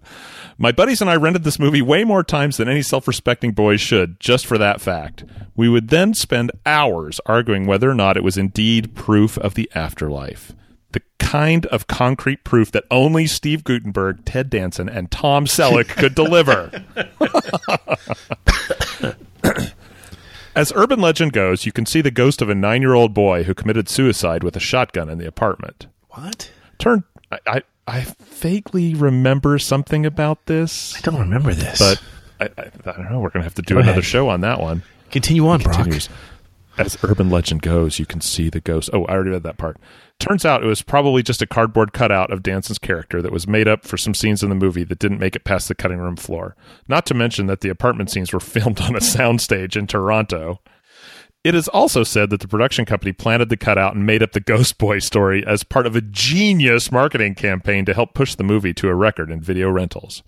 My 0.59 0.73
buddies 0.73 1.01
and 1.01 1.11
I 1.11 1.17
rented 1.17 1.45
this 1.45 1.59
movie 1.59 1.83
way 1.83 2.05
more 2.05 2.23
times 2.23 2.57
than 2.57 2.69
any 2.69 2.83
self 2.83 3.09
respecting 3.09 3.53
boys 3.53 3.81
should, 3.81 4.19
just 4.21 4.47
for 4.47 4.59
that 4.59 4.81
fact. 4.81 5.25
We 5.57 5.69
would 5.69 5.89
then 5.89 6.15
spend 6.15 6.53
hours 6.65 7.21
arguing 7.27 7.67
whether 7.67 7.91
or 7.91 7.95
not 7.95 8.17
it 8.17 8.25
was 8.25 8.39
indeed 8.39 8.95
proof 8.95 9.39
of 9.39 9.55
the 9.55 9.71
afterlife. 9.75 10.53
The 10.93 11.03
kind 11.19 11.67
of 11.67 11.87
concrete 11.87 12.45
proof 12.45 12.71
that 12.73 12.85
only 12.91 13.27
Steve 13.27 13.65
Guttenberg, 13.65 14.25
Ted 14.25 14.51
Danson, 14.51 14.89
and 14.89 15.11
Tom 15.11 15.47
Selleck 15.47 15.89
could 15.89 16.15
deliver. 16.15 16.71
As 20.55 20.71
urban 20.77 21.01
legend 21.01 21.33
goes, 21.33 21.65
you 21.65 21.73
can 21.73 21.87
see 21.87 22.03
the 22.03 22.11
ghost 22.11 22.43
of 22.43 22.51
a 22.51 22.55
nine 22.55 22.83
year 22.83 22.93
old 22.93 23.15
boy 23.15 23.45
who 23.45 23.55
committed 23.55 23.89
suicide 23.89 24.45
with 24.45 24.55
a 24.55 24.61
shotgun 24.61 25.09
in 25.09 25.17
the 25.17 25.27
apartment. 25.27 25.87
What? 26.11 26.51
Turn. 26.79 27.05
I, 27.31 27.39
I, 27.47 27.63
I 27.87 28.01
vaguely 28.21 28.95
remember 28.95 29.59
something 29.59 30.05
about 30.05 30.45
this. 30.47 30.95
I 30.97 31.01
don't 31.01 31.21
remember 31.21 31.55
this. 31.55 31.79
But 31.79 32.03
I, 32.39 32.63
I, 32.63 32.71
I 32.91 32.93
don't 32.93 33.11
know. 33.11 33.21
We're 33.21 33.31
going 33.31 33.41
to 33.41 33.45
have 33.45 33.55
to 33.55 33.63
do 33.63 33.75
Go 33.75 33.81
another 33.81 33.93
ahead. 34.01 34.05
show 34.05 34.29
on 34.29 34.43
that 34.43 34.61
one. 34.61 34.83
Continue 35.11 35.49
on, 35.49 35.61
It 35.61 35.65
Brock. 35.65 35.77
continues. 35.77 36.09
As 36.79 36.97
urban 37.05 37.29
legend 37.29 37.61
goes, 37.61 37.99
you 37.99 38.07
can 38.07 38.21
see 38.21 38.49
the 38.49 38.61
ghost. 38.61 38.89
Oh, 38.93 39.05
I 39.05 39.13
already 39.13 39.31
read 39.31 39.43
that 39.43 39.59
part. 39.59 39.77
Turns 40.19 40.45
out 40.45 40.63
it 40.63 40.67
was 40.67 40.83
probably 40.83 41.23
just 41.23 41.43
a 41.43 41.47
cardboard 41.47 41.93
cutout 41.93 42.31
of 42.33 42.43
Danson's 42.43 42.79
character 42.79 43.21
that 43.21 43.33
was 43.33 43.47
made 43.47 43.69
up 43.69 43.85
for 43.85 43.97
some 43.97 44.15
scenes 44.15 44.43
in 44.43 44.49
the 44.49 44.55
movie 44.55 44.85
that 44.85 44.99
didn't 44.99 45.19
make 45.19 45.37
it 45.37 45.45
past 45.45 45.69
the 45.69 45.75
cutting 45.75 45.99
room 45.99 46.17
floor. 46.17 46.57
Not 46.89 47.05
to 47.07 47.15
mention 47.15 47.47
that 47.47 47.61
the 47.61 47.69
apartment 47.69 48.11
scenes 48.11 48.33
were 48.33 48.41
filmed 48.41 48.81
on 48.81 48.97
a 48.97 49.01
soundstage 49.01 49.77
in 49.77 49.87
Toronto. 49.87 50.61
It 51.45 51.55
is 51.55 51.67
also 51.69 52.05
said 52.05 52.31
that 52.31 52.41
the 52.41 52.49
production 52.49 52.85
company 52.85 53.13
planted 53.13 53.49
the 53.49 53.57
cutout 53.57 53.97
and 53.97 54.07
made 54.07 54.23
up 54.23 54.33
the 54.33 54.41
Ghost 54.41 54.79
Boy 54.79 55.01
story 55.01 55.45
as 55.45 55.65
part 55.65 55.87
of 55.87 55.97
a 55.97 56.01
genius 56.01 56.93
marketing 56.93 57.35
campaign 57.35 57.85
to 57.85 57.95
help 57.95 58.15
push 58.15 58.37
the 58.37 58.45
movie 58.45 58.73
to 58.75 58.89
a 58.89 58.95
record 58.95 59.31
in 59.31 59.41
video 59.41 59.69
rentals. 59.69 60.23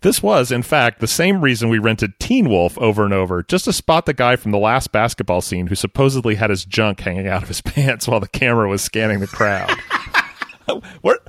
This 0.00 0.22
was, 0.22 0.52
in 0.52 0.62
fact, 0.62 1.00
the 1.00 1.08
same 1.08 1.40
reason 1.40 1.68
we 1.68 1.80
rented 1.80 2.20
Teen 2.20 2.48
Wolf 2.48 2.78
over 2.78 3.04
and 3.04 3.12
over, 3.12 3.42
just 3.42 3.64
to 3.64 3.72
spot 3.72 4.06
the 4.06 4.14
guy 4.14 4.36
from 4.36 4.52
the 4.52 4.58
last 4.58 4.92
basketball 4.92 5.40
scene 5.40 5.66
who 5.66 5.74
supposedly 5.74 6.36
had 6.36 6.50
his 6.50 6.64
junk 6.64 7.00
hanging 7.00 7.26
out 7.26 7.42
of 7.42 7.48
his 7.48 7.60
pants 7.62 8.06
while 8.06 8.20
the 8.20 8.28
camera 8.28 8.68
was 8.68 8.80
scanning 8.80 9.18
the 9.18 9.26
crowd. 9.26 9.76
what? 11.00 11.26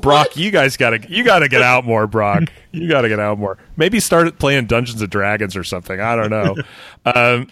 Brock, 0.00 0.36
you 0.36 0.50
guys 0.50 0.76
gotta 0.76 1.00
you 1.10 1.24
gotta 1.24 1.48
get 1.48 1.60
out 1.60 1.84
more, 1.84 2.06
Brock. 2.06 2.44
You 2.72 2.88
gotta 2.88 3.08
get 3.08 3.18
out 3.18 3.38
more. 3.38 3.58
Maybe 3.76 4.00
start 4.00 4.38
playing 4.38 4.66
Dungeons 4.66 5.02
and 5.02 5.10
Dragons 5.10 5.56
or 5.56 5.64
something. 5.64 6.00
I 6.00 6.16
don't 6.16 6.30
know. 6.30 6.56
um, 7.04 7.48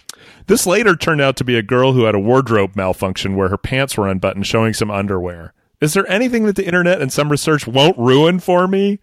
this 0.47 0.65
later 0.65 0.95
turned 0.95 1.21
out 1.21 1.35
to 1.37 1.43
be 1.43 1.57
a 1.57 1.61
girl 1.61 1.93
who 1.93 2.05
had 2.05 2.15
a 2.15 2.19
wardrobe 2.19 2.75
malfunction 2.75 3.35
where 3.35 3.49
her 3.49 3.57
pants 3.57 3.97
were 3.97 4.07
unbuttoned, 4.07 4.47
showing 4.47 4.73
some 4.73 4.89
underwear. 4.89 5.53
Is 5.81 5.93
there 5.93 6.09
anything 6.09 6.45
that 6.45 6.55
the 6.55 6.65
internet 6.65 7.01
and 7.01 7.11
some 7.11 7.29
research 7.29 7.67
won't 7.67 7.97
ruin 7.97 8.39
for 8.39 8.67
me? 8.67 8.99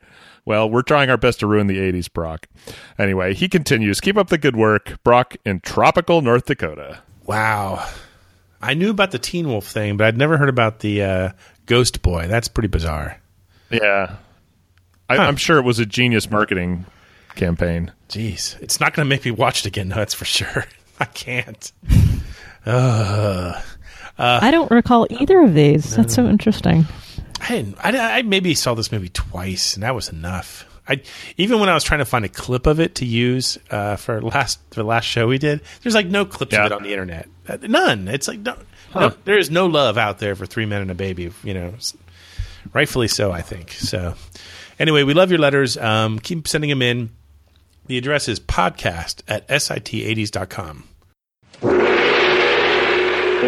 Well, 0.47 0.71
we're 0.71 0.83
trying 0.83 1.11
our 1.11 1.17
best 1.19 1.41
to 1.41 1.47
ruin 1.47 1.67
the 1.67 1.77
80s, 1.79 2.11
Brock. 2.11 2.47
Anyway, 2.99 3.35
he 3.35 3.49
continues. 3.49 4.01
Keep 4.01 4.17
up 4.17 4.29
the 4.29 4.39
good 4.39 4.57
work, 4.57 5.03
Brock, 5.05 5.37
in 5.45 5.61
tropical 5.61 6.23
North 6.23 6.47
Dakota. 6.47 7.01
Wow. 7.27 7.87
I 8.63 8.73
knew 8.75 8.91
about 8.91 9.11
the 9.11 9.19
Teen 9.19 9.49
Wolf 9.49 9.67
thing, 9.67 9.97
but 9.97 10.07
I'd 10.07 10.17
never 10.17 10.39
heard 10.39 10.49
about 10.49 10.79
the 10.79 11.03
uh, 11.03 11.33
Ghost 11.67 12.01
Boy. 12.01 12.27
That's 12.29 12.49
pretty 12.49 12.69
bizarre. 12.69 13.21
Yeah. 13.71 14.17
I, 15.11 15.17
Huh. 15.17 15.23
I'm 15.23 15.37
sure 15.37 15.59
it 15.59 15.63
was 15.65 15.79
a 15.81 15.87
genius 15.87 16.31
marketing 16.31 16.87
campaign. 17.35 17.93
Jeez, 18.09 18.61
it's 18.63 18.81
not 18.81 18.95
going 18.95 19.05
to 19.05 19.09
make 19.09 19.25
me 19.25 19.33
watch 19.33 19.61
it 19.61 19.67
again. 19.67 19.89
No, 19.89 19.97
that's 19.97 20.15
for 20.15 20.25
sure. 20.25 20.65
I 21.01 21.05
can't. 21.07 21.71
Uh, 22.65 23.61
I 24.19 24.51
don't 24.51 24.71
recall 24.71 25.07
either 25.11 25.41
of 25.43 25.55
these. 25.55 25.95
That's 25.95 26.15
so 26.15 26.27
interesting. 26.27 26.87
I, 27.49 27.57
didn't, 27.57 27.79
I, 27.85 28.19
I 28.19 28.23
maybe 28.23 28.55
saw 28.55 28.75
this 28.75 28.91
movie 28.93 29.09
twice, 29.09 29.75
and 29.75 29.83
that 29.83 29.95
was 29.95 30.09
enough. 30.09 30.65
I 30.89 31.03
even 31.37 31.59
when 31.59 31.69
I 31.69 31.75
was 31.75 31.83
trying 31.83 31.99
to 31.99 32.05
find 32.05 32.25
a 32.25 32.29
clip 32.29 32.67
of 32.67 32.79
it 32.79 32.95
to 32.97 33.05
use 33.05 33.59
uh, 33.71 33.97
for 33.97 34.21
last 34.23 34.61
for 34.71 34.77
the 34.81 34.85
last 34.85 35.05
show 35.05 35.27
we 35.27 35.39
did, 35.39 35.61
there's 35.83 35.95
like 35.97 36.07
no 36.07 36.25
clips 36.25 36.53
Yeah. 36.53 36.61
of 36.61 36.67
it 36.67 36.73
on 36.73 36.83
the 36.85 36.91
internet. 36.93 37.29
Uh, 37.49 37.59
None. 37.63 38.07
It's 38.09 38.29
like 38.29 38.39
no, 38.41 38.57
Huh. 38.93 39.01
no, 39.09 39.15
there 39.25 39.37
is 39.39 39.51
no 39.51 39.67
love 39.67 39.99
out 39.99 40.21
there 40.21 40.37
for 40.37 40.47
Three 40.47 40.65
Men 40.67 40.83
and 40.83 40.91
a 40.91 40.95
Baby. 40.95 41.33
You 41.43 41.55
know, 41.55 41.75
rightfully 42.73 43.09
so. 43.09 43.33
I 43.33 43.43
think 43.43 43.73
so. 43.73 44.15
Anyway, 44.79 45.03
we 45.03 45.13
love 45.15 45.31
your 45.31 45.41
letters. 45.41 45.77
Um, 45.77 46.19
keep 46.21 46.47
sending 46.47 46.71
them 46.71 46.83
in. 46.83 47.11
The 47.87 47.99
address 47.99 48.29
is 48.29 48.39
podcast 48.39 49.23
at 49.27 49.49
sit80s.com. 49.49 50.85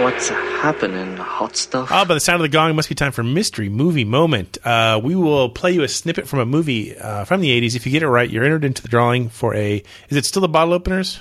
What's 0.03 0.31
happening, 0.59 1.17
hot 1.17 1.57
stuff? 1.57 1.89
Ah, 1.91 2.05
by 2.05 2.15
the 2.15 2.21
sound 2.21 2.37
of 2.37 2.43
the 2.43 2.49
gong, 2.49 2.71
it 2.71 2.75
must 2.75 2.89
be 2.89 2.95
time 2.95 3.13
for 3.13 3.23
mystery 3.23 3.69
movie 3.69 4.05
moment. 4.05 4.59
Uh, 4.65 5.01
we 5.03 5.15
will 5.15 5.49
play 5.49 5.73
you 5.73 5.83
a 5.83 5.89
snippet 5.89 6.27
from 6.29 6.39
a 6.41 6.47
movie 6.47 6.97
uh, 6.99 7.25
from 7.25 7.41
the 7.41 7.49
'80s. 7.61 7.75
If 7.77 7.87
you 7.87 7.93
get 7.93 8.03
it 8.03 8.09
right, 8.09 8.29
you're 8.29 8.45
entered 8.45 8.65
into 8.65 8.83
the 8.83 8.89
drawing 8.89 9.29
for 9.29 9.55
a. 9.55 9.83
Is 10.09 10.17
it 10.17 10.25
still 10.25 10.43
the 10.43 10.49
bottle 10.49 10.75
openers? 10.75 11.21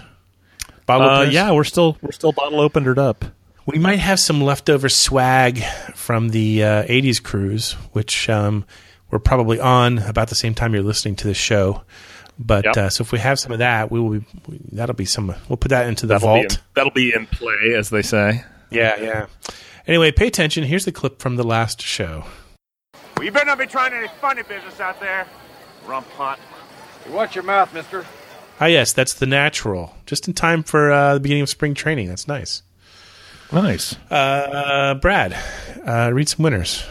Bottle 0.86 1.08
Uh, 1.10 1.16
openers. 1.20 1.34
yeah, 1.34 1.52
we're 1.52 1.64
still 1.64 1.98
we're 2.02 2.12
still 2.12 2.32
bottle 2.32 2.60
opened 2.60 2.98
up. 3.00 3.26
We 3.66 3.80
might 3.80 4.00
have 4.00 4.20
some 4.20 4.42
leftover 4.42 4.88
swag 4.90 5.62
from 5.96 6.30
the 6.30 6.64
uh, 6.64 6.84
'80s 6.84 7.22
cruise, 7.22 7.74
which 7.94 8.30
um, 8.30 8.66
we're 9.12 9.20
probably 9.20 9.60
on 9.60 10.00
about 10.00 10.30
the 10.30 10.36
same 10.36 10.54
time 10.54 10.74
you're 10.74 10.84
listening 10.84 11.16
to 11.18 11.28
this 11.28 11.38
show. 11.38 11.84
But 12.40 12.66
Yep. 12.66 12.78
uh, 12.78 12.90
so 12.90 13.02
if 13.02 13.12
we 13.12 13.18
have 13.20 13.40
some 13.40 13.52
of 13.52 13.60
that, 13.60 13.92
we 13.92 14.00
will. 14.00 14.20
Be, 14.20 14.26
that'll 14.72 14.96
be 14.96 15.06
some. 15.06 15.34
We'll 15.50 15.58
put 15.58 15.70
that 15.70 15.88
into 15.88 16.06
the 16.06 16.14
That'll 16.14 16.36
be, 16.36 16.42
vault. 16.42 16.54
in, 16.54 16.60
that'll 16.76 16.92
be 16.92 17.14
in 17.14 17.26
play, 17.26 17.74
as 17.76 17.90
they 17.90 18.04
say. 18.04 18.44
Yeah, 18.70 19.00
yeah. 19.00 19.26
Anyway, 19.86 20.12
pay 20.12 20.28
attention. 20.28 20.64
Here's 20.64 20.86
the 20.86 20.92
clip 20.92 21.22
from 21.22 21.36
the 21.36 21.44
last 21.44 21.82
show. 21.82 22.26
Well, 23.16 23.26
you 23.26 23.32
better 23.32 23.46
not 23.46 23.58
be 23.58 23.66
trying 23.66 23.94
any 23.94 24.08
funny 24.22 24.44
business 24.44 24.80
out 24.80 25.00
there, 25.00 25.26
rump 25.86 26.08
hot. 26.12 26.40
Watch 27.10 27.36
your 27.36 27.44
mouth, 27.44 27.74
mister. 27.74 28.06
Ah, 28.60 28.66
yes, 28.66 28.92
that's 28.92 29.14
the 29.14 29.26
natural. 29.26 29.96
Just 30.06 30.28
in 30.28 30.34
time 30.34 30.64
for 30.64 30.92
uh, 30.92 31.14
the 31.14 31.20
beginning 31.20 31.44
of 31.44 31.50
spring 31.50 31.74
training. 31.74 32.08
That's 32.10 32.28
nice. 32.28 32.64
Nice. 33.52 33.96
Uh, 34.12 34.96
Brad, 35.02 35.38
uh, 35.86 36.12
read 36.14 36.28
some 36.28 36.44
winners. 36.44 36.84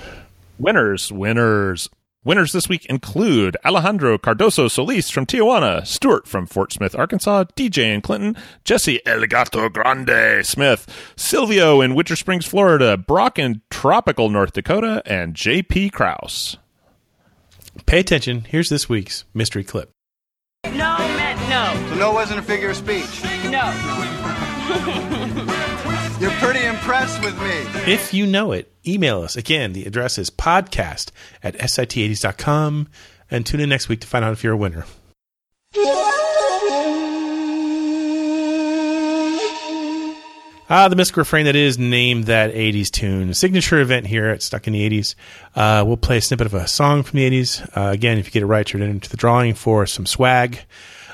Winners, 0.58 1.12
winners. 1.12 1.90
Winners 2.26 2.50
this 2.50 2.68
week 2.68 2.84
include 2.86 3.56
Alejandro 3.64 4.18
Cardoso 4.18 4.68
Solis 4.68 5.10
from 5.10 5.26
Tijuana, 5.26 5.86
Stuart 5.86 6.26
from 6.26 6.44
Fort 6.44 6.72
Smith, 6.72 6.92
Arkansas, 6.96 7.44
DJ 7.54 7.94
in 7.94 8.00
Clinton, 8.00 8.36
Jesse 8.64 9.00
El 9.06 9.24
Gato 9.28 9.68
Grande 9.68 10.44
Smith, 10.44 11.12
Silvio 11.14 11.80
in 11.80 11.94
Winter 11.94 12.16
Springs, 12.16 12.44
Florida, 12.44 12.96
Brock 12.96 13.38
in 13.38 13.62
tropical 13.70 14.28
North 14.28 14.54
Dakota, 14.54 15.04
and 15.06 15.36
JP 15.36 15.92
Kraus. 15.92 16.56
Pay 17.86 18.00
attention. 18.00 18.40
Here's 18.40 18.70
this 18.70 18.88
week's 18.88 19.24
mystery 19.32 19.62
clip. 19.62 19.92
No 20.64 20.98
meant 20.98 21.38
no. 21.48 21.90
So 21.90 21.94
no 21.94 22.12
wasn't 22.12 22.40
a 22.40 22.42
figure 22.42 22.70
of 22.70 22.76
speech. 22.76 23.22
No. 23.44 25.12
Pretty 26.38 26.64
impressed 26.64 27.22
with 27.24 27.38
me. 27.40 27.92
If 27.92 28.12
you 28.14 28.26
know 28.26 28.52
it, 28.52 28.70
email 28.86 29.22
us. 29.22 29.36
Again, 29.36 29.72
the 29.72 29.84
address 29.84 30.18
is 30.18 30.30
podcast 30.30 31.10
at 31.42 31.56
sit80s.com. 31.58 32.88
And 33.30 33.44
tune 33.44 33.60
in 33.60 33.68
next 33.68 33.88
week 33.88 34.00
to 34.02 34.06
find 34.06 34.24
out 34.24 34.32
if 34.32 34.44
you're 34.44 34.52
a 34.52 34.56
winner. 34.56 34.84
Ah, 40.68 40.88
the 40.88 40.96
mystic 40.96 41.16
refrain 41.16 41.44
that 41.46 41.54
is 41.54 41.78
named 41.78 42.24
that 42.24 42.52
80s 42.52 42.90
tune. 42.90 43.32
Signature 43.34 43.80
event 43.80 44.06
here 44.06 44.26
at 44.26 44.42
Stuck 44.42 44.66
in 44.66 44.72
the 44.72 44.88
80s. 44.90 45.14
Uh, 45.54 45.84
we'll 45.86 45.96
play 45.96 46.18
a 46.18 46.20
snippet 46.20 46.46
of 46.46 46.54
a 46.54 46.66
song 46.66 47.04
from 47.04 47.18
the 47.18 47.30
80s. 47.30 47.76
Uh, 47.76 47.92
again, 47.92 48.18
if 48.18 48.26
you 48.26 48.32
get 48.32 48.42
it 48.42 48.46
right, 48.46 48.72
you're 48.72 48.82
into 48.82 49.08
the 49.08 49.16
drawing 49.16 49.54
for 49.54 49.86
some 49.86 50.06
swag. 50.06 50.58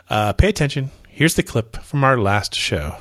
Uh, 0.09 0.33
pay 0.33 0.49
attention. 0.49 0.91
Here's 1.07 1.35
the 1.35 1.43
clip 1.43 1.77
from 1.83 2.03
our 2.03 2.17
last 2.17 2.55
show. 2.55 2.97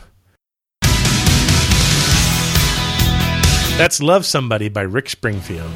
That's 3.77 4.01
Love 4.01 4.25
Somebody 4.25 4.69
by 4.69 4.81
Rick 4.81 5.09
Springfield. 5.09 5.71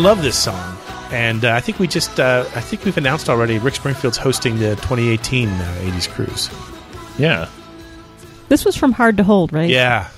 Love 0.00 0.22
this 0.22 0.38
song. 0.38 0.76
And 1.12 1.44
uh, 1.44 1.52
I 1.52 1.60
think 1.60 1.78
we 1.78 1.86
just, 1.86 2.18
uh, 2.18 2.44
I 2.54 2.60
think 2.60 2.84
we've 2.84 2.96
announced 2.96 3.28
already 3.28 3.58
Rick 3.58 3.74
Springfield's 3.74 4.16
hosting 4.16 4.58
the 4.58 4.76
2018 4.76 5.48
uh, 5.48 5.52
80s 5.82 6.08
cruise. 6.08 6.50
Yeah. 7.18 7.48
This 8.48 8.64
was 8.64 8.76
from 8.76 8.92
Hard 8.92 9.16
to 9.18 9.24
Hold, 9.24 9.52
right? 9.52 9.68
Yeah. 9.68 10.08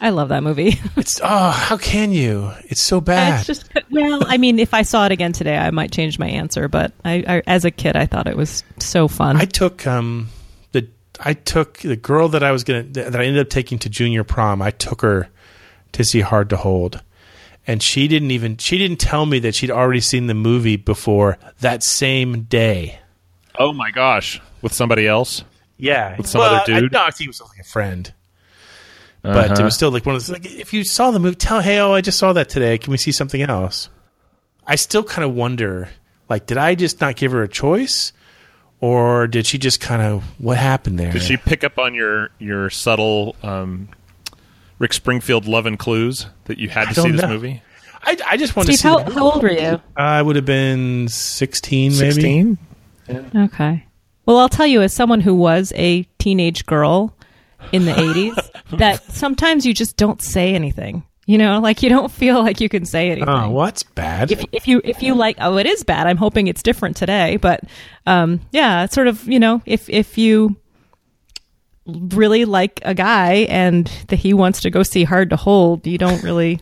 I 0.00 0.10
love 0.10 0.30
that 0.30 0.42
movie. 0.42 0.80
It's 0.96 1.20
oh, 1.22 1.50
how 1.50 1.76
can 1.76 2.12
you? 2.12 2.52
It's 2.64 2.82
so 2.82 3.00
bad. 3.00 3.38
It's 3.38 3.46
just 3.46 3.70
well, 3.90 4.24
I 4.26 4.36
mean, 4.36 4.58
if 4.58 4.74
I 4.74 4.82
saw 4.82 5.06
it 5.06 5.12
again 5.12 5.32
today, 5.32 5.56
I 5.56 5.70
might 5.70 5.90
change 5.90 6.18
my 6.18 6.28
answer. 6.28 6.68
But 6.68 6.92
I, 7.04 7.24
I 7.26 7.42
as 7.46 7.64
a 7.64 7.70
kid, 7.70 7.96
I 7.96 8.06
thought 8.06 8.26
it 8.26 8.36
was 8.36 8.62
so 8.78 9.08
fun. 9.08 9.36
I 9.36 9.44
took 9.44 9.86
um 9.86 10.28
the 10.72 10.88
I 11.18 11.34
took 11.34 11.78
the 11.78 11.96
girl 11.96 12.28
that 12.30 12.42
I 12.42 12.52
was 12.52 12.62
gonna 12.62 12.82
that 12.82 13.16
I 13.16 13.24
ended 13.24 13.46
up 13.46 13.50
taking 13.50 13.78
to 13.80 13.88
junior 13.88 14.22
prom. 14.22 14.62
I 14.62 14.70
took 14.70 15.02
her 15.02 15.28
to 15.92 16.04
see 16.04 16.20
Hard 16.20 16.50
to 16.50 16.56
Hold, 16.56 17.00
and 17.66 17.82
she 17.82 18.08
didn't 18.08 18.30
even 18.30 18.56
she 18.56 18.78
didn't 18.78 18.98
tell 19.00 19.26
me 19.26 19.38
that 19.40 19.54
she'd 19.54 19.70
already 19.70 20.00
seen 20.00 20.26
the 20.26 20.34
movie 20.34 20.76
before 20.76 21.38
that 21.60 21.82
same 21.82 22.42
day. 22.42 22.98
Oh 23.58 23.72
my 23.72 23.90
gosh, 23.90 24.40
with 24.62 24.72
somebody 24.72 25.06
else? 25.06 25.44
Yeah, 25.78 26.16
With 26.16 26.26
some 26.28 26.40
Well, 26.40 26.54
other 26.54 26.64
dude? 26.80 26.94
I, 26.94 27.06
no, 27.06 27.10
he 27.18 27.26
was 27.26 27.40
like 27.40 27.58
a 27.60 27.64
friend. 27.64 28.12
But 29.22 29.46
it 29.46 29.50
Uh-huh. 29.52 29.64
was 29.64 29.74
still 29.74 29.90
like 29.90 30.04
one 30.06 30.14
of 30.16 30.20
those. 30.26 30.30
Like, 30.30 30.46
if 30.46 30.72
you 30.72 30.84
saw 30.84 31.10
the 31.10 31.18
movie, 31.18 31.34
tell 31.36 31.60
hey, 31.60 31.78
oh, 31.78 31.92
I 31.92 32.00
just 32.00 32.18
saw 32.18 32.32
that 32.32 32.48
today. 32.48 32.78
Can 32.78 32.90
we 32.90 32.96
see 32.96 33.12
something 33.12 33.40
else? 33.42 33.88
I 34.66 34.76
still 34.76 35.02
kind 35.04 35.24
of 35.24 35.34
wonder, 35.34 35.88
like, 36.28 36.46
did 36.46 36.56
I 36.56 36.74
just 36.76 37.00
not 37.00 37.16
give 37.16 37.32
her 37.32 37.42
a 37.42 37.48
choice, 37.48 38.12
or 38.80 39.26
did 39.26 39.44
she 39.46 39.58
just 39.58 39.80
kind 39.80 40.02
of 40.02 40.22
what 40.40 40.56
happened 40.56 40.98
there? 40.98 41.12
Did 41.12 41.22
she 41.22 41.36
pick 41.36 41.62
up 41.64 41.78
on 41.78 41.94
your 41.94 42.30
your 42.38 42.70
subtle 42.70 43.34
um, 43.42 43.88
Rick 44.82 44.92
Springfield 44.92 45.46
love 45.46 45.64
and 45.64 45.78
clues 45.78 46.26
that 46.46 46.58
you 46.58 46.68
had 46.68 46.88
to 46.88 46.94
see 46.94 47.02
don't 47.02 47.12
this 47.12 47.22
know. 47.22 47.28
movie? 47.28 47.62
I, 48.02 48.18
I 48.26 48.36
just 48.36 48.56
wanted 48.56 48.74
Steve, 48.74 48.78
to 48.78 48.82
see. 48.82 48.88
how, 48.88 48.98
the 49.04 49.14
how 49.14 49.30
old 49.30 49.42
were 49.44 49.52
you? 49.52 49.80
I 49.96 50.20
would 50.20 50.34
have 50.34 50.44
been 50.44 51.06
sixteen, 51.06 51.92
maybe. 51.92 52.12
16? 52.12 52.58
Okay. 53.36 53.86
Well, 54.26 54.38
I'll 54.38 54.48
tell 54.48 54.66
you, 54.66 54.82
as 54.82 54.92
someone 54.92 55.20
who 55.20 55.36
was 55.36 55.72
a 55.76 56.02
teenage 56.18 56.66
girl 56.66 57.14
in 57.70 57.84
the 57.84 57.92
80s, 57.92 58.50
that 58.78 59.04
sometimes 59.04 59.64
you 59.64 59.72
just 59.72 59.96
don't 59.96 60.20
say 60.20 60.52
anything. 60.54 61.04
You 61.26 61.38
know, 61.38 61.60
like 61.60 61.84
you 61.84 61.88
don't 61.88 62.10
feel 62.10 62.42
like 62.42 62.60
you 62.60 62.68
can 62.68 62.84
say 62.84 63.10
anything. 63.12 63.28
Oh, 63.28 63.50
what's 63.50 63.84
bad? 63.84 64.32
If, 64.32 64.44
if 64.50 64.66
you 64.66 64.80
if 64.82 65.00
you 65.00 65.14
like, 65.14 65.36
oh, 65.40 65.58
it 65.58 65.66
is 65.66 65.84
bad. 65.84 66.08
I'm 66.08 66.16
hoping 66.16 66.48
it's 66.48 66.62
different 66.62 66.96
today, 66.96 67.36
but 67.36 67.60
um, 68.06 68.40
yeah, 68.50 68.86
sort 68.86 69.06
of 69.06 69.28
you 69.28 69.38
know, 69.38 69.62
if 69.64 69.88
if 69.88 70.18
you 70.18 70.56
really 71.86 72.44
like 72.44 72.80
a 72.84 72.94
guy 72.94 73.46
and 73.48 73.86
that 74.08 74.16
he 74.16 74.34
wants 74.34 74.60
to 74.62 74.70
go 74.70 74.82
see 74.82 75.04
Hard 75.04 75.30
to 75.30 75.36
Hold, 75.36 75.86
you 75.86 75.98
don't 75.98 76.22
really. 76.22 76.60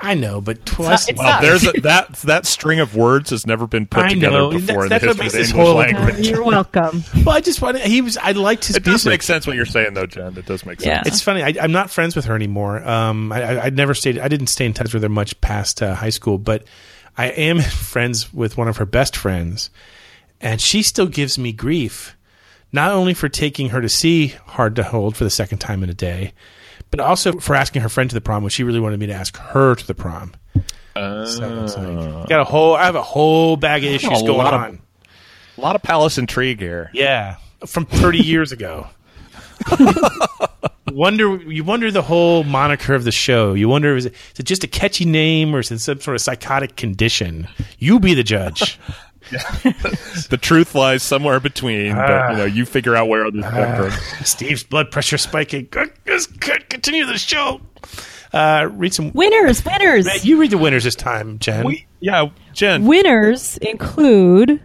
I 0.00 0.14
know, 0.14 0.40
but 0.40 0.64
twice. 0.64 1.08
it's 1.08 1.18
Well, 1.18 1.26
not- 1.28 1.42
there's 1.42 1.66
a, 1.66 1.72
that 1.82 2.12
that 2.18 2.46
string 2.46 2.78
of 2.78 2.94
words 2.94 3.30
has 3.30 3.46
never 3.48 3.66
been 3.66 3.84
put 3.86 4.04
I 4.04 4.08
together 4.10 4.36
know. 4.38 4.50
before 4.50 4.88
That's- 4.88 5.02
in 5.02 5.08
the 5.08 5.14
that's 5.14 5.18
what 5.18 5.24
history 5.24 5.26
of 5.26 5.32
makes 5.32 5.32
the 5.32 5.38
this 5.38 5.50
English 5.50 5.66
whole- 5.66 5.74
language. 5.76 6.28
You're 6.28 6.44
welcome. 6.44 7.02
Well, 7.24 7.34
I 7.36 7.40
just 7.40 7.60
wanted. 7.60 7.82
He 7.82 8.00
was. 8.00 8.16
I 8.16 8.30
liked 8.32 8.66
his 8.66 8.76
It 8.76 8.84
does 8.84 8.90
music. 9.04 9.10
make 9.10 9.22
sense 9.24 9.46
what 9.46 9.56
you're 9.56 9.66
saying, 9.66 9.94
though, 9.94 10.06
Jen. 10.06 10.36
It 10.38 10.46
does 10.46 10.64
make 10.64 10.80
sense. 10.80 10.86
Yeah. 10.86 11.02
It's 11.04 11.20
funny. 11.20 11.42
I, 11.42 11.54
I'm 11.60 11.72
not 11.72 11.90
friends 11.90 12.14
with 12.14 12.26
her 12.26 12.36
anymore. 12.36 12.86
Um, 12.88 13.32
I, 13.32 13.42
I, 13.42 13.64
I 13.66 13.70
never 13.70 13.92
stayed. 13.92 14.18
I 14.20 14.28
didn't 14.28 14.46
stay 14.46 14.66
in 14.66 14.72
touch 14.72 14.94
with 14.94 15.02
her 15.02 15.08
much 15.08 15.38
past 15.40 15.82
uh, 15.82 15.94
high 15.96 16.10
school, 16.10 16.38
but 16.38 16.62
I 17.16 17.26
am 17.30 17.60
friends 17.62 18.32
with 18.32 18.56
one 18.56 18.68
of 18.68 18.76
her 18.76 18.86
best 18.86 19.16
friends, 19.16 19.70
and 20.40 20.60
she 20.60 20.82
still 20.82 21.06
gives 21.06 21.38
me 21.40 21.50
grief, 21.52 22.16
not 22.72 22.92
only 22.92 23.14
for 23.14 23.28
taking 23.28 23.70
her 23.70 23.80
to 23.80 23.88
see 23.88 24.28
Hard 24.28 24.76
to 24.76 24.82
Hold 24.82 25.16
for 25.16 25.24
the 25.24 25.30
second 25.30 25.58
time 25.58 25.82
in 25.82 25.90
a 25.90 25.94
day, 25.94 26.32
but 26.90 27.00
also 27.00 27.32
for 27.32 27.54
asking 27.54 27.82
her 27.82 27.88
friend 27.88 28.10
to 28.10 28.14
the 28.14 28.20
prom 28.20 28.42
when 28.42 28.50
she 28.50 28.64
really 28.64 28.80
wanted 28.80 29.00
me 29.00 29.06
to 29.06 29.12
ask 29.12 29.36
her 29.36 29.74
to 29.74 29.86
the 29.86 29.94
prom. 29.94 30.32
So 30.94 31.62
it's 31.64 31.76
like, 31.76 31.86
ah. 31.86 32.26
got 32.26 32.40
a 32.40 32.44
whole. 32.44 32.74
I 32.74 32.84
have 32.84 32.96
a 32.96 33.02
whole 33.02 33.56
bag 33.56 33.84
of 33.84 33.92
issues 33.92 34.22
going 34.22 34.46
of- 34.46 34.54
on. 34.54 34.80
A 35.56 35.60
lot 35.60 35.76
of 35.76 35.82
palace 35.82 36.18
intrigue 36.18 36.60
here. 36.60 36.90
Yeah, 36.92 37.36
from 37.66 37.84
30 37.84 38.18
years 38.18 38.52
ago. 38.52 38.86
wonder 40.92 41.36
you 41.36 41.64
wonder 41.64 41.90
the 41.90 42.02
whole 42.02 42.44
moniker 42.44 42.94
of 42.94 43.04
the 43.04 43.12
show. 43.12 43.54
You 43.54 43.68
wonder 43.68 43.96
is 43.96 44.06
it, 44.06 44.14
is 44.34 44.40
it 44.40 44.44
just 44.44 44.64
a 44.64 44.68
catchy 44.68 45.04
name 45.04 45.54
or 45.54 45.60
is 45.60 45.70
it 45.70 45.80
some 45.80 46.00
sort 46.00 46.14
of 46.14 46.20
psychotic 46.20 46.76
condition? 46.76 47.48
You 47.78 47.98
be 48.00 48.14
the 48.14 48.22
judge. 48.22 48.78
the 49.30 50.38
truth 50.40 50.74
lies 50.74 51.02
somewhere 51.02 51.40
between, 51.40 51.94
but 51.94 52.10
Ah. 52.10 52.30
you 52.30 52.36
know, 52.38 52.44
you 52.44 52.64
figure 52.64 52.96
out 52.96 53.08
where 53.08 53.24
on 53.26 53.36
the 53.38 53.42
spectrum. 53.48 54.24
Steve's 54.24 54.62
blood 54.64 54.90
pressure 54.90 55.18
spiking. 55.18 55.68
Good, 55.70 55.90
good, 56.04 56.40
good. 56.40 56.68
Continue 56.70 57.04
the 57.06 57.18
show. 57.18 57.60
Uh, 58.32 58.68
read 58.72 58.92
some 58.92 59.10
Winners, 59.12 59.64
winners. 59.64 60.04
Man, 60.06 60.18
You 60.22 60.38
read 60.40 60.50
the 60.50 60.58
winners 60.58 60.84
this 60.84 60.94
time, 60.94 61.38
Jen. 61.38 61.64
We, 61.66 61.86
yeah, 62.00 62.26
Jen. 62.52 62.84
Winners 62.86 63.56
include 63.58 64.60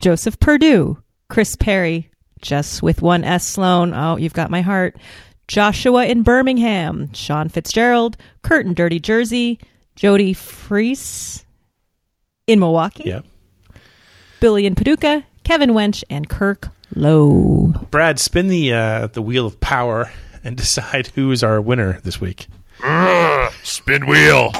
Joseph 0.00 0.38
Purdue, 0.40 0.98
Chris 1.28 1.54
Perry, 1.56 2.10
Jess 2.42 2.82
with 2.82 3.02
one 3.02 3.22
S 3.24 3.46
Sloan. 3.46 3.94
Oh, 3.94 4.16
you've 4.16 4.32
got 4.34 4.50
my 4.50 4.62
heart. 4.62 4.96
Joshua 5.48 6.06
in 6.06 6.24
Birmingham, 6.24 7.12
Sean 7.12 7.48
Fitzgerald, 7.48 8.16
Kurt 8.42 8.66
in 8.66 8.74
Dirty 8.74 8.98
Jersey, 8.98 9.60
Jody 9.94 10.32
Freese 10.32 11.44
in 12.48 12.58
Milwaukee, 12.58 13.04
yeah. 13.06 13.20
Billy 14.40 14.66
and 14.66 14.76
Paducah, 14.76 15.24
Kevin 15.44 15.70
Wench, 15.70 16.04
and 16.10 16.28
Kirk 16.28 16.68
Lowe. 16.94 17.74
Brad, 17.90 18.18
spin 18.18 18.48
the 18.48 18.72
uh, 18.72 19.06
the 19.08 19.22
wheel 19.22 19.46
of 19.46 19.60
power 19.60 20.10
and 20.44 20.56
decide 20.56 21.08
who 21.08 21.30
is 21.30 21.42
our 21.42 21.60
winner 21.60 22.00
this 22.04 22.20
week. 22.20 22.46
Ugh, 22.82 23.52
spin 23.62 24.06
wheel. 24.06 24.52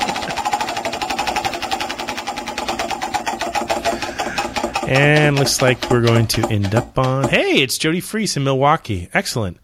And 4.88 5.36
looks 5.36 5.60
like 5.60 5.90
we're 5.90 6.02
going 6.06 6.28
to 6.28 6.48
end 6.48 6.74
up 6.74 6.96
on. 6.96 7.28
Hey, 7.28 7.60
it's 7.60 7.76
Jody 7.76 8.00
Freese 8.00 8.36
in 8.36 8.44
Milwaukee. 8.44 9.08
Excellent. 9.12 9.58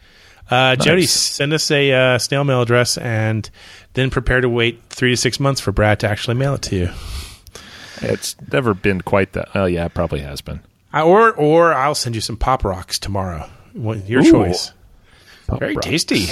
Uh, 0.51 0.75
Jody, 0.75 1.07
send 1.07 1.53
us 1.53 1.71
a 1.71 1.93
uh, 1.93 2.19
snail 2.19 2.43
mail 2.43 2.61
address 2.61 2.99
and 2.99 3.49
then 3.95 4.11
prepare 4.11 4.41
to 4.41 4.49
wait 4.49 4.83
three 4.91 5.11
to 5.11 5.17
six 5.17 5.39
months 5.39 5.61
for 5.61 5.71
Brad 5.71 6.01
to 6.01 6.09
actually 6.09 6.35
mail 6.35 6.55
it 6.55 6.63
to 6.63 6.77
you. 6.77 6.91
It's 8.03 8.37
never 8.53 8.75
been 8.75 9.01
quite 9.01 9.33
that. 9.33 9.55
Well, 9.55 9.69
yeah, 9.69 9.85
it 9.87 9.95
probably 9.95 10.21
has 10.21 10.41
been. 10.41 10.61
I, 10.93 11.03
or 11.03 11.33
or 11.33 11.73
I'll 11.73 11.95
send 11.95 12.15
you 12.15 12.21
some 12.21 12.37
pop 12.37 12.65
rocks 12.65 12.99
tomorrow. 12.99 13.49
What- 13.73 14.07
Your 14.09 14.21
Ooh. 14.23 14.31
choice. 14.31 14.73
Pop 15.47 15.59
Very 15.61 15.75
rocks. 15.75 15.87
tasty. 15.87 16.27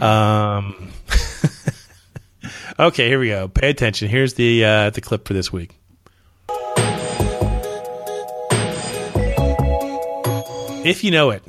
Um. 0.00 0.90
okay, 2.78 3.08
here 3.08 3.18
we 3.20 3.28
go. 3.28 3.48
Pay 3.48 3.70
attention. 3.70 4.08
Here's 4.08 4.34
the 4.34 4.64
uh, 4.64 4.90
the 4.90 5.00
clip 5.00 5.26
for 5.26 5.34
this 5.34 5.52
week. 5.52 5.76
If 10.84 11.04
you 11.04 11.12
know 11.12 11.30
it, 11.30 11.44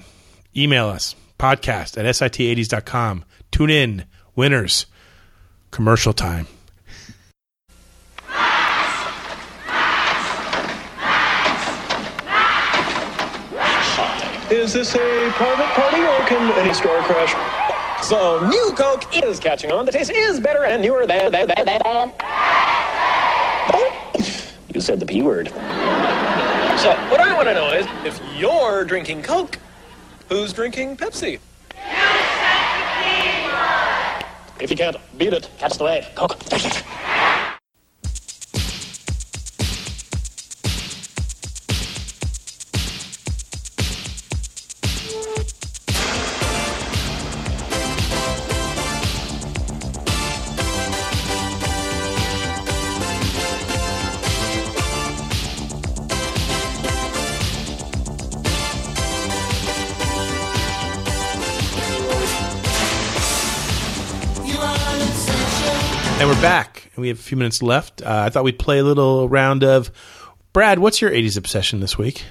email 0.56 0.88
us 0.88 1.16
podcast 1.40 1.98
at 1.98 2.06
sit80s.com. 2.06 3.26
Tune 3.52 3.70
in. 3.72 4.06
Winners. 4.36 4.86
Commercial 5.72 6.14
time. 6.14 6.48
Is 14.54 14.72
this 14.72 14.94
a 14.94 15.32
private 15.32 15.66
party 15.70 16.04
or 16.04 16.28
can 16.28 16.52
any 16.60 16.76
store 16.76 17.02
crash? 17.02 17.34
So, 18.04 18.48
New 18.48 18.72
Coke 18.76 19.04
is 19.26 19.40
catching 19.40 19.72
on. 19.72 19.88
The 19.88 19.92
taste 19.92 20.12
is 20.12 20.40
better 20.40 20.66
and 20.66 20.80
newer 20.80 21.08
than. 21.08 21.32
than, 21.32 21.48
than, 21.48 21.66
than, 21.66 21.82
than. 21.84 22.12
You 24.72 24.80
said 24.80 25.00
the 25.00 25.08
P 25.08 25.24
word. 25.24 25.48
So, 25.50 25.56
what 27.10 27.20
I 27.20 27.34
want 27.36 27.48
to 27.48 27.56
know 27.56 27.74
is 27.74 27.88
if 28.06 28.22
you're 28.38 28.86
drinking 28.86 29.24
Coke, 29.24 29.58
who's 30.30 30.54
drinking 30.54 30.98
Pepsi? 30.98 31.32
You 31.32 31.40
said! 31.74 32.70
the 32.78 32.86
p 33.02 33.48
word. 33.48 34.26
If 34.62 34.70
you 34.70 34.78
can't 34.78 34.98
beat 35.18 35.34
it, 35.34 35.50
catch 35.58 35.80
the 35.80 35.86
wave. 35.86 36.06
Coke, 36.14 36.38
and 66.96 67.02
we 67.02 67.08
have 67.10 67.20
a 67.20 67.22
few 67.22 67.38
minutes 67.38 67.62
left. 67.62 68.02
Uh, 68.02 68.24
I 68.26 68.30
thought 68.30 68.44
we'd 68.44 68.60
play 68.60 68.80
a 68.80 68.84
little 68.84 69.28
round 69.30 69.64
of 69.64 69.92
Brad. 70.52 70.80
What's 70.80 71.02
your 71.02 71.12
'80s 71.12 71.38
obsession 71.38 71.80
this 71.80 71.98
week? 71.98 72.24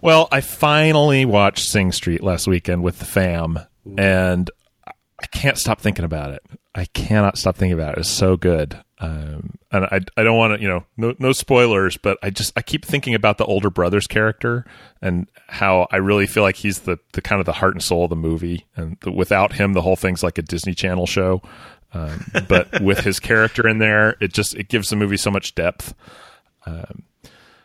Well, 0.00 0.28
I 0.32 0.40
finally 0.40 1.24
watched 1.26 1.68
Sing 1.68 1.92
Street 1.92 2.22
last 2.22 2.46
weekend 2.46 2.82
with 2.82 2.98
the 2.98 3.04
fam, 3.04 3.58
and 3.98 4.50
I 4.86 5.26
can't 5.26 5.58
stop 5.58 5.80
thinking 5.80 6.04
about 6.04 6.30
it. 6.30 6.42
I 6.74 6.86
cannot 6.86 7.36
stop 7.36 7.56
thinking 7.56 7.78
about 7.78 7.94
it. 7.94 8.00
It's 8.00 8.08
so 8.08 8.36
good. 8.36 8.80
Um, 9.00 9.54
and 9.72 9.84
I, 9.86 10.00
I 10.16 10.22
don't 10.22 10.36
want 10.36 10.54
to, 10.54 10.62
you 10.62 10.68
know, 10.68 10.84
no, 10.96 11.14
no 11.18 11.32
spoilers, 11.32 11.96
but 11.96 12.18
I 12.22 12.30
just, 12.30 12.52
I 12.56 12.62
keep 12.62 12.84
thinking 12.84 13.14
about 13.14 13.38
the 13.38 13.44
older 13.44 13.70
brother's 13.70 14.06
character 14.06 14.64
and 15.00 15.28
how 15.48 15.88
I 15.90 15.96
really 15.96 16.26
feel 16.26 16.42
like 16.42 16.56
he's 16.56 16.80
the, 16.80 16.98
the 17.14 17.22
kind 17.22 17.40
of 17.40 17.46
the 17.46 17.52
heart 17.52 17.74
and 17.74 17.82
soul 17.82 18.04
of 18.04 18.10
the 18.10 18.16
movie. 18.16 18.66
And 18.76 18.98
the, 19.00 19.10
without 19.10 19.54
him, 19.54 19.72
the 19.72 19.82
whole 19.82 19.96
thing's 19.96 20.22
like 20.22 20.38
a 20.38 20.42
Disney 20.42 20.74
Channel 20.74 21.06
show. 21.06 21.42
Um, 21.92 22.24
but 22.48 22.80
with 22.80 23.00
his 23.00 23.18
character 23.20 23.66
in 23.68 23.78
there, 23.78 24.16
it 24.20 24.32
just, 24.32 24.54
it 24.54 24.68
gives 24.68 24.90
the 24.90 24.96
movie 24.96 25.16
so 25.16 25.30
much 25.30 25.54
depth. 25.54 25.94
Um, 26.66 27.02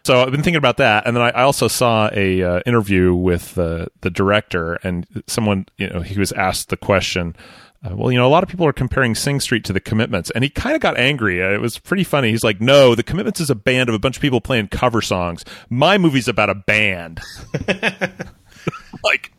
so 0.03 0.21
I've 0.21 0.32
been 0.32 0.43
thinking 0.43 0.57
about 0.57 0.78
that, 0.78 1.07
and 1.07 1.15
then 1.15 1.23
I, 1.23 1.30
I 1.30 1.41
also 1.43 1.67
saw 1.67 2.09
a 2.13 2.41
uh, 2.43 2.59
interview 2.65 3.13
with 3.15 3.57
uh, 3.57 3.88
the 4.01 4.09
director, 4.11 4.76
and 4.84 5.07
someone, 5.28 5.65
you 5.78 5.89
know, 5.89 6.01
he 6.01 6.19
was 6.19 6.32
asked 6.34 6.69
the 6.69 6.78
question, 6.78 7.36
uh, 7.84 7.95
well, 7.95 8.11
you 8.11 8.17
know, 8.17 8.26
a 8.26 8.30
lot 8.30 8.41
of 8.41 8.49
people 8.49 8.65
are 8.65 8.73
comparing 8.73 9.13
Sing 9.13 9.39
Street 9.39 9.63
to 9.65 9.73
the 9.73 9.80
Commitments, 9.80 10.32
and 10.32 10.43
he 10.43 10.49
kind 10.49 10.76
of 10.76 10.82
got 10.82 10.97
angry. 10.97 11.43
Uh, 11.43 11.49
It 11.51 11.61
was 11.61 11.78
pretty 11.78 12.03
funny. 12.03 12.32
He's 12.32 12.43
like, 12.43 12.59
"No, 12.59 12.95
the 12.95 13.03
Commitments 13.03 13.39
is 13.39 13.49
a 13.51 13.55
band 13.55 13.89
of 13.89 13.95
a 13.95 13.99
bunch 13.99 14.15
of 14.17 14.21
people 14.21 14.41
playing 14.41 14.69
cover 14.69 15.01
songs. 15.01 15.45
My 15.69 15.97
movie's 15.99 16.28
about 16.28 16.49
a 16.49 16.55
band." 16.55 17.19
like, 19.03 19.32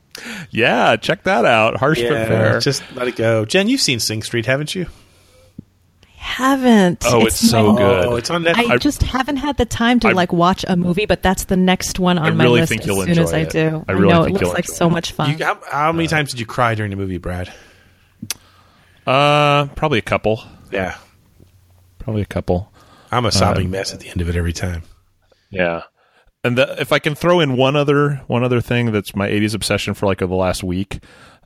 yeah, 0.50 0.96
check 0.96 1.22
that 1.24 1.44
out. 1.44 1.76
Harsh 1.76 2.00
but 2.02 2.08
fair. 2.28 2.60
just 2.60 2.82
let 2.94 3.08
it 3.08 3.16
go. 3.16 3.44
Jen, 3.44 3.68
you've 3.68 3.80
seen 3.80 4.00
Sing 4.00 4.22
Street, 4.22 4.46
haven't 4.46 4.74
you? 4.74 4.86
Haven't. 6.16 7.04
Oh, 7.06 7.24
it's 7.26 7.36
so 7.36 7.72
my- 7.72 7.78
good. 7.78 8.06
Oh, 8.06 8.16
it's 8.16 8.30
on 8.30 8.42
Netflix. 8.42 8.70
I 8.70 8.76
just 8.78 9.02
haven't 9.02 9.36
had 9.36 9.56
the 9.58 9.64
time 9.64 10.00
to 10.00 10.08
I- 10.08 10.12
like 10.12 10.32
watch 10.32 10.64
a 10.68 10.76
movie, 10.76 11.06
but 11.06 11.22
that's 11.22 11.44
the 11.44 11.56
next 11.56 11.98
one 12.00 12.18
on 12.18 12.26
I 12.26 12.30
my 12.32 12.46
list 12.48 12.68
think 12.70 12.80
as 12.82 12.86
you'll 12.86 13.02
soon 13.02 13.10
as 13.10 13.18
enjoy 13.32 13.36
I 13.36 13.40
it. 13.42 13.50
do. 13.50 13.84
I 13.88 13.92
really 13.92 14.08
know 14.12 14.24
think 14.24 14.36
it 14.36 14.40
you'll 14.40 14.50
looks 14.50 14.68
like 14.68 14.76
so 14.76 14.86
it. 14.88 14.90
much 14.90 15.12
fun. 15.12 15.38
You, 15.38 15.44
how, 15.44 15.60
how 15.70 15.92
many 15.92 16.08
times 16.08 16.32
did 16.32 16.40
you 16.40 16.46
cry 16.46 16.74
during 16.74 16.90
the 16.90 16.96
movie, 16.96 17.18
Brad? 17.18 17.52
Uh, 19.06 19.66
probably 19.76 19.98
a 19.98 20.02
couple. 20.02 20.42
Yeah, 20.72 20.96
Probably 22.00 22.22
a 22.22 22.26
couple. 22.26 22.72
I'm 23.12 23.24
a 23.24 23.32
sobbing 23.32 23.66
Um, 23.66 23.70
mess 23.72 23.94
at 23.94 24.00
the 24.00 24.08
end 24.08 24.20
of 24.20 24.28
it 24.28 24.34
every 24.36 24.52
time. 24.52 24.82
Yeah. 25.50 25.82
And 26.46 26.56
the, 26.56 26.80
if 26.80 26.92
I 26.92 27.00
can 27.00 27.16
throw 27.16 27.40
in 27.40 27.56
one 27.56 27.74
other 27.74 28.22
one 28.28 28.44
other 28.44 28.60
thing 28.60 28.92
that's 28.92 29.16
my 29.16 29.28
80s 29.28 29.52
obsession 29.52 29.94
for 29.94 30.06
like 30.06 30.18
the 30.18 30.28
last 30.28 30.62
week, 30.62 31.00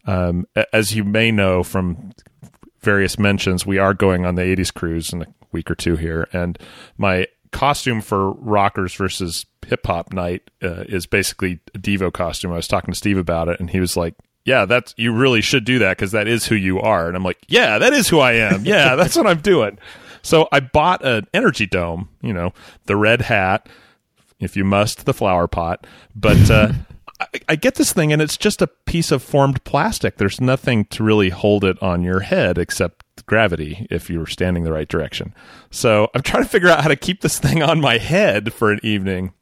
um, 0.06 0.46
as 0.74 0.94
you 0.94 1.04
may 1.04 1.30
know 1.30 1.62
from 1.62 2.12
various 2.80 3.18
mentions, 3.18 3.64
we 3.64 3.78
are 3.78 3.94
going 3.94 4.26
on 4.26 4.34
the 4.34 4.42
80s 4.42 4.72
cruise 4.74 5.12
in 5.12 5.22
a 5.22 5.26
week 5.52 5.70
or 5.70 5.74
two 5.74 5.96
here, 5.96 6.28
and 6.34 6.58
my 6.98 7.26
costume 7.50 8.02
for 8.02 8.32
rockers 8.32 8.94
versus 8.94 9.46
hip 9.66 9.86
hop 9.86 10.12
night 10.12 10.50
uh, 10.62 10.84
is 10.86 11.06
basically 11.06 11.60
a 11.74 11.78
Devo 11.78 12.12
costume. 12.12 12.52
I 12.52 12.56
was 12.56 12.68
talking 12.68 12.92
to 12.92 12.98
Steve 12.98 13.16
about 13.16 13.48
it, 13.48 13.58
and 13.58 13.70
he 13.70 13.80
was 13.80 13.96
like. 13.96 14.14
Yeah, 14.42 14.64
that's 14.64 14.94
you 14.96 15.12
really 15.12 15.42
should 15.42 15.66
do 15.66 15.80
that 15.80 15.98
because 15.98 16.12
that 16.12 16.26
is 16.26 16.46
who 16.46 16.54
you 16.54 16.80
are. 16.80 17.06
And 17.06 17.14
I'm 17.14 17.22
like, 17.22 17.36
yeah, 17.46 17.78
that 17.78 17.92
is 17.92 18.08
who 18.08 18.20
I 18.20 18.32
am. 18.32 18.64
Yeah, 18.64 18.94
that's 18.96 19.14
what 19.14 19.26
I'm 19.26 19.42
doing. 19.42 19.78
So 20.22 20.48
I 20.50 20.60
bought 20.60 21.04
an 21.04 21.26
energy 21.34 21.66
dome, 21.66 22.08
you 22.22 22.32
know, 22.32 22.54
the 22.86 22.96
red 22.96 23.20
hat, 23.20 23.68
if 24.40 24.56
you 24.56 24.64
must, 24.64 25.06
the 25.06 25.14
flower 25.14 25.46
pot. 25.46 25.86
But 26.14 26.50
uh, 26.50 26.72
I, 27.20 27.26
I 27.50 27.56
get 27.56 27.76
this 27.76 27.92
thing, 27.92 28.12
and 28.12 28.20
it's 28.20 28.36
just 28.36 28.62
a 28.62 28.66
piece 28.66 29.12
of 29.12 29.22
formed 29.22 29.62
plastic. 29.64 30.16
There's 30.16 30.40
nothing 30.40 30.86
to 30.86 31.04
really 31.04 31.30
hold 31.30 31.64
it 31.64 31.80
on 31.82 32.02
your 32.02 32.20
head 32.20 32.58
except 32.58 33.26
gravity 33.26 33.86
if 33.90 34.08
you 34.10 34.18
were 34.18 34.26
standing 34.26 34.64
the 34.64 34.72
right 34.72 34.88
direction. 34.88 35.34
So 35.70 36.08
I'm 36.14 36.22
trying 36.22 36.42
to 36.42 36.48
figure 36.48 36.68
out 36.68 36.82
how 36.82 36.88
to 36.88 36.96
keep 36.96 37.20
this 37.20 37.38
thing 37.38 37.62
on 37.62 37.80
my 37.80 37.98
head 37.98 38.52
for 38.52 38.72
an 38.72 38.80
evening. 38.82 39.32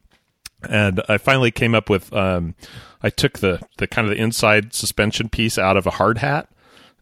And 0.69 1.01
I 1.09 1.19
finally 1.19 1.53
came 1.53 1.75
up 1.75 1.89
with 1.89 2.13
um, 2.13 2.57
I 3.01 3.11
took 3.11 3.39
the, 3.39 3.61
the 3.77 3.87
kind 3.87 4.09
of 4.09 4.15
the 4.15 4.21
inside 4.21 4.75
suspension 4.75 5.29
piece 5.29 5.57
out 5.57 5.77
of 5.77 5.87
a 5.87 5.93
hard 5.93 6.19
hat 6.19 6.49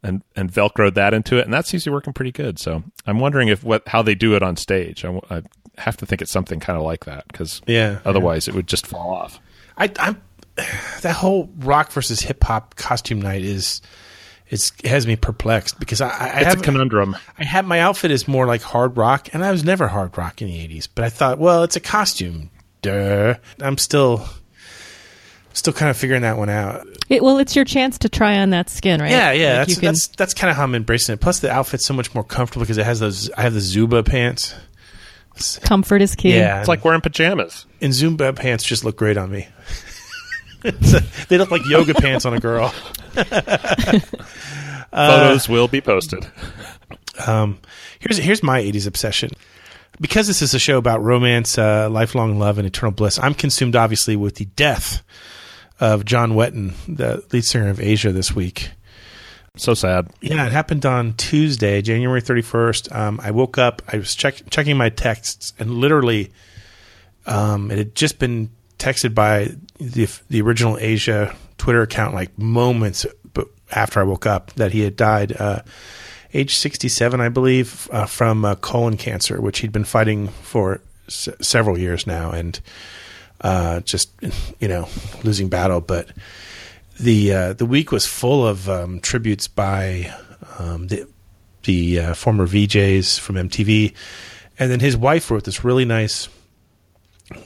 and 0.03 0.23
and 0.37 0.53
velcroed 0.53 0.95
that 0.95 1.15
into 1.15 1.39
it, 1.39 1.45
and 1.45 1.55
that 1.55 1.67
seems 1.67 1.85
to 1.85 1.91
be 1.91 1.95
working 1.95 2.13
pretty 2.13 2.33
good. 2.33 2.59
So 2.59 2.85
I'm 3.07 3.19
wondering 3.19 3.49
if 3.49 3.65
what 3.65 3.89
how 3.89 4.03
they 4.03 4.15
do 4.15 4.35
it 4.35 4.43
on 4.43 4.57
stage. 4.57 5.05
I, 5.05 5.21
I 5.31 5.43
have 5.79 5.97
to 5.99 6.07
think 6.07 6.23
it's 6.23 6.31
something 6.33 6.61
kind 6.61 6.77
of 6.79 6.85
like 6.85 7.05
that 7.05 7.27
because 7.29 7.61
Yeah, 7.67 7.99
otherwise 8.05 8.49
it 8.49 8.55
would 8.55 8.67
just 8.67 8.87
fall 8.87 9.11
off. 9.15 9.41
I, 9.77 9.91
I'm 9.99 10.21
that 11.03 11.15
whole 11.17 11.51
rock 11.59 11.93
versus 11.93 12.21
hip 12.21 12.43
hop 12.43 12.77
costume 12.77 13.21
night 13.21 13.43
is 13.43 13.83
it's, 14.49 14.73
it 14.83 14.89
has 14.89 15.07
me 15.07 15.17
perplexed 15.17 15.79
because 15.79 16.01
I, 16.01 16.09
I 16.09 16.27
It's 16.41 16.47
a 16.47 16.57
have 16.57 16.63
conundrum. 16.63 17.17
I 17.39 17.45
have 17.45 17.67
my 17.67 17.81
outfit 17.81 18.11
is 18.11 18.27
more 18.29 18.47
like 18.47 18.63
hard 18.63 18.97
rock, 18.97 19.29
and 19.35 19.45
I 19.45 19.51
was 19.51 19.65
never 19.65 19.89
hard 19.89 20.17
rock 20.17 20.41
in 20.41 20.49
the 20.49 20.55
'80s. 20.69 20.89
But 20.95 21.05
I 21.05 21.09
thought, 21.11 21.39
well, 21.39 21.63
it's 21.65 21.77
a 21.77 21.81
costume. 21.81 22.51
Duh. 22.81 23.35
I'm 23.61 23.77
still 23.77 24.27
still 25.53 25.73
kind 25.73 25.91
of 25.91 25.97
figuring 25.97 26.23
that 26.23 26.37
one 26.37 26.49
out. 26.49 26.87
It, 27.09 27.23
well, 27.23 27.39
it's 27.39 27.57
your 27.57 27.65
chance 27.65 27.99
to 27.99 28.09
try 28.09 28.39
on 28.39 28.51
that 28.51 28.69
skin, 28.71 29.01
right? 29.01 29.11
Yeah, 29.11 29.33
yeah. 29.33 29.59
Like, 29.59 29.67
that's 29.69 29.75
can- 29.81 29.87
that's 29.87 30.07
that's 30.09 30.35
kind 30.35 30.51
of 30.51 30.57
how 30.57 30.63
I'm 30.63 30.75
embracing 30.75 31.15
it. 31.15 31.21
Plus, 31.21 31.41
the 31.41 31.51
outfit's 31.51 31.85
so 31.87 31.95
much 31.95 32.15
more 32.15 32.25
comfortable 32.25 32.63
because 32.63 32.79
it 32.79 32.87
has 32.87 33.01
those. 33.01 33.31
I 33.33 33.43
have 33.43 33.55
the 33.55 33.61
Zubaz 33.61 34.07
pants. 34.07 34.55
Comfort 35.65 36.03
is 36.03 36.15
key. 36.15 36.35
Yeah, 36.35 36.59
It's 36.61 36.69
like 36.69 36.85
wearing 36.85 37.01
pajamas. 37.01 37.67
and 37.81 37.93
Zumba 37.93 38.35
pants 38.35 38.65
just 38.65 38.85
look 38.85 38.97
great 38.97 39.17
on 39.17 39.31
me. 39.31 39.49
They 41.29 41.39
look 41.39 41.53
like 41.53 41.63
yoga 41.69 41.95
pants 41.95 42.25
on 42.25 42.35
a 42.35 42.41
girl. 42.41 42.69
Photos 44.93 45.49
will 45.49 45.69
be 45.69 45.81
posted. 45.81 46.27
Um, 47.27 47.59
here's 48.01 48.17
here's 48.19 48.43
my 48.43 48.61
'80s 48.63 48.87
obsession. 48.87 49.31
Because 50.01 50.27
this 50.27 50.43
is 50.43 50.53
a 50.55 50.59
show 50.59 50.77
about 50.77 51.03
romance, 51.03 51.57
uh, 51.57 51.89
lifelong 51.89 52.39
love, 52.39 52.59
and 52.59 52.67
eternal 52.67 52.91
bliss, 52.93 53.19
I'm 53.19 53.33
consumed 53.35 53.77
obviously 53.77 54.15
with 54.17 54.35
the 54.35 54.45
death 54.45 55.03
of 55.81 56.05
John 56.05 56.33
Wetton, 56.33 56.73
the 56.89 57.25
lead 57.33 57.45
singer 57.45 57.69
of 57.69 57.81
Asia, 57.81 58.13
this 58.13 58.35
week. 58.35 58.71
So 59.57 59.75
sad. 59.75 60.11
Yeah, 60.21 60.47
it 60.47 60.53
happened 60.53 60.85
on 60.85 61.15
Tuesday, 61.15 61.81
January 61.83 62.21
31st. 62.21 62.95
Um, 62.95 63.21
I 63.23 63.31
woke 63.31 63.57
up, 63.59 63.83
I 63.91 63.97
was 63.97 64.15
check, 64.15 64.43
checking 64.51 64.77
my 64.77 64.91
texts, 64.91 65.55
and 65.59 65.71
literally, 65.75 66.31
um, 67.27 67.71
it 67.71 67.79
had 67.79 67.95
just 67.95 68.19
been 68.19 68.51
texted 68.79 69.15
by 69.15 69.51
the 69.79 70.09
the 70.29 70.43
original 70.43 70.77
Asia 70.79 71.35
Twitter 71.59 71.83
account, 71.83 72.15
like 72.15 72.37
moments 72.39 73.07
after 73.73 73.99
I 73.99 74.05
woke 74.05 74.27
up, 74.27 74.53
that 74.55 74.73
he 74.73 74.81
had 74.83 74.95
died, 74.95 75.33
uh, 75.41 75.63
age 76.35 76.55
67, 76.55 77.21
I 77.21 77.29
believe, 77.31 77.89
uh, 77.91 78.07
from 78.07 78.45
uh, 78.45 78.55
colon 78.57 78.97
cancer, 78.97 79.41
which 79.41 79.61
he'd 79.61 79.73
been 79.73 79.85
fighting 79.85 80.29
for 80.29 80.81
s- 81.09 81.29
several 81.41 81.79
years 81.79 82.07
now, 82.07 82.31
and 82.31 82.61
uh, 83.41 83.81
just 83.81 84.11
you 84.61 84.69
know 84.69 84.87
losing 85.25 85.49
battle, 85.49 85.81
but 85.81 86.11
the 86.99 87.33
uh, 87.33 87.53
the 87.53 87.67
week 87.67 87.93
was 87.93 88.07
full 88.07 88.47
of 88.47 88.69
um, 88.69 89.01
tributes 89.01 89.49
by 89.49 90.15
um, 90.59 90.89
the 90.89 91.09
the 91.65 92.01
uh, 92.01 92.15
former 92.15 92.47
VJs 92.47 93.19
from 93.21 93.37
MTV, 93.37 93.93
and 94.59 94.71
then 94.71 94.81
his 94.81 94.97
wife 94.97 95.31
wrote 95.31 95.45
this 95.45 95.65
really 95.65 95.85
nice 95.85 96.29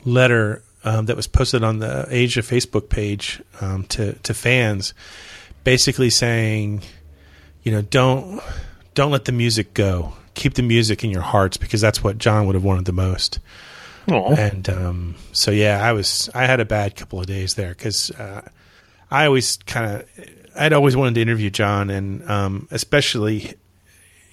letter 0.05 0.63
um, 0.85 1.07
that 1.07 1.17
was 1.17 1.27
posted 1.27 1.65
on 1.65 1.79
the 1.79 2.07
Asia 2.09 2.41
Facebook 2.41 2.89
page 2.89 3.43
um, 3.61 3.85
to 3.85 4.13
to 4.15 4.35
fans, 4.35 4.95
basically 5.65 6.11
saying, 6.11 6.83
you 7.63 7.73
know, 7.73 7.83
don't 7.83 8.41
don't 8.95 9.11
let 9.11 9.25
the 9.25 9.33
music 9.33 9.75
go. 9.75 10.15
Keep 10.35 10.55
the 10.55 10.63
music 10.63 11.03
in 11.03 11.11
your 11.11 11.23
hearts 11.23 11.57
because 11.57 11.81
that's 11.81 12.05
what 12.05 12.19
John 12.19 12.47
would 12.47 12.55
have 12.55 12.65
wanted 12.65 12.85
the 12.85 12.93
most. 12.93 13.41
Aw. 14.09 14.35
And 14.35 14.69
um, 14.71 15.15
so 15.33 15.51
yeah, 15.51 15.83
I 15.83 15.93
was 15.93 16.31
I 16.35 16.47
had 16.47 16.61
a 16.61 16.65
bad 16.65 16.95
couple 16.97 17.21
of 17.21 17.27
days 17.27 17.55
there 17.55 17.71
because 17.71 18.11
uh, 18.13 18.43
I 19.11 19.27
always 19.27 19.57
kind 19.59 19.97
of 20.03 20.09
I'd 20.57 20.73
always 20.73 20.97
wanted 20.97 21.15
to 21.15 21.23
interview 21.23 21.51
John, 21.51 21.91
and 21.91 22.29
um, 22.29 22.69
especially 22.71 23.55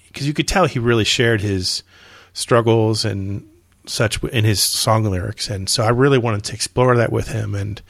because 0.08 0.26
you 0.26 0.34
could 0.34 0.48
tell 0.48 0.66
he 0.66 0.78
really 0.78 1.04
shared 1.04 1.40
his 1.40 1.82
struggles 2.32 3.04
and 3.04 3.48
such 3.86 4.22
in 4.24 4.44
his 4.44 4.62
song 4.62 5.04
lyrics, 5.04 5.48
and 5.48 5.68
so 5.68 5.82
I 5.84 5.90
really 5.90 6.18
wanted 6.18 6.44
to 6.44 6.54
explore 6.54 6.96
that 6.96 7.12
with 7.12 7.28
him, 7.28 7.54
and 7.54 7.80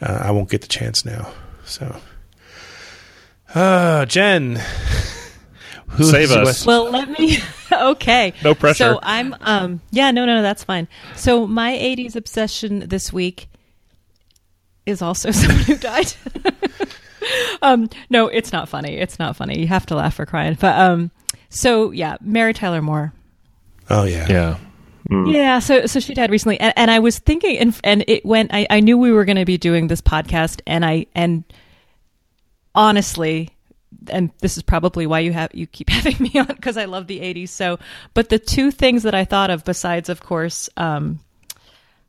uh, 0.00 0.20
I 0.24 0.30
won't 0.30 0.50
get 0.50 0.60
the 0.62 0.68
chance 0.68 1.04
now. 1.04 1.32
So, 1.64 1.96
uh, 3.54 4.04
Jen, 4.06 4.56
who 5.88 6.04
Save 6.04 6.32
us. 6.32 6.46
West- 6.46 6.66
Well, 6.66 6.90
let 6.90 7.08
me. 7.18 7.38
okay. 7.72 8.34
No 8.42 8.54
pressure. 8.54 8.94
So 8.94 8.98
I'm. 9.02 9.34
Um. 9.40 9.80
Yeah. 9.90 10.10
No. 10.10 10.24
No. 10.24 10.36
No. 10.36 10.42
That's 10.42 10.64
fine. 10.64 10.88
So 11.16 11.46
my 11.46 11.72
'80s 11.72 12.16
obsession 12.16 12.88
this 12.88 13.12
week 13.12 13.48
is 14.86 15.02
also 15.02 15.30
someone 15.32 15.64
who 15.64 15.76
died. 15.76 16.12
um. 17.62 17.88
No, 18.10 18.28
it's 18.28 18.52
not 18.52 18.68
funny. 18.68 18.96
It's 18.96 19.18
not 19.18 19.36
funny. 19.36 19.60
You 19.60 19.66
have 19.68 19.86
to 19.86 19.94
laugh 19.94 20.18
or 20.18 20.26
cry. 20.26 20.52
But 20.58 20.78
um. 20.78 21.10
So 21.48 21.90
yeah, 21.90 22.16
Mary 22.20 22.54
Tyler 22.54 22.82
Moore. 22.82 23.12
oh 23.90 24.04
yeah, 24.04 24.26
Yeah. 24.28 24.58
Yeah, 25.26 25.58
so 25.58 25.84
so 25.86 26.00
she 26.00 26.14
died 26.14 26.30
recently, 26.30 26.58
and, 26.58 26.72
and 26.74 26.90
I 26.90 27.00
was 27.00 27.18
thinking, 27.18 27.58
and 27.58 27.78
and 27.84 28.04
it 28.08 28.24
went. 28.24 28.54
I, 28.54 28.66
I 28.70 28.80
knew 28.80 28.96
we 28.96 29.12
were 29.12 29.26
going 29.26 29.36
to 29.36 29.44
be 29.44 29.58
doing 29.58 29.88
this 29.88 30.00
podcast, 30.00 30.62
and 30.66 30.86
I 30.86 31.06
and 31.14 31.44
honestly, 32.74 33.50
and 34.08 34.30
this 34.38 34.56
is 34.56 34.62
probably 34.62 35.06
why 35.06 35.20
you 35.20 35.32
have 35.32 35.50
you 35.52 35.66
keep 35.66 35.90
having 35.90 36.16
me 36.18 36.30
on 36.38 36.46
because 36.46 36.76
I 36.76 36.86
love 36.86 37.08
the 37.08 37.20
'80s. 37.20 37.50
So, 37.50 37.78
but 38.14 38.30
the 38.30 38.38
two 38.38 38.70
things 38.70 39.02
that 39.02 39.14
I 39.14 39.24
thought 39.26 39.50
of, 39.50 39.64
besides 39.64 40.08
of 40.08 40.22
course, 40.22 40.70
um, 40.78 41.20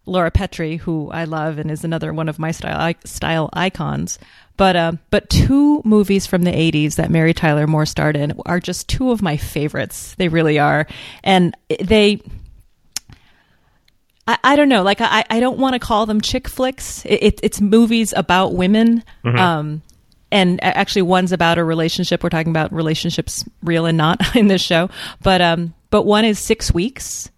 Laura 0.06 0.32
Petrie, 0.32 0.78
who 0.78 1.10
I 1.12 1.24
love 1.24 1.58
and 1.58 1.72
is 1.72 1.84
another 1.84 2.14
one 2.14 2.28
of 2.30 2.39
my 2.39 2.51
style 2.51 2.93
style 3.06 3.49
icons. 3.54 4.20
But 4.58 4.76
uh, 4.76 4.91
but 5.10 5.30
two 5.30 5.82
movies 5.86 6.26
from 6.28 6.43
the 6.43 6.51
'80s 6.51 6.95
that 6.95 7.10
Mary 7.10 7.34
Tyler 7.34 7.66
Moore 7.68 7.86
starred 7.86 8.16
in 8.16 8.34
are 8.45 8.60
just 8.60 8.88
two 8.88 9.12
of 9.12 9.22
my 9.22 9.38
favorites. 9.38 10.14
They 10.18 10.28
really 10.28 10.60
are, 10.60 10.86
and 11.24 11.56
they. 11.82 12.22
I, 14.28 14.38
I 14.43 14.56
don't 14.56 14.70
know. 14.70 14.84
Like 14.84 15.01
I, 15.01 15.24
I 15.30 15.39
don't 15.39 15.58
want 15.58 15.74
to 15.74 15.80
call 15.80 16.06
them 16.06 16.22
chick 16.22 16.47
flicks. 16.47 17.06
It, 17.06 17.24
it, 17.24 17.39
it's 17.43 17.60
movies 17.62 18.14
about 18.16 18.54
women. 18.54 19.04
Mhm. 19.26 19.39
Um, 19.39 19.82
and 20.32 20.64
actually, 20.64 21.04
one's 21.04 21.32
about 21.32 21.58
a 21.60 21.64
relationship. 21.64 22.24
We're 22.24 22.30
talking 22.30 22.51
about 22.51 22.74
relationships, 22.74 23.45
real 23.64 23.86
and 23.86 23.97
not, 23.97 24.36
in 24.36 24.47
this 24.47 24.62
show. 24.62 24.89
But 25.22 25.41
um, 25.41 25.74
but 25.89 26.04
one 26.04 26.26
is 26.26 26.39
Six 26.39 26.74
Weeks. 26.74 27.30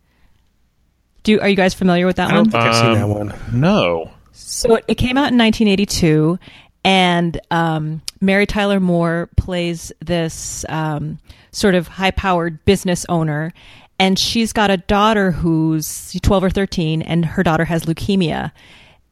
Do 1.26 1.39
are 1.41 1.49
you 1.49 1.55
guys 1.55 1.73
familiar 1.73 2.05
with 2.05 2.15
that 2.17 2.30
I 2.30 2.36
don't 2.36 2.43
one? 2.43 2.51
think 2.51 2.63
I've 2.63 2.76
seen 2.76 2.93
that 2.93 3.07
one. 3.09 3.34
No. 3.51 4.11
So 4.32 4.76
it, 4.76 4.86
it 4.88 4.95
came 4.95 5.17
out 5.17 5.32
in 5.32 5.38
1982, 5.38 6.38
and 6.84 7.41
um, 7.51 8.01
Mary 8.21 8.45
Tyler 8.45 8.80
Moore 8.80 9.28
plays 9.38 9.91
this 9.99 10.63
um, 10.69 11.17
sort 11.51 11.73
of 11.73 11.88
high-powered 11.88 12.63
business 12.65 13.05
owner, 13.09 13.53
and 13.97 14.19
she's 14.19 14.53
got 14.53 14.69
a 14.69 14.78
daughter 14.78 15.32
who's 15.32 16.13
12 16.21 16.43
or 16.43 16.49
13, 16.51 17.01
and 17.01 17.26
her 17.26 17.41
daughter 17.43 17.65
has 17.65 17.86
leukemia, 17.86 18.51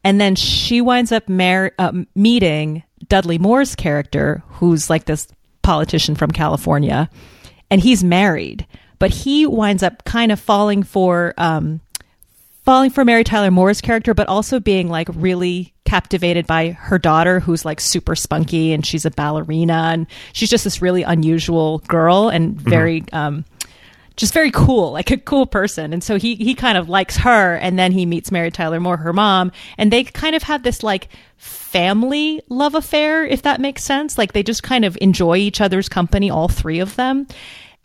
and 0.04 0.20
then 0.20 0.36
she 0.36 0.80
winds 0.80 1.10
up 1.10 1.28
mar- 1.28 1.72
uh, 1.78 1.92
meeting 2.14 2.84
Dudley 3.08 3.38
Moore's 3.38 3.74
character, 3.74 4.42
who's 4.48 4.88
like 4.88 5.06
this 5.06 5.26
politician 5.62 6.14
from 6.14 6.30
California, 6.30 7.10
and 7.70 7.80
he's 7.80 8.04
married, 8.04 8.66
but 9.00 9.10
he 9.10 9.46
winds 9.46 9.82
up 9.82 10.04
kind 10.04 10.30
of 10.30 10.38
falling 10.38 10.84
for. 10.84 11.34
Um, 11.38 11.80
falling 12.64 12.90
for 12.90 13.04
Mary 13.04 13.24
Tyler 13.24 13.50
Moore's 13.50 13.80
character, 13.80 14.14
but 14.14 14.26
also 14.26 14.58
being 14.58 14.88
like 14.88 15.08
really 15.12 15.74
captivated 15.84 16.46
by 16.46 16.70
her 16.70 16.98
daughter, 16.98 17.40
who's 17.40 17.64
like 17.64 17.80
super 17.80 18.16
spunky 18.16 18.72
and 18.72 18.84
she's 18.86 19.04
a 19.04 19.10
ballerina 19.10 19.90
and 19.92 20.06
she's 20.32 20.50
just 20.50 20.64
this 20.64 20.80
really 20.80 21.02
unusual 21.02 21.78
girl 21.80 22.28
and 22.28 22.58
very, 22.60 23.04
um, 23.12 23.44
just 24.16 24.32
very 24.32 24.50
cool, 24.50 24.92
like 24.92 25.10
a 25.10 25.16
cool 25.16 25.44
person. 25.44 25.92
And 25.92 26.02
so 26.02 26.16
he, 26.16 26.36
he 26.36 26.54
kind 26.54 26.78
of 26.78 26.88
likes 26.88 27.16
her 27.18 27.56
and 27.56 27.78
then 27.78 27.92
he 27.92 28.06
meets 28.06 28.30
Mary 28.30 28.50
Tyler 28.50 28.80
Moore, 28.80 28.96
her 28.96 29.12
mom, 29.12 29.52
and 29.76 29.92
they 29.92 30.04
kind 30.04 30.34
of 30.34 30.44
have 30.44 30.62
this 30.62 30.82
like 30.82 31.08
family 31.36 32.40
love 32.48 32.74
affair, 32.74 33.24
if 33.24 33.42
that 33.42 33.60
makes 33.60 33.84
sense. 33.84 34.16
Like 34.16 34.32
they 34.32 34.42
just 34.42 34.62
kind 34.62 34.84
of 34.84 34.96
enjoy 35.00 35.36
each 35.36 35.60
other's 35.60 35.88
company, 35.88 36.30
all 36.30 36.48
three 36.48 36.78
of 36.78 36.96
them. 36.96 37.26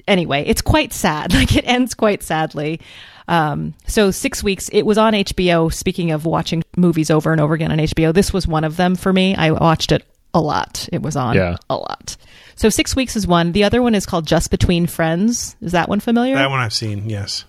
Anyway, 0.09 0.43
it's 0.45 0.61
quite 0.61 0.91
sad. 0.91 1.33
Like 1.39 1.55
it 1.55 1.65
ends 1.65 1.93
quite 1.93 2.23
sadly. 2.23 2.81
Um, 3.29 3.75
so 3.87 4.11
six 4.11 4.43
weeks. 4.43 4.69
It 4.73 4.81
was 4.85 4.97
on 4.97 5.13
HBO. 5.13 5.71
Speaking 5.71 6.11
of 6.11 6.25
watching 6.25 6.63
movies 6.75 7.09
over 7.11 7.31
and 7.31 7.39
over 7.39 7.53
again 7.53 7.71
on 7.71 7.77
HBO, 7.77 8.13
this 8.13 8.33
was 8.33 8.47
one 8.47 8.63
of 8.63 8.75
them 8.75 8.95
for 8.95 9.13
me. 9.13 9.35
I 9.35 9.51
watched 9.51 9.91
it 9.91 10.03
a 10.33 10.41
lot. 10.41 10.89
It 10.91 11.01
was 11.01 11.15
on 11.15 11.35
Yeah. 11.35 11.55
a 11.69 11.75
lot. 11.75 12.17
So 12.55 12.69
six 12.69 12.95
weeks 12.95 13.15
is 13.15 13.25
one. 13.27 13.51
The 13.53 13.63
other 13.63 13.81
one 13.81 13.95
is 13.95 14.05
called 14.05 14.25
Just 14.27 14.51
Between 14.51 14.85
Friends. 14.87 15.55
Is 15.61 15.71
that 15.71 15.87
one 15.89 15.99
familiar? 15.99 16.35
That 16.35 16.49
one 16.49 16.59
I've 16.59 16.73
seen. 16.73 17.09
Yes. 17.09 17.45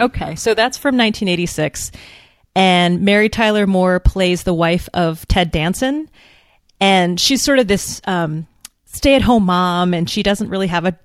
Okay, 0.00 0.34
so 0.34 0.54
that's 0.54 0.78
from 0.78 0.96
1986, 0.96 1.92
and 2.56 3.02
Mary 3.02 3.28
Tyler 3.28 3.66
Moore 3.68 4.00
plays 4.00 4.42
the 4.42 4.54
wife 4.54 4.88
of 4.94 5.28
Ted 5.28 5.50
Danson, 5.52 6.08
and 6.80 7.20
she's 7.20 7.42
sort 7.44 7.58
of 7.60 7.68
this 7.68 8.00
um, 8.06 8.46
stay-at-home 8.86 9.44
mom, 9.44 9.94
and 9.94 10.08
she 10.10 10.22
doesn't 10.24 10.48
really 10.48 10.66
have 10.66 10.86
a 10.86 10.98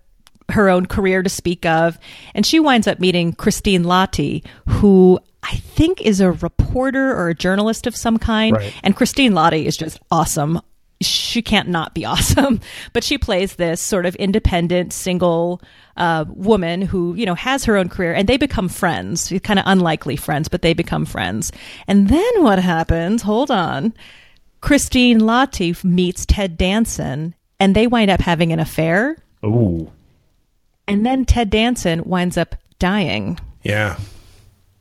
her 0.50 0.70
own 0.70 0.86
career 0.86 1.22
to 1.24 1.30
speak 1.30 1.66
of, 1.66 1.98
and 2.34 2.46
she 2.46 2.60
winds 2.60 2.88
up 2.88 3.00
meeting 3.00 3.34
Christine 3.34 3.84
Lahti, 3.84 4.46
who 4.68 5.20
I 5.44 5.56
think 5.56 6.02
is 6.02 6.20
a 6.22 6.32
reporter 6.32 7.12
or 7.16 7.30
a 7.30 7.36
journalist 7.36 7.88
of 7.88 7.96
some 7.96 8.18
kind, 8.18 8.56
Right. 8.56 8.74
and 8.84 8.96
Christine 8.96 9.34
Lahti 9.34 9.66
is 9.66 9.78
just 9.78 10.00
awesome. 10.12 10.62
She 11.02 11.42
can't 11.42 11.70
not 11.70 11.94
be 11.94 12.06
awesome, 12.14 12.60
but 12.94 13.04
she 13.04 13.18
plays 13.18 13.56
this 13.56 13.80
sort 13.82 14.06
of 14.06 14.16
independent, 14.16 14.94
single 14.94 15.62
uh, 15.96 16.26
woman 16.28 16.82
who 16.82 17.14
you 17.16 17.26
know 17.26 17.36
has 17.36 17.66
her 17.66 17.76
own 17.78 17.90
career, 17.90 18.14
and 18.14 18.28
they 18.28 18.38
become 18.38 18.68
friends. 18.70 19.32
Kind 19.44 19.60
of 19.60 19.66
unlikely 19.68 20.16
friends, 20.16 20.48
but 20.48 20.62
they 20.64 20.74
become 20.74 21.06
friends. 21.06 21.52
And 21.88 22.08
then 22.10 22.44
what 22.44 22.60
happens? 22.60 23.22
Hold 23.22 23.52
on. 23.52 23.94
Christine 24.62 25.20
Lahti 25.22 25.82
meets 25.84 26.26
Ted 26.26 26.58
Danson, 26.58 27.36
and 27.60 27.76
they 27.76 27.86
wind 27.88 28.10
up 28.10 28.20
having 28.22 28.52
an 28.52 28.60
affair. 28.60 29.18
Ooh. 29.46 29.92
And 30.88 31.06
then 31.06 31.26
Ted 31.26 31.50
Danson 31.50 32.04
winds 32.06 32.38
up 32.38 32.56
dying. 32.80 33.40
Yeah. 33.64 33.98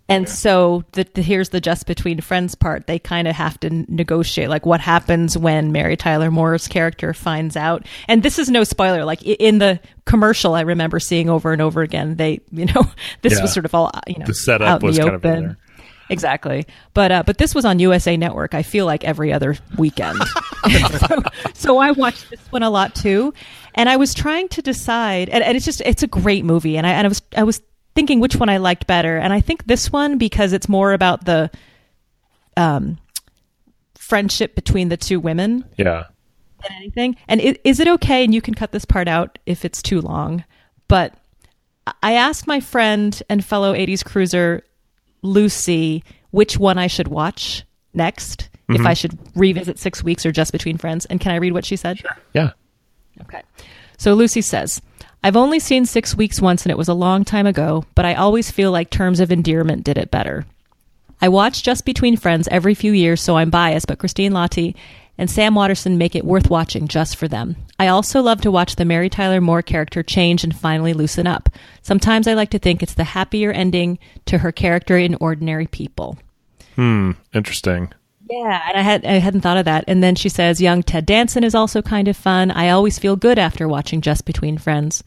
And 0.09 0.29
so 0.29 0.85
the, 0.93 1.05
the, 1.15 1.21
here's 1.23 1.49
the 1.49 1.61
just 1.61 1.85
between 1.89 2.21
friends 2.21 2.55
part. 2.55 2.87
They 2.87 3.01
kind 3.01 3.27
of 3.27 3.35
have 3.35 3.59
to 3.61 3.71
negotiate, 3.93 4.49
like 4.49 4.65
what 4.65 4.81
happens 4.81 5.37
when 5.37 5.73
Mary 5.73 5.97
Tyler 5.97 6.31
Moore's 6.31 6.69
character 6.69 7.13
finds 7.13 7.57
out. 7.57 7.85
And 8.07 8.23
this 8.23 8.39
is 8.39 8.49
no 8.49 8.63
spoiler. 8.63 9.05
Like 9.05 9.25
in 9.25 9.59
the 9.59 9.81
commercial, 10.05 10.55
I 10.55 10.61
remember 10.61 11.01
seeing 11.01 11.29
over 11.29 11.53
and 11.53 11.61
over 11.61 11.83
again. 11.83 12.15
They, 12.15 12.41
you 12.53 12.67
know, 12.67 12.89
this 13.23 13.33
Yeah. 13.35 13.43
was 13.43 13.53
sort 13.53 13.65
of 13.67 13.75
all 13.75 13.91
you 14.07 14.19
know, 14.19 14.27
The 14.27 14.35
setup 14.35 14.69
out 14.69 14.83
in 14.83 14.87
was 14.87 14.97
the 14.97 15.03
kind 15.03 15.15
of 15.17 15.25
in 15.25 15.31
open. 15.33 15.45
there. 15.45 15.57
Exactly, 16.09 16.67
but 16.95 17.11
uh, 17.11 17.23
but 17.27 17.39
this 17.39 17.55
was 17.55 17.65
on 17.65 17.79
USA 17.81 18.17
Network. 18.17 18.55
I 18.55 18.63
feel 18.63 18.87
like 18.87 19.03
every 19.05 19.33
other 19.33 19.57
weekend, 19.77 20.19
so, 21.01 21.23
so 21.55 21.79
I 21.79 21.91
watched 21.91 22.31
this 22.31 22.41
one 22.51 22.63
a 22.63 22.71
lot 22.71 22.95
too. 22.95 23.35
And 23.75 23.89
I 23.89 23.97
was 23.97 24.15
trying 24.15 24.49
to 24.51 24.63
decide, 24.63 25.29
and, 25.29 25.43
and 25.45 25.57
it's 25.57 25.67
just 25.67 25.81
it's 25.83 26.03
a 26.03 26.07
great 26.07 26.45
movie, 26.45 26.77
and 26.77 26.87
I 26.87 26.91
and 26.93 27.07
I 27.07 27.09
was 27.09 27.23
I 27.37 27.43
was 27.43 27.61
thinking 27.95 28.21
which 28.21 28.37
one 28.37 28.49
I 28.49 28.59
liked 28.59 28.87
better, 28.87 29.17
and 29.17 29.33
I 29.33 29.41
think 29.41 29.67
this 29.67 29.91
one 29.91 30.17
because 30.17 30.53
it's 30.53 30.69
more 30.69 30.93
about 30.93 31.25
the 31.25 31.51
um 32.57 32.99
friendship 33.97 34.55
between 34.55 34.89
the 34.89 34.97
two 34.97 35.19
women 35.19 35.65
Yeah. 35.77 36.05
than 36.63 36.73
anything. 36.77 37.17
And 37.29 37.41
i- 37.41 37.59
is 37.65 37.81
it 37.81 37.89
okay? 37.89 38.23
And 38.25 38.33
you 38.35 38.41
can 38.41 38.55
cut 38.55 38.71
this 38.73 38.85
part 38.85 39.09
out 39.09 39.39
if 39.47 39.65
it's 39.65 39.83
too 39.83 40.01
long. 40.01 40.45
But 40.89 41.15
I 42.03 42.13
asked 42.13 42.47
my 42.47 42.61
friend 42.61 43.21
and 43.29 43.45
fellow 43.45 43.75
80s 43.75 44.05
cruiser, 44.05 44.63
Lucy, 45.23 46.03
which 46.31 46.59
one 46.59 46.79
I 46.79 46.87
should 46.87 47.09
watch 47.09 47.65
next, 47.95 48.49
if 48.69 48.81
Mhm. 48.81 48.87
I 48.87 48.95
should 48.95 49.19
revisit 49.35 49.79
Six 49.79 50.03
Weeks 50.03 50.27
or 50.27 50.33
Just 50.33 50.53
Between 50.53 50.77
Friends. 50.77 51.05
And 51.07 51.21
can 51.21 51.33
I 51.33 51.37
read 51.37 51.53
what 51.53 51.65
she 51.65 51.77
said? 51.77 51.99
Sure. 51.99 52.17
Yeah. 52.35 52.51
Okay. 53.23 53.43
So 53.99 54.15
Lucy 54.15 54.43
says, 54.43 54.81
I've 55.25 55.37
only 55.37 55.59
seen 55.59 55.87
Six 55.87 56.15
Weeks 56.15 56.41
once 56.41 56.65
and 56.65 56.71
it 56.71 56.79
was 56.79 56.89
a 56.89 56.95
long 56.95 57.25
time 57.25 57.47
ago, 57.47 57.85
but 57.95 58.05
I 58.05 58.15
always 58.15 58.51
feel 58.51 58.71
like 58.71 58.91
Terms 58.91 59.21
of 59.21 59.33
Endearment 59.33 59.85
did 59.85 59.99
it 59.99 60.11
better. 60.11 60.45
I 61.23 61.29
watch 61.29 61.63
Just 61.63 61.85
Between 61.87 62.17
Friends 62.17 62.47
every 62.51 62.75
few 62.75 62.93
years, 62.93 63.23
so 63.23 63.37
I'm 63.39 63.49
biased, 63.51 63.87
but 63.87 63.99
Christine 63.99 64.33
Lahti 64.33 64.75
and 65.19 65.31
Sam 65.31 65.55
Waterston 65.55 65.99
make 65.99 66.15
it 66.15 66.25
worth 66.25 66.51
watching 66.51 66.89
just 66.89 67.17
for 67.17 67.29
them. 67.29 67.57
I 67.79 67.89
also 67.89 68.21
love 68.23 68.41
to 68.43 68.51
watch 68.51 68.77
the 68.77 68.85
Mary 68.85 69.09
Tyler 69.09 69.41
Moore 69.41 69.63
character 69.63 70.03
change 70.03 70.45
and 70.45 70.55
finally 70.55 70.93
loosen 70.93 71.27
up. 71.27 71.49
Sometimes 71.83 72.27
I 72.27 72.35
like 72.35 72.51
to 72.51 72.59
think 72.59 72.83
it's 72.83 72.95
the 72.95 73.05
happier 73.05 73.51
ending 73.51 73.99
to 74.27 74.39
her 74.39 74.53
character 74.53 74.97
in 74.97 75.17
Ordinary 75.21 75.67
People. 75.67 76.19
Hmm. 76.75 77.13
Interesting. 77.33 77.93
Yeah, 78.29 78.61
and 78.69 78.77
I 78.77 78.83
had 78.83 79.05
I 79.05 79.15
hadn't 79.15 79.43
thought 79.43 79.57
of 79.57 79.67
that. 79.67 79.85
And 79.87 80.03
then 80.03 80.17
she 80.17 80.29
says, 80.29 80.61
"Young 80.61 80.83
Ted 80.83 81.07
Danson 81.07 81.45
is 81.45 81.55
also 81.55 81.81
kind 81.81 82.09
of 82.09 82.17
fun. 82.17 82.51
I 82.51 82.71
always 82.71 82.99
feel 82.99 83.15
good 83.15 83.39
after 83.39 83.69
watching 83.69 84.01
Just 84.01 84.25
Between 84.25 84.59
Friends." 84.59 85.05